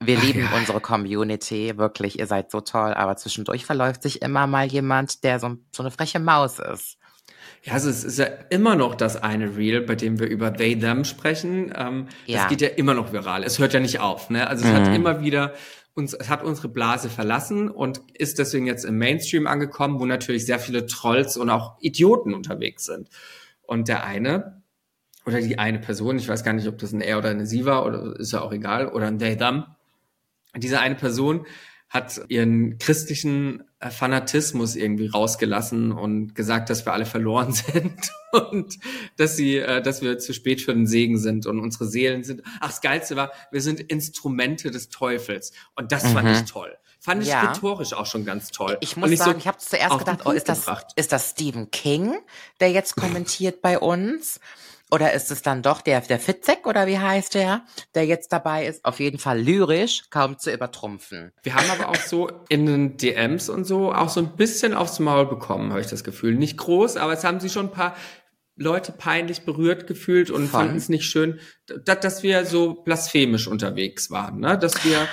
[0.00, 0.56] wir Ach lieben ja.
[0.56, 5.40] unsere Community, wirklich, ihr seid so toll, aber zwischendurch verläuft sich immer mal jemand, der
[5.40, 6.98] so, so eine freche Maus ist.
[7.62, 10.78] Ja, also es ist ja immer noch das eine Reel, bei dem wir über they,
[10.78, 11.72] them sprechen.
[11.76, 12.40] Ähm, Ja.
[12.40, 13.44] Das geht ja immer noch viral.
[13.44, 14.30] Es hört ja nicht auf.
[14.30, 14.46] Ne?
[14.46, 15.54] Also es hat immer wieder
[15.94, 20.46] uns, es hat unsere Blase verlassen und ist deswegen jetzt im Mainstream angekommen, wo natürlich
[20.46, 23.08] sehr viele Trolls und auch Idioten unterwegs sind.
[23.62, 24.62] Und der eine
[25.26, 27.66] oder die eine Person, ich weiß gar nicht, ob das ein er oder eine sie
[27.66, 29.64] war oder ist ja auch egal, oder ein they, them.
[30.56, 31.46] Diese eine Person
[31.90, 38.78] hat ihren christlichen Fanatismus irgendwie rausgelassen und gesagt, dass wir alle verloren sind und
[39.16, 42.42] dass sie, äh, dass wir zu spät für den Segen sind und unsere Seelen sind.
[42.60, 46.34] Ach, das Geilste war, wir sind Instrumente des Teufels und das fand Mhm.
[46.34, 46.76] ich toll.
[47.00, 47.52] Fand ich Ja.
[47.52, 48.76] rhetorisch auch schon ganz toll.
[48.80, 50.86] Ich muss so sagen, ich habe zuerst gedacht, oh, ist das, gebracht.
[50.96, 52.16] ist das Stephen King,
[52.58, 54.40] der jetzt kommentiert bei uns?
[54.90, 57.62] Oder ist es dann doch der, der Fitzek oder wie heißt der,
[57.94, 58.84] der jetzt dabei ist?
[58.84, 61.32] Auf jeden Fall lyrisch, kaum zu übertrumpfen.
[61.42, 64.98] Wir haben aber auch so in den DMs und so auch so ein bisschen aufs
[64.98, 66.34] Maul bekommen, habe ich das Gefühl.
[66.36, 67.94] Nicht groß, aber es haben sich schon ein paar
[68.56, 71.38] Leute peinlich berührt gefühlt und fanden es nicht schön,
[71.84, 74.58] da- dass wir so blasphemisch unterwegs waren, ne?
[74.58, 75.06] dass wir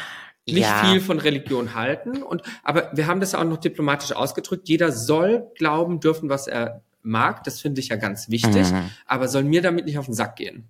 [0.48, 0.86] nicht Ja.
[0.86, 2.24] viel von Religion halten.
[2.24, 4.68] Und aber wir haben das auch noch diplomatisch ausgedrückt.
[4.70, 7.44] Jeder soll glauben dürfen, was er mag.
[7.44, 8.72] Das finde ich ja ganz wichtig.
[8.72, 8.92] Mhm.
[9.06, 10.70] Aber soll mir damit nicht auf den Sack gehen.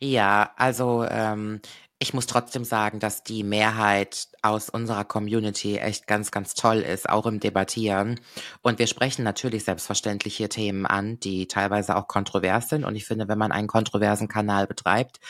[0.00, 1.60] Ja, also ähm,
[1.98, 7.08] ich muss trotzdem sagen, dass die Mehrheit aus unserer Community echt ganz, ganz toll ist,
[7.08, 8.20] auch im Debattieren.
[8.60, 12.84] Und wir sprechen natürlich selbstverständlich hier Themen an, die teilweise auch kontrovers sind.
[12.84, 15.20] Und ich finde, wenn man einen kontroversen Kanal betreibt,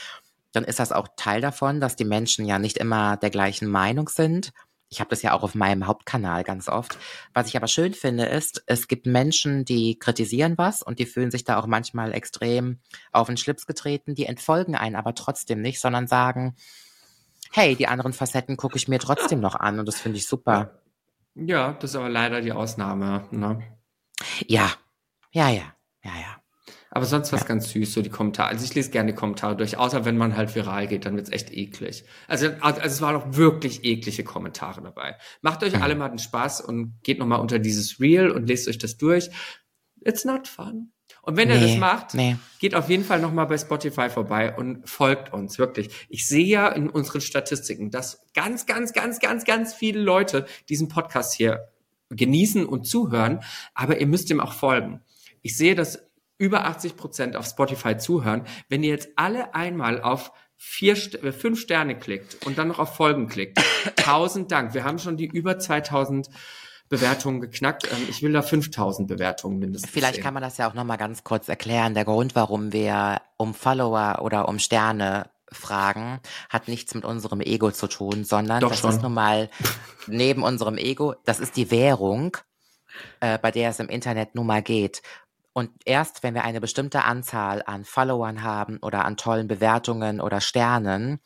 [0.53, 4.09] dann ist das auch Teil davon, dass die Menschen ja nicht immer der gleichen Meinung
[4.09, 4.53] sind.
[4.89, 6.97] Ich habe das ja auch auf meinem Hauptkanal ganz oft.
[7.35, 11.31] Was ich aber schön finde, ist, es gibt Menschen, die kritisieren was und die fühlen
[11.31, 12.79] sich da auch manchmal extrem
[13.11, 14.15] auf den Schlips getreten.
[14.15, 16.55] Die entfolgen einen aber trotzdem nicht, sondern sagen,
[17.51, 20.81] hey, die anderen Facetten gucke ich mir trotzdem noch an und das finde ich super.
[21.35, 23.27] Ja, das ist aber leider die Ausnahme.
[23.31, 23.63] Ne?
[24.47, 24.71] Ja,
[25.33, 26.36] ja, ja, ja, ja.
[26.97, 28.49] Aber sonst was ganz süß, so die Kommentare.
[28.49, 31.31] Also ich lese gerne die Kommentare durch, außer wenn man halt viral geht, dann wird's
[31.31, 32.05] echt eklig.
[32.27, 35.19] Also, also es waren auch wirklich eklige Kommentare dabei.
[35.43, 38.79] Macht euch alle mal den Spaß und geht nochmal unter dieses Reel und lest euch
[38.79, 39.29] das durch.
[40.07, 40.91] It's not fun.
[41.21, 42.39] Und wenn ihr das Nee, macht, nee.
[42.61, 45.91] geht auf jeden Fall nochmal bei Spotify vorbei und folgt uns, wirklich.
[46.09, 50.89] Ich sehe ja in unseren Statistiken, dass ganz, ganz, ganz, ganz, ganz viele Leute diesen
[50.89, 51.69] Podcast hier
[52.09, 53.41] genießen und zuhören,
[53.75, 55.03] aber ihr müsst ihm auch folgen.
[55.43, 56.06] Ich sehe, dass
[56.39, 58.45] über 80 Prozent auf Spotify zuhören.
[58.69, 62.97] Wenn ihr jetzt alle einmal auf vier, äh, fünf Sterne klickt und dann noch auf
[62.97, 63.59] Folgen klickt,
[63.97, 64.75] tausend Dank.
[64.75, 66.29] Wir haben schon die über 2000
[66.89, 67.85] Bewertungen geknackt.
[67.91, 70.25] Ähm, Ich will da 5000 Bewertungen mindestens Vielleicht sehen.
[70.25, 71.95] kann man das ja auch nochmal ganz kurz erklären.
[71.95, 77.71] Der Grund, warum wir um Follower oder um Sterne fragen, hat nichts mit unserem Ego
[77.71, 78.91] zu tun, sondern Doch das schon.
[78.91, 79.51] ist nun mal
[80.07, 82.37] neben unserem Ego, das ist die Währung,
[83.21, 85.03] äh, bei der es im Internet nun mal geht.
[85.57, 90.43] Und erst wenn wir eine bestimmte Anzahl an Followern haben oder an tollen Bewertungen oder
[90.43, 91.19] Sternen,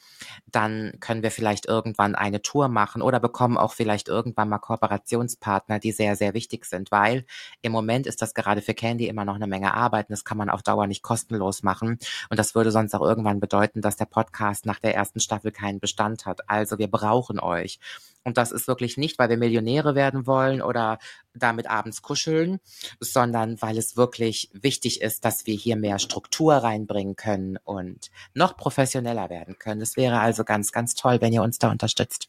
[0.46, 5.80] dann können wir vielleicht irgendwann eine Tour machen oder bekommen auch vielleicht irgendwann mal Kooperationspartner,
[5.80, 7.24] die sehr, sehr wichtig sind, weil
[7.60, 10.38] im Moment ist das gerade für Candy immer noch eine Menge Arbeit und das kann
[10.38, 11.98] man auf Dauer nicht kostenlos machen.
[12.28, 15.80] Und das würde sonst auch irgendwann bedeuten, dass der Podcast nach der ersten Staffel keinen
[15.80, 16.48] Bestand hat.
[16.48, 17.80] Also wir brauchen euch.
[18.24, 20.98] Und das ist wirklich nicht, weil wir Millionäre werden wollen oder
[21.34, 22.60] damit abends kuscheln,
[23.00, 28.56] sondern weil es wirklich wichtig ist, dass wir hier mehr Struktur reinbringen können und noch
[28.56, 29.80] professioneller werden können.
[29.80, 32.28] Es wäre also ganz, ganz toll, wenn ihr uns da unterstützt.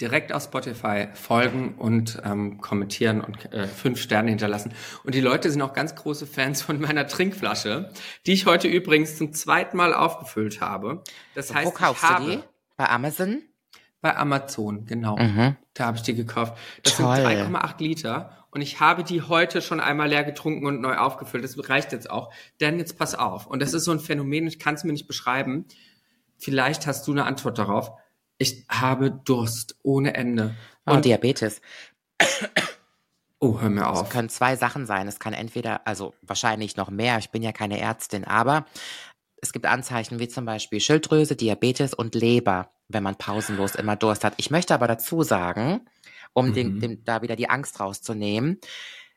[0.00, 4.74] Direkt auf Spotify folgen und ähm, kommentieren und äh, fünf Sterne hinterlassen.
[5.04, 7.92] Und die Leute sind auch ganz große Fans von meiner Trinkflasche,
[8.26, 11.04] die ich heute übrigens zum zweiten Mal aufgefüllt habe.
[11.36, 12.38] Das heißt, Wo kaufst ich du habe die?
[12.76, 13.42] Bei Amazon?
[14.02, 15.16] Bei Amazon, genau.
[15.16, 15.56] Mhm.
[15.74, 16.58] Da habe ich die gekauft.
[16.82, 17.16] Das Toll.
[17.16, 21.44] sind 3,8 Liter und ich habe die heute schon einmal leer getrunken und neu aufgefüllt.
[21.44, 22.30] Das reicht jetzt auch.
[22.60, 23.46] Denn jetzt pass auf.
[23.46, 25.64] Und das ist so ein Phänomen, ich kann es mir nicht beschreiben.
[26.36, 27.92] Vielleicht hast du eine Antwort darauf.
[28.36, 30.54] Ich habe Durst ohne Ende.
[30.84, 31.60] Oh, Und, Diabetes.
[33.38, 34.08] oh, hör mir Es auf.
[34.10, 35.06] können zwei Sachen sein.
[35.08, 38.66] Es kann entweder, also wahrscheinlich noch mehr, ich bin ja keine Ärztin, aber
[39.40, 44.24] es gibt Anzeichen wie zum Beispiel Schilddrüse, Diabetes und Leber, wenn man pausenlos immer Durst
[44.24, 44.34] hat.
[44.36, 45.80] Ich möchte aber dazu sagen,
[46.32, 46.80] um den, Mhm.
[46.80, 48.58] dem, da wieder die Angst rauszunehmen,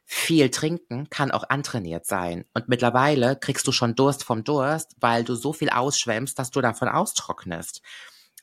[0.08, 2.46] viel trinken kann auch antrainiert sein.
[2.54, 6.62] Und mittlerweile kriegst du schon Durst vom Durst, weil du so viel ausschwemmst, dass du
[6.62, 7.82] davon austrocknest.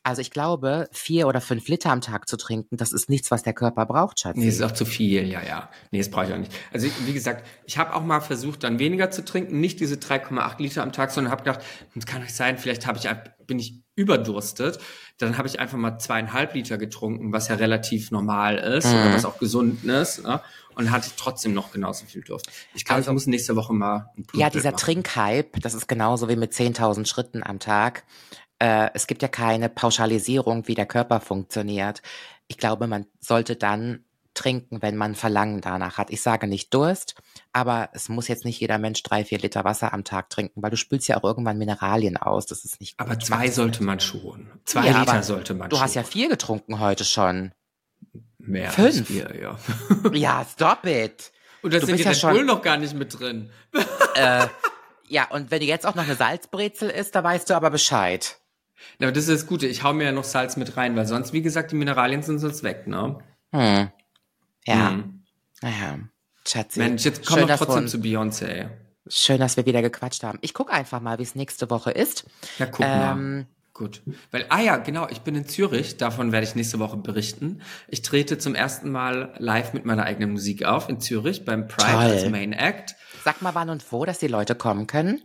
[0.04, 3.44] Also ich glaube, vier oder fünf Liter am Tag zu trinken, das ist nichts, was
[3.44, 4.36] der Körper braucht, Schatz.
[4.36, 5.70] Nee, ist auch zu viel, ja, ja.
[5.92, 6.52] Nee, das brauche ich auch nicht.
[6.72, 10.60] Also wie gesagt, ich habe auch mal versucht, dann weniger zu trinken, nicht diese 3,8
[10.60, 11.60] Liter am Tag, sondern habe gedacht,
[11.94, 13.08] das kann nicht sein, vielleicht habe ich
[13.46, 14.78] bin ich überdurstet.
[15.18, 18.92] Dann habe ich einfach mal zweieinhalb Liter getrunken, was ja relativ normal ist Mhm.
[18.94, 20.22] oder was auch gesund ist.
[20.24, 20.40] Ne?
[20.74, 22.48] Und hatte trotzdem noch genauso viel Durst.
[22.74, 24.80] Ich glaube, Also- ich muss nächste Woche mal ein Ja, dieser machen.
[24.80, 28.04] Trinkhype, das ist genauso wie mit 10.000 Schritten am Tag.
[28.58, 32.00] Äh, es gibt ja keine Pauschalisierung, wie der Körper funktioniert.
[32.48, 36.10] Ich glaube, man sollte dann trinken, wenn man Verlangen danach hat.
[36.10, 37.14] Ich sage nicht Durst,
[37.52, 40.70] aber es muss jetzt nicht jeder Mensch drei, vier Liter Wasser am Tag trinken, weil
[40.70, 42.46] du spülst ja auch irgendwann Mineralien aus.
[42.46, 43.24] Das ist nicht Aber gut.
[43.26, 44.50] zwei sollte man schon.
[44.64, 45.84] Zwei Ja, Liter aber sollte man Du schon.
[45.84, 47.52] hast ja vier getrunken heute schon.
[48.38, 48.98] mehr fünf.
[48.98, 49.58] als vier, ja.
[50.12, 51.30] Ja, stop it.
[51.62, 53.50] Und da Du sind ja schon- Bull noch gar nicht mit drin.
[54.14, 54.46] Äh,
[55.08, 58.38] ja, und wenn jetzt auch noch eine Salzbrezel ist, da weißt du aber Bescheid.
[58.98, 59.66] Ja, aber das ist das Gute.
[59.66, 62.38] Ich hau mir ja noch Salz mit rein, weil sonst, wie gesagt, die Mineralien sind
[62.40, 63.18] sonst weg, ne?
[63.54, 63.90] Hm.
[64.66, 65.22] Ja, Hm.
[65.60, 65.98] naja.
[66.46, 66.78] Schatzi.
[66.80, 68.68] Mensch, jetzt kommen schön, wir dass wir trotzdem zu Beyoncé.
[69.08, 70.38] Schön, dass wir wieder gequatscht haben.
[70.42, 72.24] Ich gucke einfach mal, wie es nächste Woche ist.
[72.58, 73.12] Ja, guck mal.
[73.12, 74.02] Ähm, Gut.
[74.30, 77.62] Weil, ah ja, genau, ich bin in Zürich, davon werde ich nächste Woche berichten.
[77.88, 81.90] Ich trete zum ersten Mal live mit meiner eigenen Musik auf in Zürich beim Pride
[81.90, 82.00] Toll.
[82.02, 82.94] als Main Act.
[83.24, 85.22] sag mal wann und wo, dass die Leute kommen können.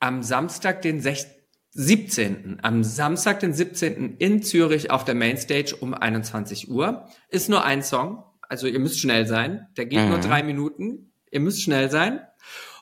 [0.00, 1.30] Am Samstag, den 16,
[1.70, 2.58] 17.
[2.62, 4.16] Am Samstag, den 17.
[4.16, 7.06] in Zürich auf der Mainstage um 21 Uhr.
[7.28, 9.66] Ist nur ein Song, also ihr müsst schnell sein.
[9.76, 10.22] Der geht nur Mhm.
[10.22, 11.12] drei Minuten.
[11.30, 12.20] Ihr müsst schnell sein.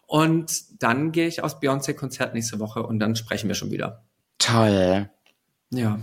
[0.07, 4.05] Und dann gehe ich aus Beyoncé-Konzert nächste Woche und dann sprechen wir schon wieder.
[4.39, 5.09] Toll.
[5.71, 5.99] Ja.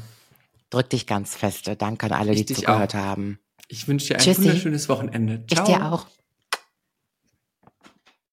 [0.70, 1.76] Drück dich ganz feste.
[1.76, 3.00] Danke an alle, Ich die dich zugehört auch.
[3.00, 3.40] haben.
[3.68, 4.42] Ich wünsche dir ein Tschüssi.
[4.44, 5.44] wunderschönes Wochenende.
[5.48, 5.66] Ich Ciao.
[5.66, 6.08] dir auch.